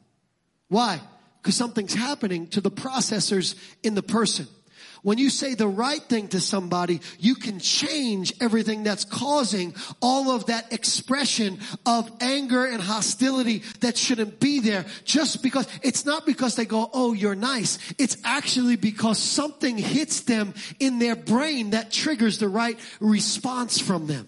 Why? 0.68 1.02
Because 1.42 1.56
something's 1.56 1.94
happening 1.94 2.48
to 2.50 2.62
the 2.62 2.72
processors 2.72 3.56
in 3.82 3.96
the 3.96 4.04
person. 4.04 4.48
When 5.04 5.18
you 5.18 5.30
say 5.30 5.54
the 5.54 5.68
right 5.68 6.02
thing 6.02 6.30
to 6.30 6.40
somebody, 6.40 7.02
you 7.20 7.36
can 7.36 7.60
change 7.60 8.34
everything 8.40 8.84
that's 8.84 9.04
causing 9.04 9.76
all 10.02 10.32
of 10.32 10.46
that 10.46 10.72
expression 10.72 11.60
of 11.86 12.10
anger 12.22 12.66
and 12.66 12.82
hostility 12.82 13.64
that 13.82 13.98
shouldn't 13.98 14.40
be 14.40 14.62
there 14.62 14.86
just 15.04 15.44
because 15.44 15.68
it's 15.82 16.06
not 16.06 16.26
because 16.26 16.56
they 16.56 16.64
go, 16.64 16.90
Oh, 16.94 17.12
you're 17.12 17.36
nice. 17.36 17.80
It's 17.98 18.16
actually 18.24 18.78
because 18.78 19.20
something 19.20 19.78
hits 19.78 20.22
them 20.22 20.54
in 20.80 21.00
their 21.00 21.18
brain 21.18 21.72
that 21.72 21.92
triggers 21.92 22.38
the 22.38 22.48
right 22.48 22.80
response 23.02 23.80
from 23.80 24.08
them. 24.08 24.26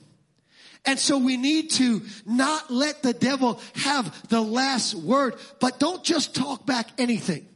And 0.83 0.99
so 0.99 1.17
we 1.17 1.38
need 1.38 1.71
to 1.71 2.01
not 2.25 2.69
let 2.69 3.01
the 3.01 3.13
devil 3.13 3.61
have 3.75 4.27
the 4.27 4.41
last 4.41 4.93
word, 4.93 5.35
but 5.61 5.79
don't 5.79 6.03
just 6.03 6.35
talk 6.35 6.65
back 6.65 6.89
anything. 6.97 7.47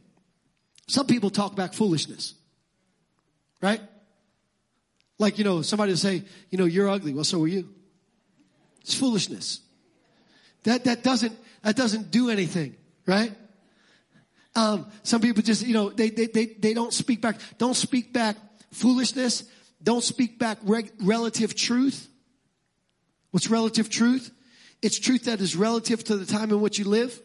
Some 0.88 1.06
people 1.06 1.28
talk 1.28 1.54
back 1.54 1.74
foolishness. 1.74 2.34
Right? 3.60 3.80
Like, 5.18 5.36
you 5.38 5.44
know, 5.44 5.62
somebody 5.62 5.94
say, 5.96 6.22
you 6.48 6.58
know, 6.58 6.64
you're 6.64 6.88
ugly. 6.88 7.12
Well, 7.12 7.24
so 7.24 7.42
are 7.42 7.48
you. 7.48 7.68
It's 8.80 8.94
foolishness. 8.94 9.60
That, 10.64 10.84
that 10.84 11.02
doesn't, 11.02 11.36
that 11.62 11.76
doesn't 11.76 12.10
do 12.10 12.30
anything, 12.30 12.76
right? 13.06 13.32
Um, 14.56 14.86
some 15.02 15.20
people 15.20 15.42
just, 15.42 15.66
you 15.66 15.74
know, 15.74 15.90
they, 15.90 16.10
they, 16.10 16.26
they, 16.26 16.46
they 16.46 16.74
don't 16.74 16.92
speak 16.92 17.20
back. 17.20 17.38
Don't 17.58 17.74
speak 17.76 18.12
back 18.12 18.36
foolishness. 18.72 19.44
Don't 19.82 20.02
speak 20.02 20.38
back 20.38 20.58
reg- 20.62 20.92
relative 21.00 21.54
truth. 21.54 22.08
What's 23.30 23.48
relative 23.48 23.88
truth? 23.88 24.30
It's 24.82 24.98
truth 24.98 25.24
that 25.24 25.40
is 25.40 25.54
relative 25.54 26.02
to 26.04 26.16
the 26.16 26.26
time 26.26 26.50
in 26.50 26.60
which 26.60 26.78
you 26.78 26.86
live. 26.86 27.20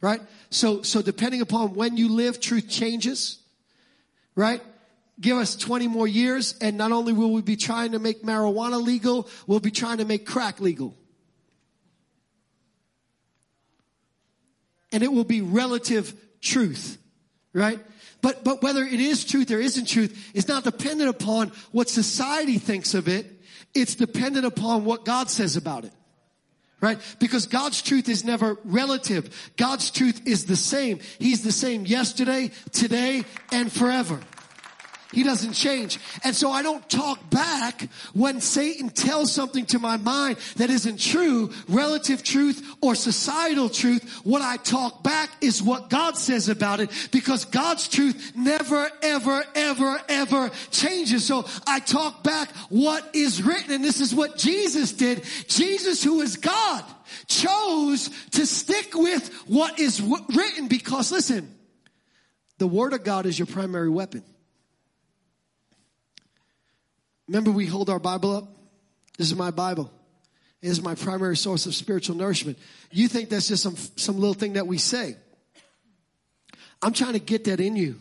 Right? 0.00 0.20
So, 0.50 0.82
so 0.82 1.02
depending 1.02 1.40
upon 1.40 1.74
when 1.74 1.96
you 1.96 2.10
live, 2.10 2.40
truth 2.40 2.68
changes. 2.68 3.38
Right? 4.34 4.62
Give 5.20 5.36
us 5.36 5.56
20 5.56 5.88
more 5.88 6.08
years 6.08 6.54
and 6.60 6.76
not 6.76 6.92
only 6.92 7.12
will 7.12 7.32
we 7.32 7.42
be 7.42 7.56
trying 7.56 7.92
to 7.92 7.98
make 7.98 8.22
marijuana 8.22 8.82
legal, 8.82 9.28
we'll 9.46 9.60
be 9.60 9.70
trying 9.70 9.98
to 9.98 10.04
make 10.04 10.26
crack 10.26 10.60
legal. 10.60 10.96
And 14.92 15.02
it 15.02 15.12
will 15.12 15.24
be 15.24 15.40
relative 15.40 16.14
truth, 16.40 16.98
right? 17.52 17.80
But, 18.22 18.44
but 18.44 18.62
whether 18.62 18.82
it 18.84 19.00
is 19.00 19.24
truth 19.24 19.50
or 19.50 19.58
isn't 19.58 19.86
truth 19.86 20.30
is 20.34 20.48
not 20.48 20.64
dependent 20.64 21.10
upon 21.10 21.52
what 21.72 21.88
society 21.88 22.58
thinks 22.58 22.94
of 22.94 23.08
it. 23.08 23.26
It's 23.74 23.96
dependent 23.96 24.46
upon 24.46 24.84
what 24.84 25.04
God 25.04 25.30
says 25.30 25.56
about 25.56 25.84
it 25.84 25.92
right? 26.80 26.98
Because 27.18 27.46
God's 27.46 27.80
truth 27.80 28.10
is 28.10 28.26
never 28.26 28.58
relative. 28.62 29.52
God's 29.56 29.90
truth 29.90 30.26
is 30.26 30.44
the 30.44 30.56
same. 30.56 31.00
He's 31.18 31.42
the 31.42 31.50
same 31.50 31.86
yesterday, 31.86 32.50
today, 32.72 33.24
and 33.50 33.72
forever. 33.72 34.20
He 35.14 35.22
doesn't 35.22 35.52
change. 35.52 36.00
And 36.24 36.34
so 36.34 36.50
I 36.50 36.62
don't 36.62 36.88
talk 36.90 37.30
back 37.30 37.88
when 38.14 38.40
Satan 38.40 38.88
tells 38.88 39.32
something 39.32 39.64
to 39.66 39.78
my 39.78 39.96
mind 39.96 40.38
that 40.56 40.70
isn't 40.70 40.98
true, 40.98 41.52
relative 41.68 42.24
truth 42.24 42.76
or 42.80 42.96
societal 42.96 43.68
truth. 43.68 44.20
What 44.24 44.42
I 44.42 44.56
talk 44.56 45.04
back 45.04 45.30
is 45.40 45.62
what 45.62 45.88
God 45.88 46.16
says 46.16 46.48
about 46.48 46.80
it 46.80 46.90
because 47.12 47.44
God's 47.44 47.88
truth 47.88 48.32
never, 48.34 48.90
ever, 49.02 49.44
ever, 49.54 50.00
ever 50.08 50.50
changes. 50.72 51.24
So 51.24 51.46
I 51.64 51.78
talk 51.78 52.24
back 52.24 52.50
what 52.68 53.08
is 53.14 53.40
written 53.40 53.72
and 53.72 53.84
this 53.84 54.00
is 54.00 54.12
what 54.12 54.36
Jesus 54.36 54.92
did. 54.92 55.22
Jesus 55.46 56.02
who 56.02 56.22
is 56.22 56.36
God 56.36 56.84
chose 57.28 58.10
to 58.32 58.46
stick 58.46 58.94
with 58.94 59.32
what 59.46 59.78
is 59.78 60.02
written 60.02 60.66
because 60.66 61.12
listen, 61.12 61.54
the 62.58 62.66
word 62.66 62.92
of 62.92 63.04
God 63.04 63.26
is 63.26 63.38
your 63.38 63.46
primary 63.46 63.90
weapon. 63.90 64.24
Remember, 67.28 67.50
we 67.50 67.66
hold 67.66 67.90
our 67.90 67.98
Bible 67.98 68.36
up? 68.36 68.48
This 69.16 69.28
is 69.28 69.36
my 69.36 69.50
Bible. 69.50 69.90
It 70.62 70.68
is 70.68 70.82
my 70.82 70.94
primary 70.94 71.36
source 71.36 71.66
of 71.66 71.74
spiritual 71.74 72.16
nourishment. 72.16 72.58
You 72.90 73.08
think 73.08 73.28
that's 73.28 73.48
just 73.48 73.62
some, 73.62 73.76
some 73.76 74.16
little 74.18 74.34
thing 74.34 74.54
that 74.54 74.66
we 74.66 74.78
say. 74.78 75.16
I'm 76.82 76.92
trying 76.92 77.12
to 77.14 77.18
get 77.18 77.44
that 77.44 77.60
in 77.60 77.76
you 77.76 77.98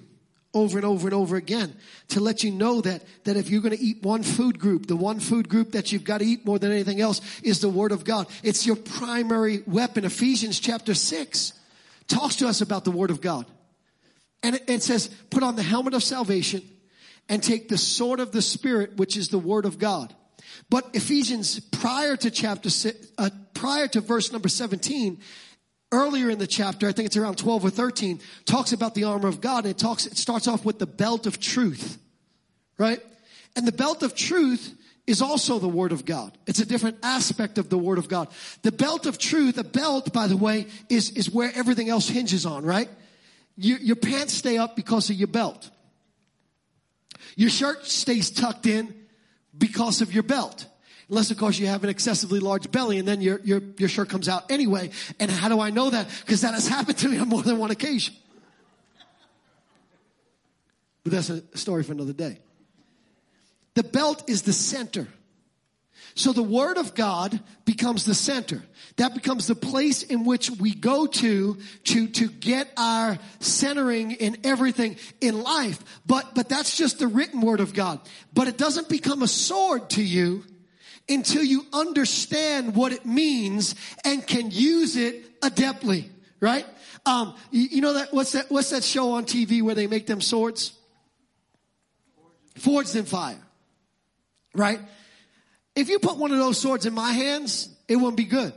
over 0.53 0.77
and 0.77 0.85
over 0.85 1.07
and 1.07 1.13
over 1.13 1.35
again 1.35 1.75
to 2.09 2.19
let 2.19 2.43
you 2.43 2.51
know 2.51 2.81
that, 2.81 3.03
that 3.23 3.37
if 3.37 3.49
you're 3.49 3.61
going 3.61 3.75
to 3.75 3.83
eat 3.83 4.03
one 4.03 4.23
food 4.23 4.59
group, 4.59 4.85
the 4.85 4.95
one 4.95 5.19
food 5.19 5.49
group 5.49 5.71
that 5.71 5.91
you've 5.91 6.03
got 6.03 6.19
to 6.19 6.25
eat 6.25 6.45
more 6.45 6.59
than 6.59 6.71
anything 6.71 7.01
else 7.01 7.21
is 7.41 7.59
the 7.59 7.69
Word 7.69 7.91
of 7.91 8.03
God. 8.03 8.27
It's 8.43 8.65
your 8.65 8.75
primary 8.75 9.63
weapon. 9.65 10.05
Ephesians 10.05 10.59
chapter 10.59 10.93
6 10.93 11.53
talks 12.07 12.35
to 12.37 12.47
us 12.47 12.61
about 12.61 12.85
the 12.85 12.91
Word 12.91 13.09
of 13.09 13.21
God. 13.21 13.45
And 14.43 14.55
it, 14.55 14.69
it 14.69 14.83
says, 14.83 15.07
put 15.29 15.43
on 15.43 15.55
the 15.55 15.63
helmet 15.63 15.93
of 15.93 16.03
salvation 16.03 16.61
and 17.29 17.41
take 17.41 17.69
the 17.69 17.77
sword 17.77 18.19
of 18.19 18.31
the 18.31 18.41
Spirit, 18.41 18.97
which 18.97 19.17
is 19.17 19.29
the 19.29 19.39
Word 19.39 19.65
of 19.65 19.79
God. 19.79 20.13
But 20.69 20.89
Ephesians, 20.93 21.59
prior 21.59 22.15
to 22.17 22.31
chapter, 22.31 22.69
uh, 23.17 23.29
prior 23.53 23.87
to 23.89 24.01
verse 24.01 24.31
number 24.31 24.49
17, 24.49 25.19
earlier 25.91 26.29
in 26.29 26.39
the 26.39 26.47
chapter, 26.47 26.87
I 26.87 26.91
think 26.91 27.07
it's 27.07 27.17
around 27.17 27.37
12 27.37 27.65
or 27.65 27.69
13, 27.69 28.19
talks 28.45 28.73
about 28.73 28.95
the 28.95 29.05
armor 29.05 29.27
of 29.27 29.41
God 29.41 29.65
and 29.65 29.71
it 29.71 29.77
talks, 29.77 30.05
it 30.05 30.17
starts 30.17 30.47
off 30.47 30.65
with 30.65 30.79
the 30.79 30.87
belt 30.87 31.27
of 31.27 31.39
truth, 31.39 31.97
right? 32.77 32.99
And 33.55 33.67
the 33.67 33.71
belt 33.71 34.03
of 34.03 34.15
truth 34.15 34.75
is 35.05 35.21
also 35.21 35.59
the 35.59 35.67
word 35.67 35.91
of 35.91 36.05
God. 36.05 36.35
It's 36.47 36.59
a 36.59 36.65
different 36.65 36.97
aspect 37.03 37.57
of 37.57 37.69
the 37.69 37.77
word 37.77 37.97
of 37.97 38.07
God. 38.07 38.29
The 38.61 38.71
belt 38.71 39.05
of 39.05 39.17
truth, 39.17 39.57
a 39.57 39.63
belt, 39.63 40.13
by 40.13 40.27
the 40.27 40.37
way, 40.37 40.67
is, 40.89 41.11
is 41.11 41.29
where 41.29 41.51
everything 41.53 41.89
else 41.89 42.07
hinges 42.07 42.45
on, 42.45 42.65
right? 42.65 42.89
You, 43.57 43.75
your 43.75 43.97
pants 43.97 44.33
stay 44.33 44.57
up 44.57 44.75
because 44.75 45.09
of 45.09 45.17
your 45.17 45.27
belt. 45.27 45.69
Your 47.35 47.49
shirt 47.49 47.85
stays 47.85 48.29
tucked 48.29 48.65
in 48.65 48.93
because 49.57 50.01
of 50.01 50.13
your 50.13 50.23
belt. 50.23 50.65
Unless 51.09 51.31
of 51.31 51.37
course 51.37 51.59
you 51.59 51.67
have 51.67 51.83
an 51.83 51.89
excessively 51.89 52.39
large 52.39 52.71
belly 52.71 52.97
and 52.97 53.07
then 53.07 53.21
your, 53.21 53.39
your, 53.43 53.61
your 53.77 53.89
shirt 53.89 54.09
comes 54.09 54.29
out 54.29 54.51
anyway. 54.51 54.89
And 55.19 55.29
how 55.29 55.49
do 55.49 55.59
I 55.59 55.69
know 55.69 55.89
that? 55.89 56.07
Because 56.21 56.41
that 56.41 56.53
has 56.53 56.67
happened 56.77 56.97
to 56.99 57.09
me 57.09 57.17
on 57.17 57.29
more 57.29 57.41
than 57.41 57.57
one 57.57 57.71
occasion. 57.71 58.15
But 61.03 61.11
that's 61.11 61.29
a 61.29 61.43
story 61.57 61.83
for 61.83 61.91
another 61.91 62.13
day. 62.13 62.39
The 63.73 63.83
belt 63.83 64.29
is 64.29 64.43
the 64.43 64.53
center 64.53 65.07
so 66.15 66.31
the 66.31 66.43
Word 66.43 66.77
of 66.77 66.93
God 66.93 67.39
becomes 67.65 68.05
the 68.05 68.13
center. 68.13 68.61
That 68.97 69.15
becomes 69.15 69.47
the 69.47 69.55
place 69.55 70.03
in 70.03 70.25
which 70.25 70.51
we 70.51 70.75
go 70.75 71.07
to, 71.07 71.57
to, 71.85 72.07
to 72.07 72.27
get 72.27 72.71
our 72.77 73.17
centering 73.39 74.11
in 74.11 74.37
everything 74.43 74.97
in 75.21 75.41
life. 75.41 75.83
But, 76.05 76.35
but 76.35 76.49
that's 76.49 76.77
just 76.77 76.99
the 76.99 77.07
written 77.07 77.41
Word 77.41 77.59
of 77.59 77.73
God. 77.73 77.99
But 78.33 78.47
it 78.47 78.57
doesn't 78.57 78.89
become 78.89 79.23
a 79.23 79.27
sword 79.27 79.89
to 79.91 80.03
you 80.03 80.43
until 81.09 81.43
you 81.43 81.65
understand 81.73 82.75
what 82.75 82.91
it 82.91 83.05
means 83.05 83.75
and 84.05 84.25
can 84.25 84.51
use 84.51 84.95
it 84.95 85.41
adeptly, 85.41 86.09
right? 86.39 86.65
Um, 87.05 87.35
you, 87.51 87.63
you 87.63 87.81
know 87.81 87.93
that, 87.93 88.13
what's 88.13 88.33
that, 88.33 88.49
what's 88.49 88.69
that 88.69 88.83
show 88.83 89.13
on 89.13 89.25
TV 89.25 89.61
where 89.61 89.75
they 89.75 89.87
make 89.87 90.05
them 90.05 90.21
swords? 90.21 90.71
Forged 92.57 92.95
in 92.95 93.05
fire. 93.05 93.41
Right? 94.55 94.79
If 95.75 95.89
you 95.89 95.99
put 95.99 96.17
one 96.17 96.31
of 96.31 96.37
those 96.37 96.59
swords 96.59 96.85
in 96.85 96.93
my 96.93 97.11
hands, 97.11 97.69
it 97.87 97.95
wouldn't 97.95 98.17
be 98.17 98.25
good. 98.25 98.53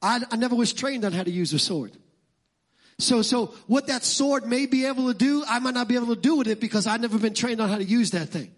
I, 0.00 0.20
I 0.30 0.36
never 0.36 0.54
was 0.54 0.72
trained 0.72 1.04
on 1.04 1.12
how 1.12 1.22
to 1.22 1.30
use 1.30 1.52
a 1.52 1.58
sword. 1.58 1.96
So, 2.98 3.22
so 3.22 3.46
what 3.66 3.88
that 3.88 4.04
sword 4.04 4.46
may 4.46 4.66
be 4.66 4.86
able 4.86 5.12
to 5.12 5.14
do, 5.14 5.44
I 5.46 5.58
might 5.58 5.74
not 5.74 5.88
be 5.88 5.96
able 5.96 6.14
to 6.14 6.20
do 6.20 6.36
with 6.36 6.48
it 6.48 6.60
because 6.60 6.86
I've 6.86 7.00
never 7.00 7.18
been 7.18 7.34
trained 7.34 7.60
on 7.60 7.68
how 7.68 7.78
to 7.78 7.84
use 7.84 8.12
that 8.12 8.28
thing. 8.28 8.52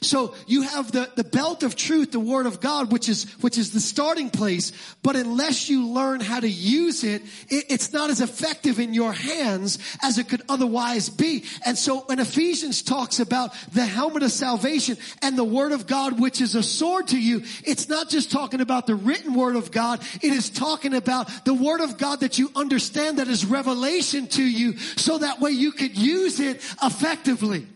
So 0.00 0.34
you 0.46 0.62
have 0.62 0.92
the, 0.92 1.10
the 1.16 1.24
belt 1.24 1.62
of 1.62 1.76
truth, 1.76 2.12
the 2.12 2.20
word 2.20 2.46
of 2.46 2.60
God, 2.60 2.92
which 2.92 3.08
is, 3.08 3.24
which 3.40 3.58
is 3.58 3.72
the 3.72 3.80
starting 3.80 4.30
place. 4.30 4.72
But 5.02 5.16
unless 5.16 5.68
you 5.68 5.86
learn 5.86 6.20
how 6.20 6.40
to 6.40 6.48
use 6.48 7.04
it, 7.04 7.22
it, 7.48 7.64
it's 7.68 7.92
not 7.92 8.10
as 8.10 8.20
effective 8.20 8.78
in 8.78 8.94
your 8.94 9.12
hands 9.12 9.78
as 10.02 10.18
it 10.18 10.28
could 10.28 10.42
otherwise 10.48 11.08
be. 11.10 11.44
And 11.64 11.76
so 11.76 12.00
when 12.00 12.18
Ephesians 12.18 12.82
talks 12.82 13.20
about 13.20 13.54
the 13.72 13.84
helmet 13.84 14.22
of 14.22 14.32
salvation 14.32 14.96
and 15.22 15.36
the 15.36 15.44
word 15.44 15.72
of 15.72 15.86
God, 15.86 16.20
which 16.20 16.40
is 16.40 16.54
a 16.54 16.62
sword 16.62 17.08
to 17.08 17.18
you, 17.18 17.42
it's 17.64 17.88
not 17.88 18.08
just 18.08 18.30
talking 18.30 18.60
about 18.60 18.86
the 18.86 18.94
written 18.94 19.34
word 19.34 19.56
of 19.56 19.70
God. 19.70 20.02
It 20.22 20.32
is 20.32 20.50
talking 20.50 20.94
about 20.94 21.44
the 21.44 21.54
word 21.54 21.80
of 21.80 21.98
God 21.98 22.20
that 22.20 22.38
you 22.38 22.50
understand 22.54 23.18
that 23.18 23.28
is 23.28 23.44
revelation 23.44 24.26
to 24.28 24.42
you 24.42 24.76
so 24.78 25.18
that 25.18 25.40
way 25.40 25.50
you 25.50 25.72
could 25.72 25.96
use 25.96 26.40
it 26.40 26.56
effectively. 26.82 27.66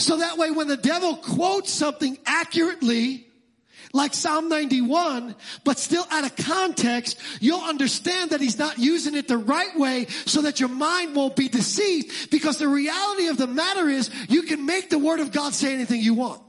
So 0.00 0.16
that 0.16 0.38
way 0.38 0.50
when 0.50 0.66
the 0.66 0.78
devil 0.78 1.16
quotes 1.16 1.70
something 1.70 2.16
accurately, 2.24 3.26
like 3.92 4.14
Psalm 4.14 4.48
91, 4.48 5.34
but 5.64 5.78
still 5.78 6.06
out 6.10 6.24
of 6.24 6.34
context, 6.36 7.18
you'll 7.40 7.60
understand 7.60 8.30
that 8.30 8.40
he's 8.40 8.58
not 8.58 8.78
using 8.78 9.14
it 9.14 9.28
the 9.28 9.36
right 9.36 9.76
way 9.78 10.06
so 10.24 10.42
that 10.42 10.58
your 10.58 10.68
mind 10.68 11.14
won't 11.14 11.36
be 11.36 11.48
deceived 11.48 12.30
because 12.30 12.56
the 12.56 12.68
reality 12.68 13.26
of 13.26 13.36
the 13.36 13.46
matter 13.46 13.88
is 13.88 14.10
you 14.28 14.42
can 14.42 14.64
make 14.64 14.88
the 14.88 14.98
word 14.98 15.20
of 15.20 15.32
God 15.32 15.54
say 15.54 15.74
anything 15.74 16.00
you 16.00 16.14
want. 16.14 16.40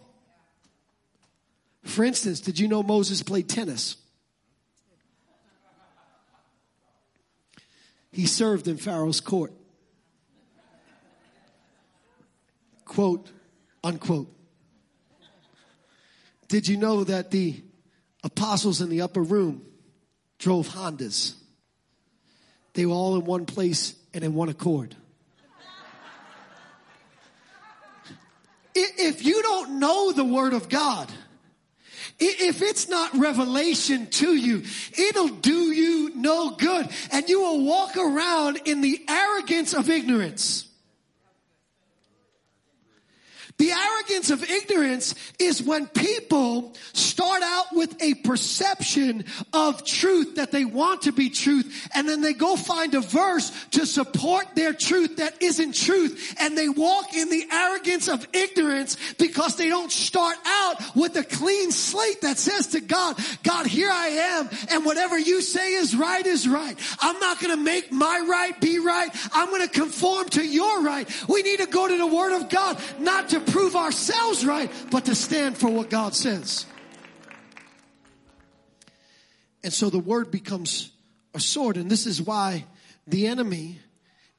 For 1.84 2.06
instance, 2.06 2.39
did 2.39 2.58
you 2.58 2.70
know 2.70 2.84
Moses 2.84 3.22
played 3.22 3.49
tennis? 3.49 3.97
He 8.12 8.28
served 8.28 8.68
in 8.68 8.78
Pharaoh's 8.78 9.20
court. 9.20 9.52
Quote, 12.86 13.30
unquote. 13.84 14.27
Did 16.47 16.67
you 16.67 16.77
know 16.77 17.03
that 17.03 17.32
the 17.32 17.63
apostles 18.23 18.82
in 18.82 18.89
the 18.89 19.01
upper 19.01 19.23
room 19.23 19.63
drove 20.38 20.67
Hondas? 20.67 21.34
They 22.73 22.86
were 22.86 22.93
all 22.93 23.15
in 23.15 23.25
one 23.25 23.45
place 23.45 23.95
and 24.13 24.23
in 24.23 24.34
one 24.34 24.49
accord. 24.49 24.95
If 28.73 29.25
you 29.25 29.41
don't 29.41 29.79
know 29.79 30.11
the 30.11 30.23
Word 30.23 30.53
of 30.53 30.69
God, 30.69 31.09
if 32.19 32.61
it's 32.61 32.88
not 32.88 33.17
revelation 33.17 34.07
to 34.07 34.36
you, 34.36 34.63
it'll 34.97 35.27
do 35.27 35.71
you 35.71 36.11
no 36.15 36.51
good. 36.51 36.88
And 37.11 37.27
you 37.27 37.41
will 37.41 37.65
walk 37.65 37.97
around 37.97 38.61
in 38.65 38.82
the 38.82 39.03
arrogance 39.09 39.73
of 39.73 39.89
ignorance. 39.89 40.70
The 43.62 43.72
arrogance 44.02 44.30
of 44.30 44.49
ignorance 44.49 45.16
is 45.39 45.62
when 45.62 45.88
people 45.88 46.74
start 46.93 47.41
out 47.43 47.66
with 47.74 48.02
a 48.02 48.14
perception 48.16 49.26
of 49.54 49.86
truth 49.86 50.36
that 50.36 50.52
they 50.52 50.66
want 50.66 51.04
to 51.04 51.12
be 51.12 51.30
truth 51.30 51.89
and 51.93 52.08
then 52.08 52.22
they 52.22 52.34
go 52.34 52.56
find 52.56 52.95
a 52.95 53.02
verse 53.02 53.52
to 53.72 53.86
support 53.86 54.45
their 54.56 54.74
truth 54.74 55.18
that 55.18 55.41
isn't 55.41 55.76
truth 55.76 56.36
and 56.39 56.58
they 56.58 56.70
walk 56.70 57.14
in 57.14 57.30
the 57.30 57.45
arrogance 57.52 58.08
of 58.08 58.28
ignorance 58.34 58.97
because 59.18 59.56
they 59.56 59.70
don't 59.70 59.91
start 59.91 60.38
out 60.45 60.95
with 60.95 61.16
a 61.16 61.24
clean 61.24 61.72
slate 61.72 62.22
that 62.22 62.38
says 62.38 62.68
to 62.68 62.82
God, 62.82 63.18
God, 63.43 63.68
here 63.68 63.89
I 63.91 64.08
am 64.08 64.49
and 64.72 64.86
whatever 64.86 65.18
you 65.18 65.41
say 65.41 65.74
is 65.74 65.95
right 65.95 66.26
is 66.26 66.47
right. 66.47 66.78
I'm 66.99 67.20
not 67.20 67.39
going 67.39 67.56
to 67.56 67.64
make 67.64 67.91
my 67.91 68.26
right 68.28 68.60
be 68.60 68.80
right. 68.80 69.10
I'm 69.34 69.49
going 69.49 69.68
to 69.68 69.74
conform 69.74 70.30
to 70.30 70.45
your 70.45 70.82
right. 70.82 71.10
We 71.28 71.43
need 71.43 71.60
to 71.60 71.68
go 71.68 71.88
to 71.88 71.97
the 71.97 72.08
word 72.08 72.34
of 72.34 72.49
God, 72.49 72.82
not 72.99 73.30
to 73.30 73.39
prove 73.39 73.76
ourselves 73.91 74.45
right, 74.45 74.71
but 74.89 75.03
to 75.03 75.13
stand 75.13 75.57
for 75.57 75.69
what 75.69 75.89
God 75.89 76.15
says. 76.15 76.65
And 79.63 79.73
so 79.73 79.89
the 79.89 79.99
word 79.99 80.31
becomes 80.31 80.91
a 81.33 81.41
sword, 81.41 81.75
and 81.75 81.91
this 81.91 82.07
is 82.07 82.21
why 82.21 82.65
the 83.05 83.27
enemy 83.27 83.79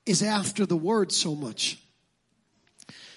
is 0.07 0.22
after 0.22 0.64
the 0.64 0.76
word 0.76 1.12
so 1.12 1.34
much. 1.34 1.78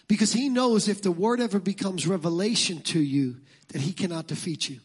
Because 0.09 0.33
he 0.33 0.49
knows 0.49 0.89
if 0.89 1.01
the 1.01 1.11
word 1.11 1.39
ever 1.39 1.59
becomes 1.59 2.05
revelation 2.05 2.81
to 2.81 2.99
you, 2.99 3.37
that 3.69 3.81
he 3.81 3.93
cannot 3.93 4.27
defeat 4.27 4.69
you. 4.69 4.81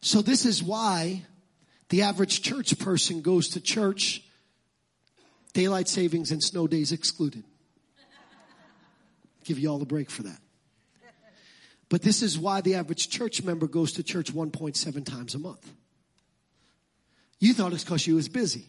So 0.00 0.22
this 0.22 0.46
is 0.46 0.62
why 0.62 1.24
the 1.88 2.02
average 2.02 2.42
church 2.42 2.78
person 2.78 3.22
goes 3.22 3.48
to 3.50 3.60
church, 3.60 4.22
daylight 5.52 5.88
savings 5.88 6.30
and 6.30 6.42
snow 6.42 6.68
days 6.68 6.92
excluded. 6.92 7.42
Give 9.46 9.60
you 9.60 9.70
all 9.70 9.80
a 9.80 9.86
break 9.86 10.10
for 10.10 10.24
that. 10.24 10.40
But 11.88 12.02
this 12.02 12.20
is 12.20 12.36
why 12.36 12.62
the 12.62 12.74
average 12.74 13.08
church 13.08 13.44
member 13.44 13.68
goes 13.68 13.92
to 13.92 14.02
church 14.02 14.34
1.7 14.34 15.06
times 15.06 15.36
a 15.36 15.38
month. 15.38 15.72
You 17.38 17.54
thought 17.54 17.72
it's 17.72 17.84
because 17.84 18.04
you 18.08 18.16
was 18.16 18.28
busy. 18.28 18.66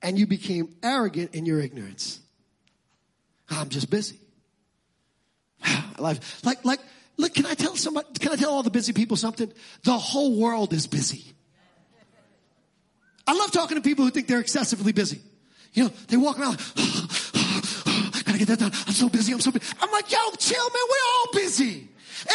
And 0.00 0.18
you 0.18 0.26
became 0.26 0.74
arrogant 0.82 1.34
in 1.34 1.44
your 1.44 1.60
ignorance. 1.60 2.20
I'm 3.50 3.68
just 3.68 3.90
busy. 3.90 4.18
Like, 5.98 6.18
like, 6.62 6.80
look, 7.16 7.32
can 7.32 7.46
I 7.46 7.54
tell 7.54 7.74
somebody, 7.74 8.06
can 8.20 8.30
I 8.30 8.36
tell 8.36 8.50
all 8.50 8.62
the 8.62 8.70
busy 8.70 8.92
people 8.92 9.16
something? 9.16 9.50
The 9.84 9.96
whole 9.96 10.38
world 10.38 10.74
is 10.74 10.86
busy. 10.86 11.24
I 13.26 13.32
love 13.32 13.50
talking 13.50 13.78
to 13.78 13.80
people 13.80 14.04
who 14.04 14.10
think 14.10 14.26
they're 14.26 14.40
excessively 14.40 14.92
busy. 14.92 15.20
You 15.72 15.84
know, 15.84 15.90
they 16.08 16.18
walk 16.18 16.38
around, 16.38 16.58
gotta 18.36 18.46
get 18.46 18.58
that 18.58 18.70
done. 18.70 18.86
I'm 18.86 18.92
so 18.92 19.08
busy. 19.08 19.32
I'm 19.32 19.40
so 19.40 19.50
busy. 19.50 19.66
I'm 19.80 19.90
like, 19.90 20.10
yo, 20.10 20.18
chill, 20.38 20.62
man. 20.62 20.82
We're 20.88 21.06
all 21.14 21.26
busy. 21.32 21.88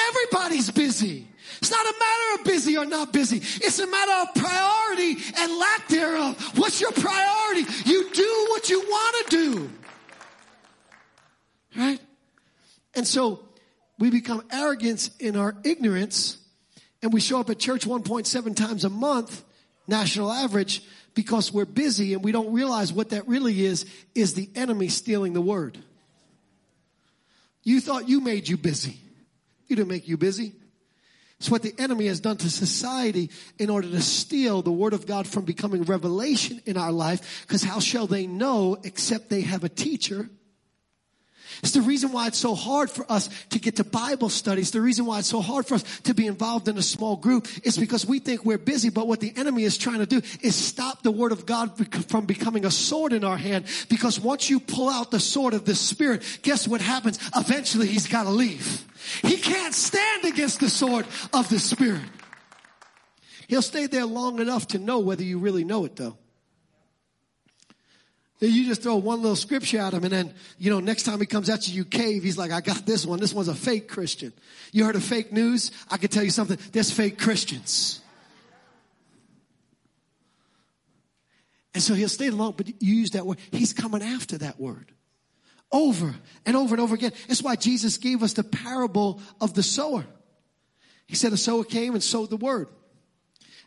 Everybody's 0.10 0.72
busy. 0.72 1.28
It's 1.58 1.72
not 1.72 1.86
a 1.86 1.94
matter 2.00 2.40
of 2.40 2.46
busy 2.46 2.78
or 2.78 2.86
not 2.86 3.14
busy. 3.14 3.38
It's 3.38 3.80
a 3.80 3.88
matter 3.88 4.12
of 4.22 4.36
priority 4.36 5.18
and 5.38 5.58
lack 5.58 5.88
thereof. 5.88 6.58
What's 6.58 6.82
your 6.82 6.92
priority? 6.92 7.66
You 7.86 8.10
do 8.12 8.48
what 8.50 8.70
you 8.70 8.80
want 8.80 9.30
to 9.30 9.38
do. 9.38 9.70
Right? 11.78 12.00
And 12.96 13.08
so 13.08 13.48
we 14.00 14.10
become 14.10 14.44
arrogant 14.52 15.10
in 15.20 15.36
our 15.36 15.56
ignorance 15.64 16.38
and 17.04 17.14
we 17.14 17.20
show 17.20 17.40
up 17.40 17.50
at 17.50 17.60
church 17.60 17.86
1.7 17.86 18.56
times 18.56 18.86
a 18.86 18.90
month, 18.90 19.44
national 19.88 20.32
average, 20.32 20.84
because 21.14 21.52
we're 21.52 21.66
busy 21.66 22.14
and 22.14 22.24
we 22.24 22.32
don't 22.32 22.54
realize 22.54 22.94
what 22.94 23.10
that 23.10 23.28
really 23.28 23.66
is, 23.66 23.86
is 24.16 24.34
the 24.34 24.50
enemy 24.56 24.88
stealing 24.88 25.34
the 25.34 25.42
word. 25.42 25.78
You 27.64 27.80
thought 27.80 28.10
you 28.10 28.22
made 28.22 28.48
you 28.48 28.58
busy. 28.58 29.00
You 29.68 29.76
didn't 29.76 29.90
make 29.90 30.08
you 30.08 30.18
busy. 30.18 30.54
It's 31.40 31.50
what 31.50 31.64
the 31.64 31.74
enemy 31.80 32.06
has 32.06 32.20
done 32.20 32.38
to 32.38 32.50
society 32.52 33.32
in 33.58 33.72
order 33.72 33.90
to 33.90 34.02
steal 34.02 34.62
the 34.62 34.72
word 34.72 34.94
of 34.94 35.08
God 35.08 35.28
from 35.28 35.44
becoming 35.44 35.84
revelation 35.84 36.62
in 36.66 36.78
our 36.78 36.92
life. 36.92 37.44
Because 37.48 37.64
how 37.64 37.80
shall 37.80 38.06
they 38.06 38.28
know 38.28 38.78
except 38.84 39.30
they 39.30 39.42
have 39.42 39.64
a 39.64 39.70
teacher? 39.70 40.30
It's 41.62 41.74
the 41.74 41.82
reason 41.82 42.12
why 42.12 42.28
it's 42.28 42.40
so 42.40 42.56
hard 42.56 42.90
for 42.90 43.10
us 43.12 43.30
to 43.50 43.60
get 43.60 43.76
to 43.76 43.84
Bible 43.84 44.30
studies. 44.30 44.72
The 44.72 44.82
reason 44.82 45.06
why 45.06 45.20
it's 45.20 45.30
so 45.30 45.42
hard 45.42 45.68
for 45.68 45.76
us 45.76 45.84
to 46.02 46.14
be 46.14 46.26
involved 46.26 46.68
in 46.68 46.78
a 46.78 46.82
small 46.82 47.16
group 47.16 47.48
is 47.64 47.78
because 47.78 48.06
we 48.06 48.20
think 48.20 48.44
we're 48.44 48.58
busy, 48.58 48.90
but 48.90 49.08
what 49.08 49.20
the 49.20 49.34
enemy 49.36 49.64
is 49.64 49.78
trying 49.78 50.00
to 50.00 50.06
do 50.06 50.22
is 50.42 50.56
stop 50.56 51.04
the 51.04 51.12
word 51.12 51.32
of 51.32 51.46
God 51.46 51.72
from 52.08 52.26
becoming 52.26 52.66
a 52.66 52.72
sword 52.72 53.14
in 53.14 53.24
our 53.24 53.38
hand. 53.38 53.66
Because 53.90 54.20
once 54.20 54.50
you 54.50 54.60
pull 54.60 54.90
out 54.90 55.12
the 55.12 55.20
sword 55.20 55.54
of 55.54 55.66
the 55.66 55.76
spirit, 55.76 56.24
guess 56.42 56.68
what 56.68 56.82
happens? 56.82 57.20
Eventually 57.36 57.88
he's 57.88 58.08
got 58.08 58.24
to 58.24 58.32
leave. 58.32 58.86
He 59.22 59.38
can't 59.38 59.74
stand 59.74 60.26
against 60.26 60.60
the 60.60 60.70
sword 60.70 61.06
of 61.34 61.50
the 61.50 61.60
spirit. 61.60 62.02
He'll 63.48 63.62
stay 63.62 63.88
there 63.88 64.06
long 64.06 64.40
enough 64.40 64.68
to 64.70 64.80
know 64.80 65.00
whether 65.00 65.24
you 65.24 65.38
really 65.38 65.64
know 65.64 65.86
it 65.86 65.96
though. 65.96 66.18
You 68.44 68.66
just 68.66 68.82
throw 68.82 68.96
one 68.96 69.22
little 69.22 69.36
scripture 69.36 69.78
at 69.78 69.94
him 69.94 70.04
and 70.04 70.12
then, 70.12 70.34
you 70.58 70.72
know, 70.72 70.80
next 70.80 71.04
time 71.04 71.20
he 71.20 71.28
comes 71.28 71.48
at 71.48 71.68
you, 71.68 71.76
you 71.76 71.86
cave. 71.86 72.24
He's 72.24 72.40
like, 72.40 72.52
I 72.52 72.60
got 72.60 72.88
this 72.88 73.06
one. 73.06 73.20
This 73.20 73.36
one's 73.36 73.48
a 73.48 73.54
fake 73.54 73.88
Christian. 73.88 74.34
You 74.72 74.86
heard 74.86 74.96
of 74.96 75.04
fake 75.04 75.32
news? 75.32 75.70
I 75.92 75.98
can 75.98 76.10
tell 76.10 76.24
you 76.24 76.32
something. 76.32 76.58
There's 76.72 76.90
fake 76.90 77.20
Christians. 77.20 78.02
And 81.76 81.84
so 81.84 81.94
he'll 81.94 82.10
stay 82.10 82.32
long, 82.32 82.56
but 82.58 82.68
you 82.68 82.96
use 82.96 83.12
that 83.12 83.28
word. 83.28 83.38
He's 83.52 83.74
coming 83.74 84.02
after 84.02 84.40
that 84.40 84.60
word. 84.60 84.92
Over 85.72 86.16
and 86.44 86.56
over 86.58 86.74
and 86.74 86.82
over 86.82 86.96
again. 86.96 87.14
That's 87.28 87.44
why 87.44 87.56
Jesus 87.56 87.98
gave 87.98 88.24
us 88.24 88.34
the 88.34 88.44
parable 88.44 89.22
of 89.40 89.54
the 89.54 89.64
sower. 89.64 90.04
He 91.06 91.16
said 91.16 91.32
a 91.32 91.38
sower 91.38 91.64
came 91.64 91.94
and 91.94 92.04
sowed 92.04 92.32
the 92.32 92.38
word. 92.38 92.70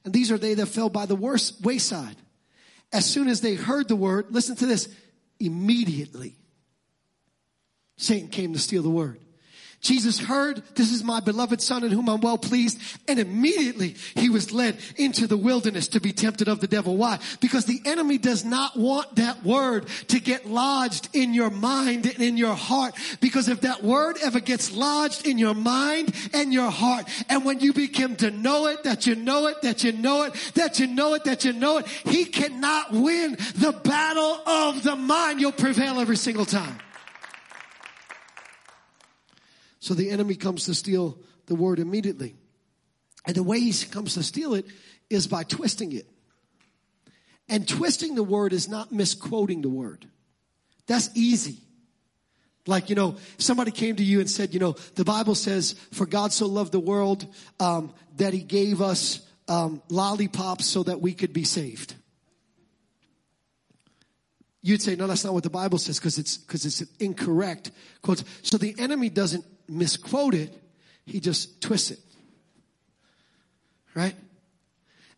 And 0.05 0.13
these 0.13 0.33
are 0.33 0.37
they 0.37 0.55
that 0.55 0.67
fell 0.67 0.91
by 0.91 1.07
the 1.07 1.15
worst 1.15 1.63
wayside 1.63 2.17
as 2.93 3.05
soon 3.05 3.29
as 3.29 3.41
they 3.41 3.55
heard 3.55 3.89
the 3.89 3.97
word, 3.97 4.27
listen 4.31 4.57
to 4.57 4.67
this, 4.67 4.89
immediately 5.41 6.37
Satan 7.97 8.29
came 8.29 8.53
to 8.53 8.59
steal 8.59 8.83
the 8.83 8.91
word. 8.91 9.21
Jesus 9.85 10.19
heard, 10.19 10.63
this 10.77 10.91
is 10.91 11.05
my 11.05 11.21
beloved 11.21 11.61
son 11.61 11.85
in 11.85 11.91
whom 11.91 12.09
I'm 12.09 12.23
well 12.23 12.39
pleased. 12.39 12.81
And 13.07 13.19
immediately 13.19 13.97
he 14.15 14.31
was 14.31 14.51
led 14.51 14.79
into 14.97 15.27
the 15.27 15.37
wilderness 15.37 15.89
to 15.89 16.01
be 16.01 16.11
tempted 16.11 16.49
of 16.49 16.61
the 16.61 16.67
devil. 16.67 16.97
Why? 16.97 17.19
Because 17.41 17.67
the 17.67 17.83
enemy 17.85 18.17
does 18.17 18.47
not 18.47 18.79
want 18.79 19.17
that 19.17 19.45
word 19.45 19.87
to 20.09 20.21
get 20.21 20.47
lodged 20.47 21.11
in 21.13 21.35
your 21.35 21.51
mind 21.51 22.07
and 22.07 22.21
in 22.23 22.39
your 22.39 22.55
heart. 22.55 22.95
Because 23.21 23.49
if 23.49 23.61
that 23.61 23.85
word 23.85 24.17
ever 24.23 24.41
gets 24.41 24.73
lodged 24.75 25.27
in 25.27 25.37
your 25.37 25.55
mind 25.55 26.15
and 26.33 26.51
your 26.51 26.71
heart, 26.71 27.07
and 27.29 27.45
when 27.45 27.61
you 27.61 27.75
begin 27.75 28.17
to 28.17 28.31
know 28.31 28.69
it, 28.69 28.85
that 28.85 29.07
you 29.07 29.15
know 29.15 29.49
it, 29.49 29.61
that 29.61 29.85
you 29.85 29.93
know 29.93 30.23
it, 30.23 30.33
that 30.55 30.81
you 30.81 30.87
know 30.87 31.13
it, 31.13 31.25
that 31.25 31.45
you 31.45 31.53
know 31.53 31.77
it, 31.77 31.87
he 31.87 32.25
cannot 32.25 32.91
win 32.91 33.33
the 33.57 33.79
battle 33.85 34.41
of 34.47 34.83
the 34.83 34.97
mind. 34.97 35.43
You'll 35.43 35.53
prevail 35.53 36.01
every 36.01 36.17
single 36.17 36.47
time. 36.47 36.79
So 39.85 39.93
the 39.93 40.09
enemy 40.09 40.35
comes 40.35 40.65
to 40.65 40.75
steal 40.75 41.19
the 41.45 41.55
word 41.55 41.79
immediately. 41.79 42.37
And 43.27 43.37
the 43.37 43.43
way 43.43 43.61
he 43.61 43.71
comes 43.85 44.15
to 44.15 44.23
steal 44.23 44.55
it 44.55 44.65
is 45.11 45.27
by 45.27 45.43
twisting 45.43 45.93
it. 45.93 46.07
And 47.51 47.69
twisting 47.69 48.15
the 48.15 48.23
word 48.23 48.55
is 48.55 48.67
not 48.67 48.93
misquoting 48.93 49.61
the 49.61 49.69
word. 49.69 50.07
That's 50.87 51.11
easy. 51.15 51.59
Like, 52.67 52.89
you 52.89 52.97
know, 52.97 53.17
somebody 53.37 53.73
came 53.73 53.97
to 53.97 54.03
you 54.03 54.21
and 54.21 54.31
said, 54.31 54.55
you 54.55 54.59
know, 54.59 54.75
the 54.95 55.05
Bible 55.05 55.35
says, 55.35 55.75
for 55.93 56.07
God 56.07 56.33
so 56.33 56.47
loved 56.47 56.73
the 56.73 56.81
world, 56.81 57.27
um, 57.61 57.93
that 58.17 58.33
he 58.33 58.41
gave 58.41 58.81
us, 58.81 59.21
um, 59.49 59.83
lollipops 59.91 60.65
so 60.65 60.83
that 60.85 61.03
we 61.03 61.13
could 61.13 61.35
be 61.35 61.45
saved. 61.45 61.95
You'd 64.63 64.81
say, 64.81 64.97
no, 64.97 65.07
that's 65.07 65.25
not 65.25 65.35
what 65.35 65.43
the 65.43 65.51
Bible 65.51 65.77
says 65.77 65.99
because 65.99 66.17
it's, 66.17 66.39
because 66.39 66.65
it's 66.65 66.81
incorrect 66.99 67.71
quotes. 68.01 68.25
So 68.41 68.57
the 68.57 68.75
enemy 68.79 69.11
doesn't 69.11 69.45
misquote 69.69 70.35
it, 70.35 70.53
he 71.05 71.21
just 71.21 71.61
twists 71.61 71.91
it. 71.91 71.99
Right? 73.95 74.15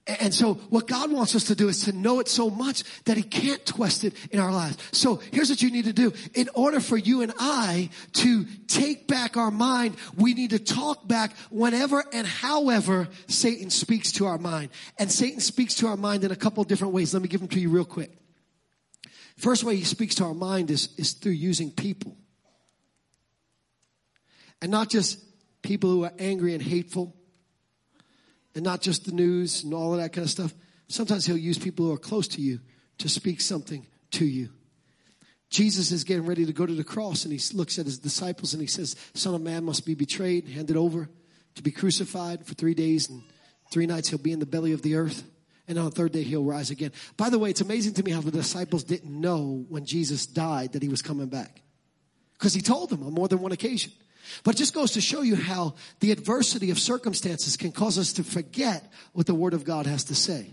And 0.06 0.32
so 0.32 0.54
what 0.54 0.86
God 0.86 1.10
wants 1.10 1.34
us 1.34 1.44
to 1.44 1.56
do 1.56 1.68
is 1.68 1.84
to 1.84 1.92
know 1.92 2.20
it 2.20 2.28
so 2.28 2.48
much 2.48 2.84
that 3.04 3.16
he 3.16 3.24
can't 3.24 3.64
twist 3.66 4.04
it 4.04 4.14
in 4.30 4.38
our 4.38 4.52
lives. 4.52 4.78
So 4.92 5.20
here's 5.32 5.50
what 5.50 5.62
you 5.62 5.70
need 5.72 5.86
to 5.86 5.92
do. 5.92 6.12
In 6.32 6.48
order 6.54 6.78
for 6.78 6.96
you 6.96 7.22
and 7.22 7.32
I 7.40 7.90
to 8.14 8.44
take 8.68 9.08
back 9.08 9.36
our 9.36 9.50
mind, 9.50 9.96
we 10.16 10.34
need 10.34 10.50
to 10.50 10.60
talk 10.60 11.08
back 11.08 11.36
whenever 11.50 12.04
and 12.12 12.24
however 12.24 13.08
Satan 13.26 13.68
speaks 13.68 14.12
to 14.12 14.26
our 14.26 14.38
mind. 14.38 14.70
And 14.96 15.10
Satan 15.10 15.40
speaks 15.40 15.74
to 15.76 15.88
our 15.88 15.96
mind 15.96 16.22
in 16.22 16.30
a 16.30 16.36
couple 16.36 16.62
different 16.62 16.94
ways. 16.94 17.12
Let 17.12 17.22
me 17.22 17.28
give 17.28 17.40
them 17.40 17.48
to 17.48 17.60
you 17.60 17.68
real 17.68 17.84
quick. 17.84 18.12
First 19.36 19.64
way 19.64 19.74
he 19.74 19.84
speaks 19.84 20.14
to 20.16 20.24
our 20.24 20.34
mind 20.34 20.70
is, 20.70 20.90
is 20.96 21.14
through 21.14 21.32
using 21.32 21.72
people. 21.72 22.16
And 24.62 24.70
not 24.70 24.88
just 24.90 25.18
people 25.62 25.90
who 25.90 26.04
are 26.04 26.12
angry 26.18 26.54
and 26.54 26.62
hateful, 26.62 27.14
and 28.56 28.64
not 28.64 28.80
just 28.80 29.04
the 29.04 29.12
news 29.12 29.62
and 29.62 29.74
all 29.74 29.92
of 29.92 30.00
that 30.00 30.12
kind 30.12 30.24
of 30.24 30.30
stuff. 30.30 30.52
Sometimes 30.88 31.26
he'll 31.26 31.36
use 31.36 31.58
people 31.58 31.84
who 31.84 31.92
are 31.92 31.98
close 31.98 32.26
to 32.28 32.40
you 32.40 32.58
to 32.98 33.08
speak 33.08 33.40
something 33.40 33.86
to 34.12 34.24
you. 34.24 34.48
Jesus 35.50 35.92
is 35.92 36.04
getting 36.04 36.26
ready 36.26 36.46
to 36.46 36.52
go 36.52 36.64
to 36.64 36.74
the 36.74 36.82
cross 36.82 37.24
and 37.24 37.32
he 37.32 37.56
looks 37.56 37.78
at 37.78 37.84
his 37.84 37.98
disciples 37.98 38.54
and 38.54 38.60
he 38.60 38.66
says, 38.66 38.96
Son 39.14 39.34
of 39.34 39.42
Man 39.42 39.62
must 39.62 39.84
be 39.84 39.94
betrayed, 39.94 40.48
handed 40.48 40.76
over 40.76 41.08
to 41.54 41.62
be 41.62 41.70
crucified 41.70 42.46
for 42.46 42.54
three 42.54 42.74
days 42.74 43.10
and 43.10 43.22
three 43.70 43.86
nights 43.86 44.08
he'll 44.08 44.18
be 44.18 44.32
in 44.32 44.40
the 44.40 44.46
belly 44.46 44.72
of 44.72 44.82
the 44.82 44.96
earth. 44.96 45.24
And 45.68 45.78
on 45.78 45.84
the 45.84 45.90
third 45.90 46.12
day 46.12 46.22
he'll 46.22 46.42
rise 46.42 46.70
again. 46.70 46.92
By 47.16 47.28
the 47.28 47.38
way, 47.38 47.50
it's 47.50 47.60
amazing 47.60 47.94
to 47.94 48.02
me 48.02 48.10
how 48.10 48.22
the 48.22 48.30
disciples 48.30 48.84
didn't 48.84 49.20
know 49.20 49.66
when 49.68 49.84
Jesus 49.84 50.26
died 50.26 50.72
that 50.72 50.82
he 50.82 50.88
was 50.88 51.02
coming 51.02 51.26
back. 51.26 51.60
Because 52.32 52.54
he 52.54 52.62
told 52.62 52.88
them 52.88 53.02
on 53.02 53.12
more 53.12 53.28
than 53.28 53.40
one 53.40 53.52
occasion. 53.52 53.92
But 54.44 54.54
it 54.54 54.58
just 54.58 54.74
goes 54.74 54.92
to 54.92 55.00
show 55.00 55.22
you 55.22 55.36
how 55.36 55.74
the 56.00 56.12
adversity 56.12 56.70
of 56.70 56.78
circumstances 56.78 57.56
can 57.56 57.72
cause 57.72 57.98
us 57.98 58.12
to 58.14 58.24
forget 58.24 58.90
what 59.12 59.26
the 59.26 59.34
Word 59.34 59.54
of 59.54 59.64
God 59.64 59.86
has 59.86 60.04
to 60.04 60.14
say. 60.14 60.50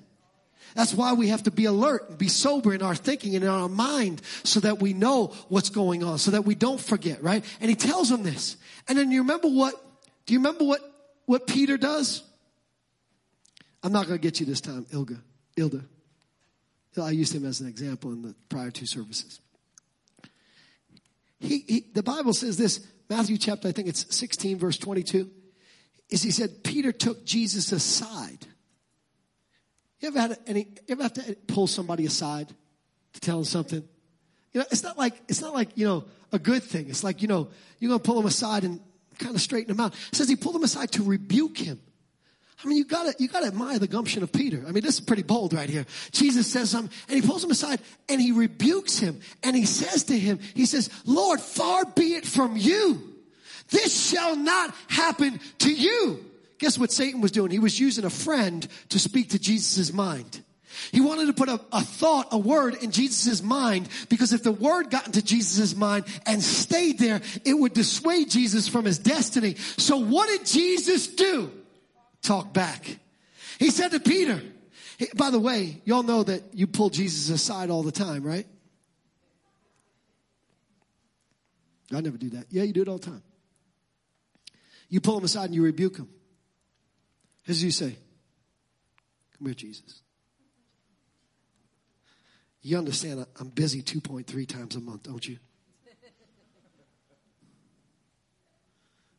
That's 0.76 0.94
why 0.94 1.14
we 1.14 1.28
have 1.28 1.44
to 1.44 1.52
be 1.52 1.66
alert 1.66 2.10
and 2.10 2.18
be 2.18 2.28
sober 2.28 2.74
in 2.74 2.82
our 2.82 2.96
thinking 2.96 3.36
and 3.36 3.44
in 3.44 3.50
our 3.50 3.70
mind 3.70 4.22
so 4.44 4.60
that 4.62 4.82
we 4.82 4.94
know 4.94 5.28
what's 5.48 5.70
going 5.70 6.04
on, 6.04 6.18
so 6.18 6.32
that 6.32 6.46
we 6.46 6.56
don't 6.56 6.82
forget, 6.82 7.22
right? 7.22 7.46
And 7.62 7.70
he 7.70 7.76
tells 7.76 8.10
them 8.10 8.24
this. 8.24 8.58
And 8.88 8.98
then 8.98 9.12
you 9.12 9.22
remember 9.22 9.50
what, 9.50 9.76
do 10.26 10.34
you 10.34 10.40
remember 10.40 10.64
what, 10.64 10.82
what 11.26 11.46
Peter 11.46 11.78
does? 11.78 12.24
I'm 13.84 13.92
not 13.92 14.08
going 14.08 14.18
to 14.18 14.22
get 14.22 14.40
you 14.40 14.46
this 14.46 14.62
time, 14.62 14.86
Ilga, 14.86 15.20
Ilda. 15.58 15.84
I 17.02 17.12
used 17.12 17.34
him 17.34 17.46
as 17.46 17.60
an 17.60 17.68
example 17.68 18.12
in 18.12 18.22
the 18.22 18.36
prior 18.50 18.72
two 18.72 18.86
services. 18.86 19.40
He, 21.40 21.66
he, 21.68 21.86
the 21.94 22.04
Bible 22.04 22.34
says 22.34 22.58
this 22.58 22.86
Matthew 23.10 23.38
chapter, 23.38 23.68
I 23.68 23.72
think 23.72 23.88
it's 23.88 24.16
16, 24.16 24.58
verse 24.58 24.78
22. 24.78 25.30
is 26.10 26.24
he 26.24 26.32
said 26.32 26.64
Peter 26.64 26.92
took 26.92 27.26
Jesus 27.26 27.72
aside. 27.72 28.48
You 30.00 30.10
ever 30.10 30.20
had 30.20 30.38
any, 30.48 30.62
you 30.88 30.94
ever 30.94 31.04
have 31.04 31.14
to 31.14 31.36
pull 31.48 31.68
somebody 31.68 32.06
aside 32.06 32.50
to 33.14 33.20
tell 33.20 33.38
them 33.38 33.46
something? 33.46 33.84
You 34.52 34.60
know, 34.60 34.66
it's 34.72 34.84
not 34.84 34.98
like, 34.98 35.16
it's 35.28 35.42
not 35.42 35.54
like, 35.54 35.78
you 35.78 35.86
know, 35.86 36.06
a 36.32 36.40
good 36.40 36.64
thing. 36.64 36.90
It's 36.90 37.04
like, 37.04 37.22
you 37.22 37.28
know, 37.28 37.50
you're 37.80 37.90
going 37.90 38.00
to 38.00 38.06
pull 38.06 38.16
them 38.16 38.26
aside 38.26 38.64
and 38.64 38.80
kind 39.18 39.36
of 39.36 39.42
straighten 39.42 39.72
him 39.72 39.80
out. 39.80 39.94
It 39.94 40.16
says 40.16 40.28
he 40.28 40.36
pulled 40.36 40.56
him 40.56 40.64
aside 40.64 40.92
to 40.94 41.04
rebuke 41.04 41.58
him. 41.58 41.80
I 42.64 42.68
mean, 42.68 42.78
you 42.78 42.86
gotta, 42.86 43.14
you 43.20 43.28
gotta 43.28 43.48
admire 43.48 43.78
the 43.78 43.88
gumption 43.88 44.24
of 44.24 44.32
Peter. 44.32 44.64
I 44.66 44.72
mean, 44.72 44.84
this 44.84 44.96
is 44.96 45.02
pretty 45.02 45.24
bold 45.24 45.54
right 45.54 45.70
here. 45.70 45.86
Jesus 46.12 46.48
says 46.48 46.70
something 46.70 46.96
and 47.10 47.22
he 47.22 47.28
pulls 47.28 47.44
him 47.44 47.52
aside 47.52 47.80
and 48.08 48.22
he 48.22 48.32
rebukes 48.32 48.98
him 48.98 49.20
and 49.44 49.56
he 49.56 49.66
says 49.66 50.06
to 50.06 50.18
him, 50.18 50.40
he 50.54 50.66
says, 50.66 50.90
Lord, 51.06 51.42
far 51.42 51.86
be 51.86 52.16
it 52.16 52.26
from 52.26 52.56
you. 52.56 53.02
This 53.70 54.10
shall 54.10 54.36
not 54.36 54.74
happen 54.88 55.40
to 55.60 55.74
you. 55.74 56.24
Guess 56.60 56.78
what 56.78 56.92
Satan 56.92 57.20
was 57.20 57.32
doing? 57.32 57.52
He 57.52 57.60
was 57.60 57.80
using 57.80 58.06
a 58.06 58.10
friend 58.10 58.66
to 58.90 59.00
speak 59.00 59.32
to 59.32 59.40
Jesus' 59.40 59.92
mind. 59.92 60.42
He 60.92 61.02
wanted 61.02 61.28
to 61.28 61.34
put 61.34 61.50
a, 61.50 61.60
a 61.72 61.82
thought, 61.82 62.30
a 62.32 62.38
word 62.38 62.76
in 62.82 62.92
Jesus' 62.92 63.44
mind 63.44 63.90
because 64.10 64.34
if 64.34 64.44
the 64.44 64.52
word 64.52 64.90
got 64.90 65.06
into 65.06 65.22
Jesus' 65.22 65.76
mind 65.76 66.06
and 66.26 66.42
stayed 66.42 66.98
there, 67.00 67.22
it 67.44 67.54
would 67.54 67.74
dissuade 67.74 68.30
Jesus 68.30 68.68
from 68.68 68.86
his 68.86 69.00
destiny. 69.00 69.56
So 69.78 69.98
what 69.98 70.30
did 70.30 70.46
Jesus 70.46 71.08
do? 71.08 71.52
Talk 72.24 72.54
back. 72.54 72.98
He 73.60 73.70
said 73.70 73.90
to 73.92 74.00
Peter, 74.00 74.42
by 75.16 75.30
the 75.30 75.40
way, 75.40 75.82
y'all 75.86 76.04
know 76.04 76.24
that 76.24 76.42
you 76.54 76.66
pull 76.66 76.90
Jesus 76.90 77.30
aside 77.30 77.70
all 77.70 77.84
the 77.84 77.92
time, 77.92 78.24
right? 78.24 78.48
I 81.94 82.02
never 82.02 82.18
do 82.18 82.32
that. 82.32 82.46
Yeah, 82.50 82.64
you 82.64 82.74
do 82.74 82.82
it 82.82 82.88
all 82.88 82.98
the 82.98 83.06
time. 83.06 83.24
You 84.90 85.02
pull 85.02 85.18
him 85.18 85.24
aside 85.24 85.46
and 85.46 85.56
you 85.56 85.64
rebuke 85.64 85.98
him. 85.98 86.10
As 87.48 87.64
you 87.64 87.72
say, 87.72 87.98
Come 89.44 89.48
here, 89.48 89.56
Jesus. 89.56 90.02
You 92.62 92.78
understand 92.78 93.26
I'm 93.38 93.50
busy 93.50 93.82
2.3 93.82 94.48
times 94.48 94.78
a 94.78 94.80
month, 94.80 95.04
don't 95.04 95.28
you? 95.28 95.38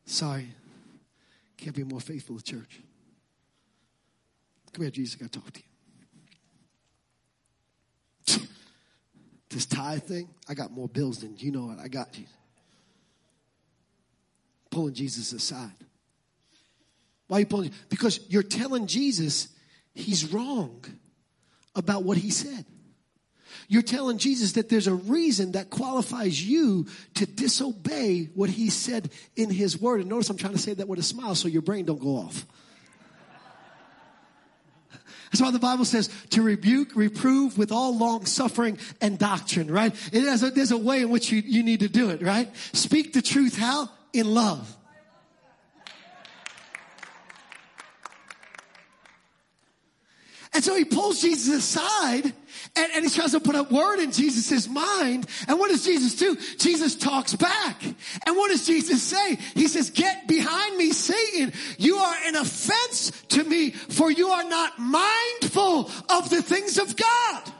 Sorry. 0.06 0.48
Can't 1.58 1.76
be 1.76 1.84
more 1.84 2.00
faithful 2.00 2.38
to 2.38 2.42
church. 2.42 2.80
Come 4.74 4.82
here, 4.82 4.90
Jesus. 4.90 5.16
I 5.16 5.22
got 5.22 5.32
to 5.32 5.38
talk 5.38 5.52
to 5.52 5.62
you. 8.40 8.40
this 9.48 9.66
tithe 9.66 10.02
thing, 10.02 10.28
I 10.48 10.54
got 10.54 10.72
more 10.72 10.88
bills 10.88 11.20
than 11.20 11.36
you 11.38 11.52
know 11.52 11.66
what 11.66 11.78
I 11.78 11.86
got 11.86 12.18
you. 12.18 12.24
Pulling 14.70 14.94
Jesus 14.94 15.32
aside. 15.32 15.70
Why 17.28 17.36
are 17.36 17.40
you 17.40 17.46
pulling? 17.46 17.70
Because 17.88 18.18
you're 18.28 18.42
telling 18.42 18.88
Jesus 18.88 19.48
he's 19.94 20.32
wrong 20.32 20.84
about 21.76 22.02
what 22.02 22.18
he 22.18 22.30
said. 22.30 22.66
You're 23.68 23.82
telling 23.82 24.18
Jesus 24.18 24.52
that 24.52 24.68
there's 24.68 24.88
a 24.88 24.94
reason 24.94 25.52
that 25.52 25.70
qualifies 25.70 26.44
you 26.44 26.86
to 27.14 27.26
disobey 27.26 28.28
what 28.34 28.50
he 28.50 28.70
said 28.70 29.10
in 29.36 29.50
his 29.50 29.80
word. 29.80 30.00
And 30.00 30.10
notice 30.10 30.28
I'm 30.30 30.36
trying 30.36 30.54
to 30.54 30.58
say 30.58 30.74
that 30.74 30.88
with 30.88 30.98
a 30.98 31.04
smile 31.04 31.36
so 31.36 31.46
your 31.46 31.62
brain 31.62 31.84
don't 31.84 32.00
go 32.00 32.16
off. 32.16 32.44
That's 35.34 35.42
why 35.42 35.50
the 35.50 35.58
Bible 35.58 35.84
says 35.84 36.10
to 36.30 36.42
rebuke, 36.42 36.94
reprove 36.94 37.58
with 37.58 37.72
all 37.72 37.98
long 37.98 38.24
suffering 38.24 38.78
and 39.00 39.18
doctrine, 39.18 39.68
right? 39.68 39.92
It 40.12 40.22
has 40.22 40.44
a, 40.44 40.50
there's 40.52 40.70
a 40.70 40.78
way 40.78 41.02
in 41.02 41.10
which 41.10 41.32
you, 41.32 41.42
you 41.44 41.64
need 41.64 41.80
to 41.80 41.88
do 41.88 42.10
it, 42.10 42.22
right? 42.22 42.48
Speak 42.72 43.14
the 43.14 43.20
truth 43.20 43.58
how? 43.58 43.90
In 44.12 44.32
love. 44.32 44.76
And 50.54 50.62
so 50.62 50.76
he 50.76 50.84
pulls 50.84 51.20
Jesus 51.20 51.52
aside 51.52 52.32
and, 52.76 52.92
and 52.94 53.04
he 53.04 53.10
tries 53.10 53.32
to 53.32 53.40
put 53.40 53.56
a 53.56 53.64
word 53.64 54.00
in 54.00 54.12
Jesus' 54.12 54.68
mind. 54.68 55.26
And 55.48 55.58
what 55.58 55.70
does 55.70 55.84
Jesus 55.84 56.14
do? 56.14 56.36
Jesus 56.58 56.94
talks 56.94 57.34
back. 57.34 57.82
And 57.82 58.36
what 58.36 58.50
does 58.50 58.66
Jesus 58.66 59.02
say? 59.02 59.36
He 59.54 59.66
says, 59.66 59.90
get 59.90 60.28
behind 60.28 60.76
me, 60.76 60.92
Satan. 60.92 61.52
You 61.78 61.96
are 61.96 62.16
an 62.26 62.36
offense 62.36 63.10
to 63.30 63.44
me 63.44 63.70
for 63.70 64.10
you 64.10 64.28
are 64.28 64.44
not 64.44 64.78
mindful 64.78 65.90
of 66.08 66.30
the 66.30 66.42
things 66.42 66.78
of 66.78 66.96
God. 66.96 67.52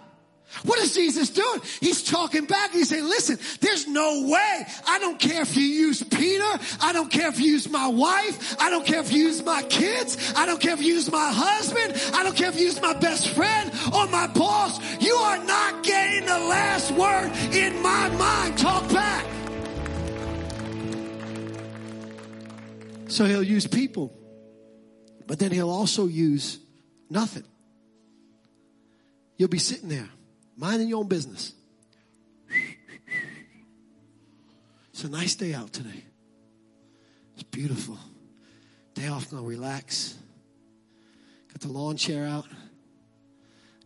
What 0.64 0.78
is 0.78 0.94
Jesus 0.94 1.28
doing? 1.28 1.60
He's 1.80 2.02
talking 2.02 2.46
back. 2.46 2.72
He's 2.72 2.88
saying, 2.88 3.04
listen, 3.04 3.38
there's 3.60 3.86
no 3.86 4.26
way. 4.26 4.66
I 4.86 4.98
don't 4.98 5.18
care 5.18 5.42
if 5.42 5.56
you 5.58 5.62
use 5.62 6.02
Peter. 6.02 6.58
I 6.80 6.92
don't 6.94 7.10
care 7.10 7.28
if 7.28 7.38
you 7.38 7.50
use 7.50 7.68
my 7.68 7.88
wife. 7.88 8.56
I 8.58 8.70
don't 8.70 8.86
care 8.86 9.00
if 9.00 9.12
you 9.12 9.24
use 9.24 9.44
my 9.44 9.62
kids. 9.64 10.32
I 10.34 10.46
don't 10.46 10.58
care 10.58 10.72
if 10.72 10.80
you 10.80 10.94
use 10.94 11.12
my 11.12 11.30
husband. 11.30 12.00
I 12.14 12.22
don't 12.22 12.34
care 12.34 12.48
if 12.48 12.58
you 12.58 12.64
use 12.64 12.80
my 12.80 12.94
best 12.94 13.28
friend 13.28 13.70
or 13.94 14.06
my 14.08 14.26
boss. 14.28 14.80
You 15.02 15.12
are 15.12 15.44
not 15.44 15.84
getting 15.84 16.24
the 16.24 16.38
last 16.38 16.92
word 16.92 17.30
in 17.54 17.82
my 17.82 18.08
mind. 18.08 18.56
Talk 18.56 18.90
back. 18.90 19.26
So 23.08 23.26
he'll 23.26 23.42
use 23.42 23.66
people, 23.66 24.16
but 25.26 25.38
then 25.38 25.52
he'll 25.52 25.70
also 25.70 26.06
use 26.06 26.58
nothing. 27.10 27.44
You'll 29.36 29.50
be 29.50 29.58
sitting 29.58 29.90
there 29.90 30.08
minding 30.56 30.88
your 30.88 30.98
own 30.98 31.08
business. 31.08 31.52
It's 34.90 35.04
a 35.04 35.08
nice 35.08 35.34
day 35.34 35.54
out 35.54 35.72
today. 35.72 36.04
It's 37.34 37.42
beautiful. 37.42 37.98
Day 38.94 39.08
off, 39.08 39.30
gonna 39.30 39.42
relax. 39.42 40.16
Got 41.52 41.60
the 41.60 41.68
lawn 41.68 41.96
chair 41.96 42.26
out. 42.26 42.46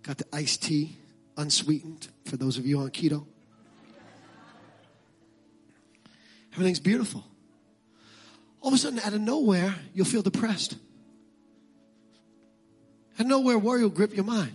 Got 0.03 0.19
the 0.19 0.27
iced 0.33 0.63
tea, 0.63 0.97
unsweetened, 1.37 2.09
for 2.25 2.37
those 2.37 2.59
of 2.59 2.67
you 2.67 2.81
on 2.81 2.91
keto. 2.91 3.27
Everything's 6.53 6.81
beautiful. 6.81 7.25
All 8.61 8.69
of 8.69 8.75
a 8.75 8.79
sudden, 8.79 8.99
out 9.01 9.13
of 9.13 9.21
nowhere, 9.21 9.75
you'll 9.95 10.07
feel 10.07 10.23
depressed. 10.23 10.77
Out 13.15 13.21
of 13.21 13.27
nowhere, 13.27 13.59
worry 13.59 13.83
will 13.83 13.91
grip 13.91 14.15
your 14.15 14.25
mind. 14.25 14.55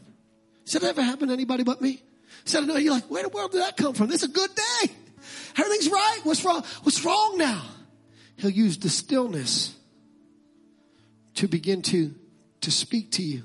Has 0.63 0.73
that 0.73 0.83
ever 0.83 1.01
happened 1.01 1.29
to 1.29 1.33
anybody 1.33 1.63
but 1.63 1.81
me? 1.81 2.01
Said, 2.45 2.65
no, 2.65 2.77
you're 2.77 2.93
like, 2.93 3.09
where 3.09 3.23
in 3.23 3.29
the 3.29 3.35
world 3.35 3.51
did 3.51 3.61
that 3.61 3.77
come 3.77 3.93
from? 3.93 4.07
This 4.07 4.23
is 4.23 4.29
a 4.29 4.33
good 4.33 4.49
day. 4.53 4.93
Everything's 5.57 5.89
right. 5.89 6.19
What's 6.23 6.43
wrong? 6.43 6.63
What's 6.83 7.03
wrong 7.05 7.37
now? 7.37 7.61
He'll 8.37 8.49
use 8.49 8.77
the 8.77 8.89
stillness 8.89 9.75
to 11.35 11.47
begin 11.47 11.81
to, 11.83 12.13
to 12.61 12.71
speak 12.71 13.11
to 13.11 13.23
you. 13.23 13.43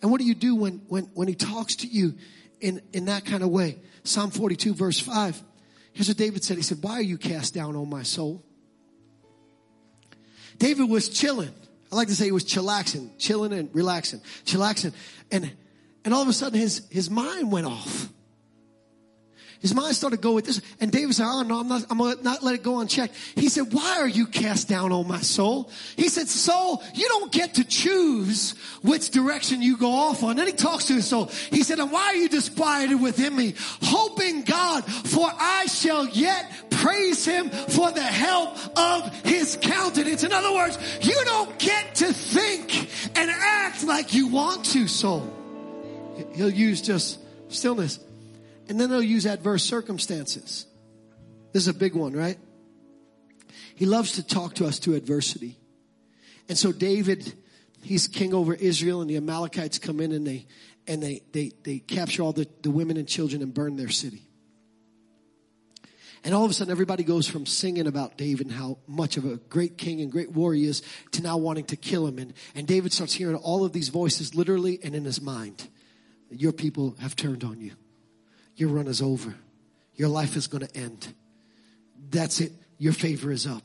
And 0.00 0.10
what 0.10 0.20
do 0.20 0.26
you 0.26 0.34
do 0.34 0.56
when, 0.56 0.82
when, 0.88 1.04
when 1.14 1.28
he 1.28 1.34
talks 1.34 1.76
to 1.76 1.86
you 1.86 2.14
in, 2.60 2.82
in 2.92 3.04
that 3.04 3.24
kind 3.24 3.42
of 3.42 3.50
way? 3.50 3.78
Psalm 4.04 4.30
42 4.30 4.74
verse 4.74 4.98
5. 4.98 5.42
Here's 5.92 6.08
what 6.08 6.16
David 6.16 6.42
said. 6.42 6.56
He 6.56 6.62
said, 6.62 6.78
why 6.80 6.94
are 6.94 7.02
you 7.02 7.18
cast 7.18 7.54
down 7.54 7.76
on 7.76 7.88
my 7.88 8.02
soul? 8.02 8.42
David 10.58 10.88
was 10.88 11.08
chilling. 11.08 11.52
I 11.90 11.96
like 11.96 12.08
to 12.08 12.14
say 12.14 12.24
he 12.24 12.32
was 12.32 12.44
chillaxing, 12.44 13.10
chilling 13.18 13.52
and 13.52 13.68
relaxing, 13.74 14.20
chillaxing. 14.44 14.94
And 15.30 15.52
and 16.04 16.12
all 16.12 16.22
of 16.22 16.28
a 16.28 16.32
sudden 16.32 16.58
his, 16.58 16.86
his 16.90 17.10
mind 17.10 17.52
went 17.52 17.66
off. 17.66 18.08
His 19.62 19.76
mind 19.76 19.94
started 19.94 20.16
to 20.16 20.22
go 20.22 20.32
with 20.32 20.44
this. 20.44 20.60
And 20.80 20.90
David 20.90 21.14
said, 21.14 21.24
Oh 21.28 21.42
no, 21.42 21.60
I'm 21.60 21.68
not, 21.68 21.86
I'm 21.88 21.96
gonna 21.96 22.20
not 22.20 22.42
let 22.42 22.56
it 22.56 22.64
go 22.64 22.80
unchecked. 22.80 23.14
He 23.36 23.48
said, 23.48 23.72
why 23.72 23.98
are 24.00 24.08
you 24.08 24.26
cast 24.26 24.68
down 24.68 24.90
on 24.90 25.06
my 25.06 25.20
soul? 25.20 25.70
He 25.94 26.08
said, 26.08 26.26
soul, 26.26 26.82
you 26.94 27.06
don't 27.06 27.30
get 27.30 27.54
to 27.54 27.64
choose 27.64 28.56
which 28.82 29.10
direction 29.10 29.62
you 29.62 29.76
go 29.76 29.92
off 29.92 30.24
on. 30.24 30.34
Then 30.34 30.48
he 30.48 30.52
talks 30.52 30.86
to 30.86 30.94
his 30.94 31.06
soul. 31.06 31.26
He 31.50 31.62
said, 31.62 31.78
and 31.78 31.92
why 31.92 32.06
are 32.06 32.16
you 32.16 32.28
disquieted 32.28 33.00
within 33.00 33.36
me? 33.36 33.54
Hoping 33.82 34.42
God, 34.42 34.84
for 34.84 35.30
I 35.32 35.66
shall 35.66 36.08
yet 36.08 36.50
praise 36.70 37.24
him 37.24 37.48
for 37.48 37.92
the 37.92 38.02
help 38.02 38.56
of 38.76 39.14
his 39.24 39.56
countenance. 39.62 40.24
In 40.24 40.32
other 40.32 40.52
words, 40.52 40.76
you 41.02 41.24
don't 41.24 41.56
get 41.60 41.94
to 41.96 42.12
think 42.12 42.90
and 43.16 43.30
act 43.30 43.84
like 43.84 44.12
you 44.12 44.26
want 44.26 44.64
to, 44.66 44.88
soul. 44.88 45.41
He'll 46.34 46.50
use 46.50 46.82
just 46.82 47.18
stillness. 47.48 47.98
And 48.68 48.80
then 48.80 48.90
he'll 48.90 49.02
use 49.02 49.26
adverse 49.26 49.64
circumstances. 49.64 50.66
This 51.52 51.62
is 51.62 51.68
a 51.68 51.74
big 51.74 51.94
one, 51.94 52.14
right? 52.14 52.38
He 53.74 53.86
loves 53.86 54.12
to 54.12 54.22
talk 54.22 54.54
to 54.54 54.66
us 54.66 54.78
through 54.78 54.94
adversity. 54.94 55.58
And 56.48 56.56
so 56.56 56.72
David, 56.72 57.32
he's 57.82 58.06
king 58.06 58.34
over 58.34 58.54
Israel 58.54 59.00
and 59.00 59.10
the 59.10 59.16
Amalekites 59.16 59.78
come 59.78 60.00
in 60.00 60.12
and 60.12 60.26
they, 60.26 60.46
and 60.86 61.02
they, 61.02 61.22
they, 61.32 61.52
they 61.62 61.78
capture 61.78 62.22
all 62.22 62.32
the, 62.32 62.46
the 62.62 62.70
women 62.70 62.96
and 62.96 63.08
children 63.08 63.42
and 63.42 63.52
burn 63.52 63.76
their 63.76 63.88
city. 63.88 64.22
And 66.24 66.34
all 66.34 66.44
of 66.44 66.50
a 66.50 66.54
sudden 66.54 66.70
everybody 66.70 67.02
goes 67.02 67.26
from 67.26 67.46
singing 67.46 67.88
about 67.88 68.16
David 68.16 68.46
and 68.46 68.54
how 68.54 68.78
much 68.86 69.16
of 69.16 69.24
a 69.24 69.36
great 69.36 69.76
king 69.76 70.00
and 70.00 70.12
great 70.12 70.30
warrior 70.30 70.62
he 70.62 70.68
is 70.68 70.82
to 71.12 71.22
now 71.22 71.36
wanting 71.36 71.64
to 71.66 71.76
kill 71.76 72.06
him. 72.06 72.18
And, 72.18 72.32
and 72.54 72.66
David 72.66 72.92
starts 72.92 73.12
hearing 73.12 73.34
all 73.34 73.64
of 73.64 73.72
these 73.72 73.88
voices 73.88 74.34
literally 74.34 74.78
and 74.84 74.94
in 74.94 75.04
his 75.04 75.20
mind. 75.20 75.68
Your 76.32 76.52
people 76.52 76.96
have 77.00 77.16
turned 77.16 77.44
on 77.44 77.60
you. 77.60 77.72
Your 78.56 78.68
run 78.68 78.86
is 78.86 79.02
over. 79.02 79.34
Your 79.94 80.08
life 80.08 80.36
is 80.36 80.46
going 80.46 80.66
to 80.66 80.76
end. 80.76 81.14
That's 82.10 82.40
it. 82.40 82.52
Your 82.78 82.92
favor 82.92 83.30
is 83.30 83.46
up. 83.46 83.62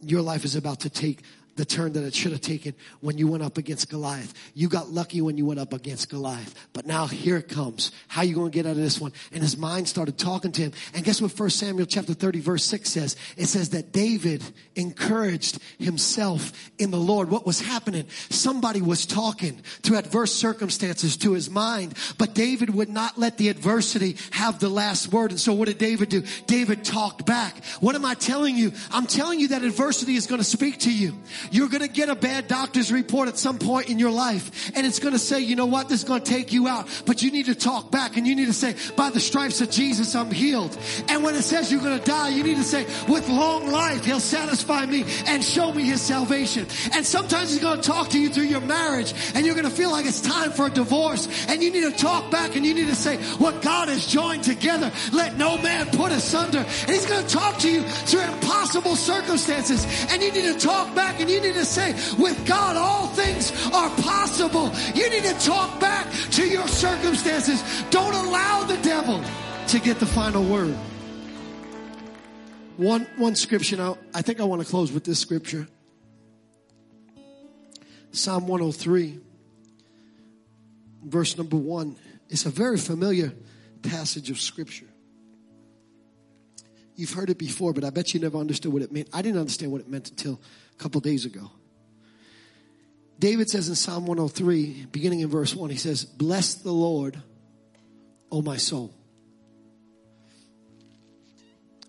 Your 0.00 0.22
life 0.22 0.44
is 0.44 0.56
about 0.56 0.80
to 0.80 0.90
take 0.90 1.22
the 1.56 1.64
turn 1.64 1.92
that 1.92 2.04
it 2.04 2.14
should 2.14 2.32
have 2.32 2.40
taken 2.40 2.74
when 3.00 3.18
you 3.18 3.28
went 3.28 3.42
up 3.42 3.58
against 3.58 3.90
Goliath. 3.90 4.32
You 4.54 4.68
got 4.68 4.90
lucky 4.90 5.20
when 5.20 5.36
you 5.36 5.46
went 5.46 5.60
up 5.60 5.72
against 5.72 6.08
Goliath. 6.08 6.54
But 6.72 6.86
now 6.86 7.06
here 7.06 7.36
it 7.36 7.48
comes. 7.48 7.92
How 8.08 8.22
you 8.22 8.34
going 8.34 8.50
to 8.50 8.54
get 8.54 8.66
out 8.66 8.72
of 8.72 8.76
this 8.76 9.00
one? 9.00 9.12
And 9.32 9.42
his 9.42 9.56
mind 9.56 9.88
started 9.88 10.18
talking 10.18 10.52
to 10.52 10.62
him. 10.62 10.72
And 10.94 11.04
guess 11.04 11.20
what 11.20 11.38
1 11.38 11.50
Samuel 11.50 11.86
chapter 11.86 12.14
30 12.14 12.40
verse 12.40 12.64
6 12.64 12.88
says? 12.88 13.16
It 13.36 13.46
says 13.46 13.70
that 13.70 13.92
David 13.92 14.42
encouraged 14.76 15.58
himself 15.78 16.52
in 16.78 16.90
the 16.90 16.98
Lord. 16.98 17.30
What 17.30 17.46
was 17.46 17.60
happening? 17.60 18.06
Somebody 18.30 18.80
was 18.80 19.06
talking 19.06 19.60
through 19.82 19.98
adverse 19.98 20.32
circumstances 20.32 21.16
to 21.18 21.32
his 21.32 21.50
mind, 21.50 21.94
but 22.18 22.34
David 22.34 22.70
would 22.70 22.88
not 22.88 23.18
let 23.18 23.38
the 23.38 23.48
adversity 23.48 24.16
have 24.30 24.58
the 24.58 24.68
last 24.68 25.12
word. 25.12 25.30
And 25.30 25.40
so 25.40 25.52
what 25.52 25.68
did 25.68 25.78
David 25.78 26.08
do? 26.08 26.22
David 26.46 26.84
talked 26.84 27.26
back. 27.26 27.64
What 27.80 27.94
am 27.94 28.04
I 28.04 28.14
telling 28.14 28.56
you? 28.56 28.72
I'm 28.90 29.06
telling 29.06 29.40
you 29.40 29.48
that 29.48 29.62
adversity 29.62 30.14
is 30.14 30.26
going 30.26 30.40
to 30.40 30.44
speak 30.44 30.78
to 30.80 30.92
you. 30.92 31.14
You're 31.50 31.68
going 31.68 31.82
to 31.82 31.88
get 31.88 32.08
a 32.08 32.14
bad 32.14 32.48
doctor's 32.48 32.92
report 32.92 33.28
at 33.28 33.38
some 33.38 33.58
point 33.58 33.88
in 33.88 33.98
your 33.98 34.10
life 34.10 34.70
and 34.74 34.86
it's 34.86 34.98
going 34.98 35.12
to 35.12 35.18
say, 35.18 35.40
you 35.40 35.56
know 35.56 35.66
what? 35.66 35.88
This 35.88 36.02
is 36.02 36.08
going 36.08 36.22
to 36.22 36.30
take 36.30 36.52
you 36.52 36.68
out, 36.68 36.88
but 37.06 37.22
you 37.22 37.30
need 37.30 37.46
to 37.46 37.54
talk 37.54 37.90
back 37.90 38.16
and 38.16 38.26
you 38.26 38.34
need 38.34 38.46
to 38.46 38.52
say, 38.52 38.74
by 38.96 39.10
the 39.10 39.20
stripes 39.20 39.60
of 39.60 39.70
Jesus, 39.70 40.14
I'm 40.14 40.30
healed. 40.30 40.76
And 41.08 41.22
when 41.24 41.34
it 41.34 41.42
says 41.42 41.70
you're 41.70 41.80
going 41.80 41.98
to 41.98 42.04
die, 42.04 42.28
you 42.30 42.42
need 42.42 42.56
to 42.56 42.64
say, 42.64 42.84
with 43.08 43.28
long 43.28 43.68
life, 43.68 44.04
he'll 44.04 44.20
satisfy 44.20 44.86
me 44.86 45.04
and 45.26 45.42
show 45.42 45.72
me 45.72 45.84
his 45.84 46.00
salvation. 46.00 46.66
And 46.94 47.04
sometimes 47.04 47.50
he's 47.50 47.60
going 47.60 47.80
to 47.80 47.88
talk 47.88 48.10
to 48.10 48.20
you 48.20 48.28
through 48.28 48.44
your 48.44 48.60
marriage 48.60 49.12
and 49.34 49.44
you're 49.44 49.54
going 49.54 49.68
to 49.68 49.74
feel 49.74 49.90
like 49.90 50.06
it's 50.06 50.20
time 50.20 50.52
for 50.52 50.66
a 50.66 50.70
divorce 50.70 51.28
and 51.48 51.62
you 51.62 51.70
need 51.70 51.90
to 51.90 51.96
talk 51.96 52.30
back 52.30 52.56
and 52.56 52.64
you 52.64 52.74
need 52.74 52.88
to 52.88 52.94
say, 52.94 53.16
what 53.38 53.62
God 53.62 53.88
has 53.88 54.06
joined 54.06 54.44
together, 54.44 54.92
let 55.12 55.36
no 55.36 55.58
man 55.58 55.86
put 55.90 56.12
asunder. 56.12 56.58
And 56.58 56.90
he's 56.90 57.06
going 57.06 57.26
to 57.26 57.34
talk 57.34 57.58
to 57.58 57.70
you 57.70 57.82
through 57.82 58.22
impossible 58.22 58.96
circumstances 58.96 59.86
and 60.10 60.22
you 60.22 60.32
need 60.32 60.52
to 60.52 60.58
talk 60.58 60.94
back 60.94 61.20
and 61.20 61.30
you 61.32 61.40
need 61.40 61.54
to 61.54 61.64
say, 61.64 61.92
with 62.18 62.46
God, 62.46 62.76
all 62.76 63.08
things 63.08 63.50
are 63.72 63.90
possible. 64.02 64.70
You 64.94 65.08
need 65.10 65.24
to 65.24 65.34
talk 65.40 65.80
back 65.80 66.06
to 66.32 66.46
your 66.46 66.68
circumstances. 66.68 67.62
Don't 67.90 68.14
allow 68.14 68.64
the 68.64 68.76
devil 68.78 69.22
to 69.68 69.78
get 69.80 69.98
the 69.98 70.06
final 70.06 70.44
word. 70.44 70.76
One, 72.76 73.06
one 73.16 73.34
scripture 73.34 73.76
now, 73.76 73.98
I 74.14 74.22
think 74.22 74.40
I 74.40 74.44
want 74.44 74.62
to 74.62 74.68
close 74.68 74.92
with 74.92 75.04
this 75.04 75.18
scripture. 75.18 75.68
Psalm 78.12 78.46
103, 78.46 79.18
verse 81.04 81.38
number 81.38 81.56
one. 81.56 81.96
It's 82.28 82.44
a 82.46 82.50
very 82.50 82.78
familiar 82.78 83.32
passage 83.82 84.30
of 84.30 84.38
scripture. 84.38 84.86
You've 86.94 87.12
heard 87.12 87.30
it 87.30 87.38
before, 87.38 87.72
but 87.72 87.84
I 87.84 87.90
bet 87.90 88.12
you 88.14 88.20
never 88.20 88.38
understood 88.38 88.72
what 88.72 88.82
it 88.82 88.92
meant. 88.92 89.08
I 89.12 89.22
didn't 89.22 89.38
understand 89.38 89.72
what 89.72 89.80
it 89.80 89.88
meant 89.88 90.10
until 90.10 90.40
couple 90.82 91.00
days 91.00 91.24
ago. 91.24 91.50
David 93.18 93.48
says 93.48 93.68
in 93.68 93.76
Psalm 93.76 94.06
103, 94.06 94.86
beginning 94.90 95.20
in 95.20 95.28
verse 95.28 95.54
1, 95.54 95.70
he 95.70 95.76
says, 95.76 96.04
Bless 96.04 96.54
the 96.54 96.72
Lord, 96.72 97.22
O 98.32 98.42
my 98.42 98.56
soul. 98.56 98.92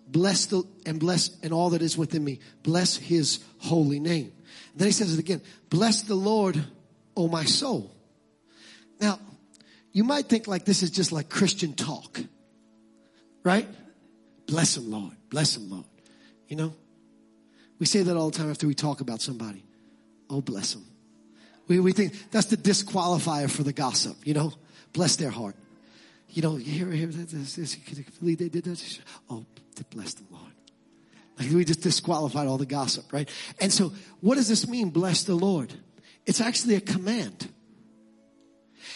Bless 0.07 0.45
the, 0.45 0.61
and 0.85 0.99
bless, 0.99 1.35
and 1.41 1.51
all 1.51 1.71
that 1.71 1.81
is 1.81 1.97
within 1.97 2.23
me. 2.23 2.39
Bless 2.61 2.95
his 2.95 3.39
holy 3.57 3.99
name. 3.99 4.31
And 4.73 4.81
then 4.81 4.87
he 4.87 4.91
says 4.91 5.11
it 5.11 5.19
again, 5.19 5.41
Bless 5.71 6.03
the 6.03 6.13
Lord, 6.13 6.63
O 7.17 7.27
my 7.27 7.45
soul. 7.45 7.91
Now, 9.01 9.19
you 9.91 10.03
might 10.03 10.27
think 10.27 10.47
like 10.47 10.65
this 10.65 10.83
is 10.83 10.91
just 10.91 11.11
like 11.11 11.29
Christian 11.29 11.73
talk, 11.73 12.19
right? 13.43 13.67
Bless 14.45 14.77
him, 14.77 14.91
Lord. 14.91 15.15
Bless 15.31 15.57
him, 15.57 15.71
Lord. 15.71 15.85
You 16.47 16.57
know? 16.57 16.73
We 17.83 17.87
say 17.87 18.01
that 18.01 18.15
all 18.15 18.29
the 18.29 18.37
time 18.37 18.49
after 18.49 18.65
we 18.65 18.75
talk 18.75 19.01
about 19.01 19.19
somebody. 19.19 19.61
Oh, 20.29 20.39
bless 20.39 20.71
them. 20.71 20.85
We, 21.67 21.81
we 21.81 21.91
think 21.91 22.13
that's 22.31 22.45
the 22.47 22.55
disqualifier 22.55 23.51
for 23.51 23.63
the 23.63 23.73
gossip, 23.73 24.15
you 24.23 24.33
know? 24.33 24.53
Bless 24.93 25.17
their 25.17 25.29
heart. 25.29 25.57
You 26.29 26.43
know, 26.43 26.55
you 26.55 26.63
hear, 26.63 26.89
hear 26.91 27.07
this, 27.07 27.57
this, 27.57 27.77
they 28.21 28.35
did 28.35 28.53
this. 28.53 29.01
Oh, 29.29 29.45
bless 29.89 30.13
the 30.13 30.23
Lord. 30.31 30.53
Like 31.37 31.51
we 31.51 31.65
just 31.65 31.81
disqualified 31.81 32.47
all 32.47 32.57
the 32.57 32.65
gossip, 32.65 33.11
right? 33.11 33.29
And 33.59 33.69
so 33.69 33.91
what 34.21 34.35
does 34.35 34.47
this 34.47 34.65
mean, 34.65 34.89
bless 34.89 35.25
the 35.25 35.35
Lord? 35.35 35.73
It's 36.25 36.39
actually 36.39 36.75
a 36.75 36.79
command. 36.79 37.49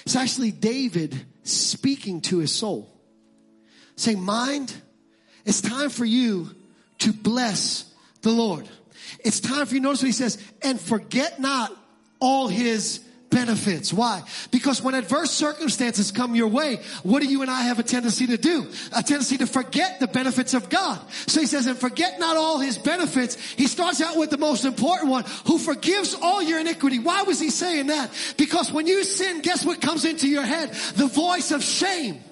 It's 0.06 0.16
actually 0.16 0.52
David 0.52 1.26
speaking 1.44 2.22
to 2.22 2.38
his 2.38 2.56
soul. 2.56 2.90
Saying, 3.98 4.24
mind, 4.24 4.74
it's 5.44 5.60
time 5.60 5.90
for 5.90 6.06
you 6.06 6.52
to 7.00 7.12
bless 7.12 7.94
the 8.22 8.32
Lord. 8.32 8.68
It's 9.24 9.39
time 9.39 9.66
for 9.66 9.76
you, 9.76 9.82
notice 9.82 10.02
what 10.02 10.08
he 10.08 10.12
says, 10.14 10.38
and 10.62 10.80
forget 10.80 11.39
not 11.39 11.72
all 12.20 12.48
his 12.48 13.00
benefits. 13.30 13.91
Why? 13.91 14.24
Because 14.52 14.82
when 14.82 14.95
adverse 14.95 15.32
circumstances 15.32 16.12
come 16.12 16.36
your 16.36 16.48
way, 16.48 16.80
what 17.04 17.22
do 17.22 17.28
you 17.28 17.41
and 17.41 17.52
I 17.52 17.64
have 17.64 17.78
a 17.78 17.84
tendency 17.84 18.28
to 18.28 18.38
do? 18.38 18.68
A 18.95 19.04
tendency 19.04 19.38
to 19.38 19.45
forget 19.45 20.00
the 20.00 20.08
benefits 20.08 20.54
of 20.54 20.70
God. 20.70 21.00
So 21.28 21.41
he 21.41 21.45
says, 21.45 21.68
and 21.68 21.78
forget 21.78 22.20
not 22.20 22.38
all 22.38 22.60
his 22.60 22.78
benefits. 22.78 23.36
He 23.54 23.68
starts 23.68 24.02
out 24.02 24.18
with 24.18 24.30
the 24.30 24.38
most 24.38 24.66
important 24.66 25.12
one, 25.12 25.26
who 25.45 25.58
forgives 25.58 26.16
all 26.16 26.41
your 26.41 26.60
iniquity. 26.60 27.00
Why 27.00 27.24
was 27.24 27.39
he 27.39 27.50
saying 27.50 27.88
that? 27.88 28.12
Because 28.38 28.72
when 28.72 28.88
you 28.88 29.04
sin, 29.04 29.41
guess 29.41 29.66
what 29.66 29.82
comes 29.82 30.06
into 30.06 30.28
your 30.28 30.43
head? 30.43 30.72
The 30.95 31.08
voice 31.08 31.52
of 31.52 31.64
shame. 31.64 32.24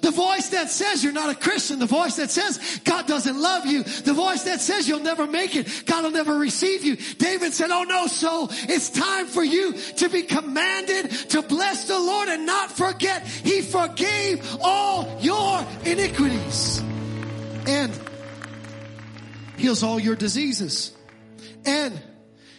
The 0.00 0.10
voice 0.10 0.50
that 0.50 0.70
says 0.70 1.02
you're 1.02 1.12
not 1.12 1.30
a 1.30 1.34
Christian. 1.34 1.78
The 1.78 1.86
voice 1.86 2.16
that 2.16 2.30
says 2.30 2.80
God 2.84 3.06
doesn't 3.06 3.40
love 3.40 3.66
you. 3.66 3.82
The 3.82 4.12
voice 4.12 4.44
that 4.44 4.60
says 4.60 4.88
you'll 4.88 5.00
never 5.00 5.26
make 5.26 5.56
it. 5.56 5.84
God 5.86 6.04
will 6.04 6.10
never 6.10 6.36
receive 6.36 6.84
you. 6.84 6.96
David 7.16 7.52
said, 7.52 7.70
oh 7.70 7.84
no, 7.84 8.06
soul, 8.06 8.48
it's 8.50 8.90
time 8.90 9.26
for 9.26 9.44
you 9.44 9.72
to 9.72 10.08
be 10.08 10.22
commanded 10.22 11.10
to 11.30 11.42
bless 11.42 11.86
the 11.86 11.98
Lord 11.98 12.28
and 12.28 12.46
not 12.46 12.72
forget 12.72 13.26
he 13.26 13.62
forgave 13.62 14.58
all 14.60 15.18
your 15.20 15.66
iniquities 15.84 16.82
and 17.66 17.98
heals 19.56 19.82
all 19.82 20.00
your 20.00 20.16
diseases 20.16 20.96
and 21.64 22.00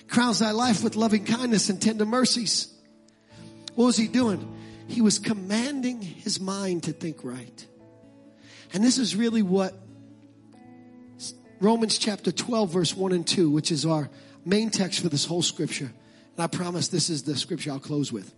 crowns 0.08 0.40
thy 0.40 0.52
life 0.52 0.84
with 0.84 0.96
loving 0.96 1.26
kindness 1.26 1.70
and 1.70 1.82
tender 1.82 2.06
mercies. 2.06 2.68
What 3.76 3.86
was 3.86 3.98
he 3.98 4.08
doing? 4.08 4.61
He 4.92 5.02
was 5.02 5.20
commanding 5.20 6.02
his 6.02 6.42
mind 6.42 6.84
to 6.84 6.92
think 6.92 7.24
right. 7.24 7.66
And 8.74 8.84
this 8.84 8.98
is 8.98 9.16
really 9.16 9.42
what 9.42 9.74
Romans 11.62 11.98
chapter 11.98 12.32
12 12.32 12.74
verse 12.74 12.96
1 12.96 13.14
and 13.14 13.26
2, 13.26 13.50
which 13.50 13.72
is 13.72 13.86
our 13.86 14.10
main 14.44 14.70
text 14.70 15.00
for 15.00 15.08
this 15.08 15.24
whole 15.24 15.42
scripture. 15.42 15.86
And 16.36 16.44
I 16.44 16.48
promise 16.48 16.90
this 16.90 17.10
is 17.10 17.24
the 17.24 17.38
scripture 17.38 17.72
I'll 17.72 17.80
close 17.80 18.12
with. 18.12 18.34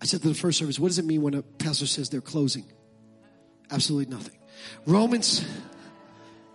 I 0.00 0.04
said 0.04 0.22
to 0.22 0.28
the 0.28 0.34
first 0.34 0.58
service, 0.58 0.78
what 0.78 0.88
does 0.88 1.00
it 1.00 1.04
mean 1.04 1.22
when 1.22 1.34
a 1.34 1.42
pastor 1.42 1.86
says 1.86 2.10
they're 2.10 2.20
closing? 2.20 2.64
Absolutely 3.72 4.14
nothing. 4.14 4.38
Romans, 4.86 5.44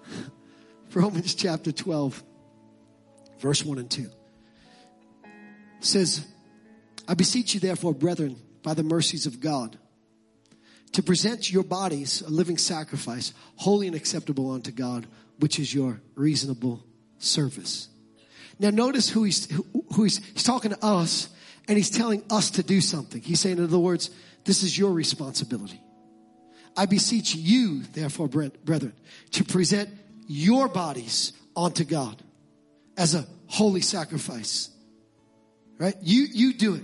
Romans 0.93 1.35
chapter 1.35 1.73
12, 1.73 2.23
verse 3.39 3.65
1 3.65 3.79
and 3.79 3.91
2 3.91 4.09
says, 5.81 6.25
I 7.09 7.15
beseech 7.15 7.55
you 7.55 7.59
therefore, 7.59 7.95
brethren, 7.95 8.37
by 8.61 8.75
the 8.75 8.83
mercies 8.83 9.25
of 9.25 9.39
God, 9.39 9.79
to 10.91 11.01
present 11.01 11.51
your 11.51 11.63
bodies 11.63 12.21
a 12.21 12.29
living 12.29 12.59
sacrifice, 12.59 13.33
holy 13.55 13.87
and 13.87 13.95
acceptable 13.95 14.51
unto 14.51 14.71
God, 14.71 15.07
which 15.39 15.57
is 15.57 15.73
your 15.73 16.01
reasonable 16.13 16.85
service. 17.17 17.89
Now 18.59 18.69
notice 18.69 19.09
who 19.09 19.23
he's, 19.23 19.49
who 19.95 20.03
he's, 20.03 20.23
he's 20.33 20.43
talking 20.43 20.69
to 20.69 20.85
us 20.85 21.29
and 21.67 21.77
he's 21.77 21.89
telling 21.89 22.23
us 22.29 22.51
to 22.51 22.63
do 22.63 22.79
something. 22.79 23.23
He's 23.23 23.39
saying, 23.39 23.57
in 23.57 23.63
other 23.63 23.79
words, 23.79 24.11
this 24.45 24.61
is 24.61 24.77
your 24.77 24.91
responsibility. 24.91 25.81
I 26.77 26.85
beseech 26.85 27.33
you, 27.33 27.81
therefore, 27.93 28.27
brethren, 28.27 28.93
to 29.31 29.43
present 29.43 29.89
your 30.27 30.67
bodies 30.67 31.33
unto 31.57 31.85
God 31.85 32.21
as 32.95 33.15
a 33.15 33.25
holy 33.47 33.81
sacrifice. 33.81 34.69
Right? 35.79 35.95
You, 36.03 36.27
you 36.31 36.53
do 36.53 36.75
it. 36.75 36.83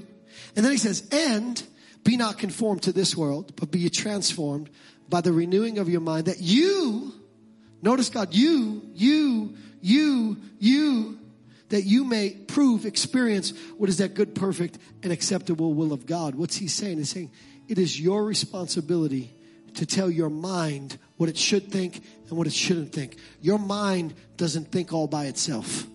And 0.56 0.64
then 0.64 0.72
he 0.72 0.78
says, 0.78 1.08
and 1.12 1.62
be 2.04 2.18
not 2.18 2.38
conformed 2.38 2.84
to 2.84 2.92
this 2.92 3.16
world, 3.16 3.54
but 3.56 3.72
be 3.72 3.90
transformed 3.90 4.70
by 5.10 5.22
the 5.22 5.32
renewing 5.32 5.78
of 5.78 5.90
your 5.90 6.02
mind 6.02 6.28
that 6.28 6.40
you, 6.40 7.14
notice 7.82 8.10
God, 8.10 8.34
you, 8.34 8.82
you, 8.94 9.56
you, 9.82 10.38
you, 10.60 11.20
that 11.70 11.84
you 11.84 12.04
may 12.06 12.30
prove, 12.30 12.86
experience 12.86 13.54
what 13.78 13.90
is 13.90 13.98
that 13.98 14.14
good, 14.14 14.36
perfect, 14.36 14.78
and 15.04 15.12
acceptable 15.12 15.74
will 15.74 15.94
of 15.94 16.06
God. 16.06 16.36
What's 16.36 16.56
he 16.56 16.68
saying? 16.68 16.98
He's 16.98 17.10
saying 17.10 17.32
it 17.68 17.80
is 17.80 18.00
your 18.00 18.24
responsibility 18.24 19.32
to 19.76 19.86
tell 19.86 20.10
your 20.10 20.30
mind 20.30 20.98
what 21.18 21.30
it 21.30 21.38
should 21.38 21.72
think 21.72 22.02
and 22.30 22.38
what 22.38 22.48
it 22.48 22.54
shouldn't 22.54 22.94
think. 22.94 23.18
Your 23.42 23.60
mind 23.60 24.14
doesn't 24.38 24.72
think 24.72 24.94
all 24.94 25.08
by 25.08 25.26
itself. 25.26 25.86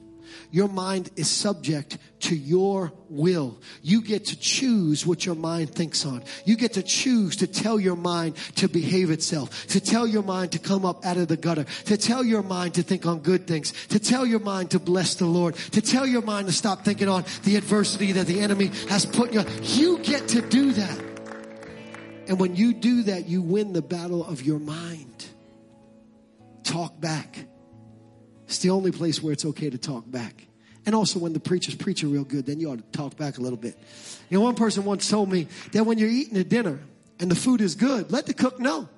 Your 0.50 0.68
mind 0.68 1.10
is 1.16 1.28
subject 1.28 1.98
to 2.20 2.36
your 2.36 2.92
will. 3.08 3.58
You 3.82 4.02
get 4.02 4.26
to 4.26 4.38
choose 4.38 5.06
what 5.06 5.24
your 5.24 5.34
mind 5.34 5.70
thinks 5.70 6.04
on. 6.04 6.22
You 6.44 6.56
get 6.56 6.74
to 6.74 6.82
choose 6.82 7.36
to 7.36 7.46
tell 7.46 7.80
your 7.80 7.96
mind 7.96 8.36
to 8.56 8.68
behave 8.68 9.10
itself, 9.10 9.66
to 9.68 9.80
tell 9.80 10.06
your 10.06 10.22
mind 10.22 10.52
to 10.52 10.58
come 10.58 10.84
up 10.84 11.04
out 11.04 11.16
of 11.16 11.28
the 11.28 11.36
gutter, 11.36 11.64
to 11.86 11.96
tell 11.96 12.24
your 12.24 12.42
mind 12.42 12.74
to 12.74 12.82
think 12.82 13.06
on 13.06 13.20
good 13.20 13.46
things, 13.46 13.72
to 13.88 13.98
tell 13.98 14.26
your 14.26 14.40
mind 14.40 14.70
to 14.72 14.78
bless 14.78 15.14
the 15.14 15.26
Lord, 15.26 15.54
to 15.72 15.80
tell 15.80 16.06
your 16.06 16.22
mind 16.22 16.46
to 16.46 16.52
stop 16.52 16.84
thinking 16.84 17.08
on 17.08 17.24
the 17.44 17.56
adversity 17.56 18.12
that 18.12 18.26
the 18.26 18.40
enemy 18.40 18.70
has 18.88 19.06
put 19.06 19.32
you. 19.32 19.44
You 19.62 19.98
get 19.98 20.28
to 20.28 20.42
do 20.42 20.72
that. 20.72 21.00
And 22.28 22.38
when 22.38 22.54
you 22.54 22.74
do 22.74 23.02
that, 23.04 23.28
you 23.28 23.42
win 23.42 23.72
the 23.72 23.82
battle 23.82 24.24
of 24.24 24.42
your 24.42 24.60
mind. 24.60 25.26
Talk 26.62 27.00
back. 27.00 27.44
It's 28.50 28.58
the 28.58 28.70
only 28.70 28.90
place 28.90 29.22
where 29.22 29.32
it's 29.32 29.44
okay 29.44 29.70
to 29.70 29.78
talk 29.78 30.10
back. 30.10 30.48
And 30.84 30.92
also 30.92 31.20
when 31.20 31.32
the 31.32 31.38
preacher's 31.38 31.76
preaching 31.76 32.10
real 32.10 32.24
good, 32.24 32.46
then 32.46 32.58
you 32.58 32.68
ought 32.72 32.78
to 32.78 32.98
talk 32.98 33.16
back 33.16 33.38
a 33.38 33.40
little 33.40 33.56
bit. 33.56 33.78
You 34.28 34.38
know, 34.38 34.44
one 34.44 34.56
person 34.56 34.84
once 34.84 35.08
told 35.08 35.30
me 35.30 35.46
that 35.70 35.84
when 35.84 35.98
you're 35.98 36.10
eating 36.10 36.36
a 36.36 36.42
dinner 36.42 36.80
and 37.20 37.30
the 37.30 37.36
food 37.36 37.60
is 37.60 37.76
good, 37.76 38.10
let 38.10 38.26
the 38.26 38.34
cook 38.34 38.58
know. 38.58 38.88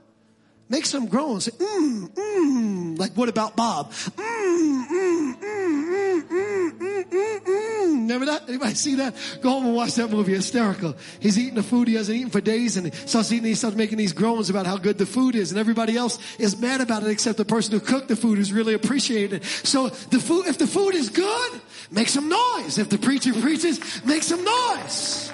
Make 0.71 0.87
some 0.87 1.07
groans. 1.07 1.45
Say, 1.45 1.51
mmm, 1.51 2.09
mmm. 2.15 2.99
Like, 2.99 3.13
what 3.13 3.29
about 3.29 3.55
Bob? 3.55 3.93
Mmm, 3.93 4.87
mmm, 4.89 5.37
mmm, 5.39 6.23
mmm, 6.23 7.41
mmm. 7.45 8.02
Remember 8.13 8.33
that? 8.33 8.49
Anybody 8.49 8.75
see 8.75 8.97
that? 8.97 9.15
Go 9.41 9.51
home 9.51 9.67
and 9.67 9.75
watch 9.75 9.95
that 9.95 10.11
movie. 10.11 10.35
Hysterical. 10.35 10.95
He's 11.19 11.39
eating 11.39 11.55
the 11.55 11.63
food 11.63 11.89
he 11.89 11.95
hasn't 11.95 12.17
eaten 12.17 12.31
for 12.31 12.43
days 12.43 12.77
and 12.77 12.93
he 12.93 13.07
starts 13.07 13.33
eating, 13.33 13.47
he 13.47 13.55
starts 13.55 13.75
making 13.75 13.97
these 13.97 14.13
groans 14.13 14.51
about 14.51 14.67
how 14.67 14.77
good 14.77 14.99
the 14.99 15.07
food 15.07 15.35
is 15.35 15.51
and 15.51 15.59
everybody 15.59 15.97
else 15.97 16.19
is 16.39 16.59
mad 16.61 16.83
about 16.83 17.03
it 17.03 17.11
except 17.11 17.39
the 17.39 17.45
person 17.45 17.73
who 17.73 17.81
cooked 17.81 18.09
the 18.09 18.17
food 18.17 18.37
who's 18.37 18.53
really 18.53 18.75
appreciated 18.75 19.43
it. 19.43 19.45
So 19.45 19.89
the 19.89 20.19
food, 20.19 20.47
if 20.47 20.59
the 20.59 20.67
food 20.67 20.95
is 20.95 21.09
good, 21.09 21.61
make 21.91 22.09
some 22.09 22.29
noise. 22.29 22.77
If 22.77 22.91
the 22.91 22.99
preacher 22.99 23.33
preaches, 23.33 24.05
make 24.05 24.23
some 24.23 24.45
noise. 24.45 25.33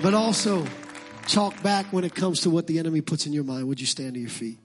But 0.00 0.14
also, 0.14 0.64
talk 1.26 1.60
back 1.64 1.86
when 1.92 2.04
it 2.04 2.14
comes 2.14 2.42
to 2.42 2.50
what 2.50 2.68
the 2.68 2.78
enemy 2.78 3.00
puts 3.00 3.26
in 3.26 3.32
your 3.32 3.42
mind. 3.42 3.66
Would 3.66 3.80
you 3.80 3.86
stand 3.86 4.14
to 4.14 4.20
your 4.20 4.30
feet? 4.30 4.58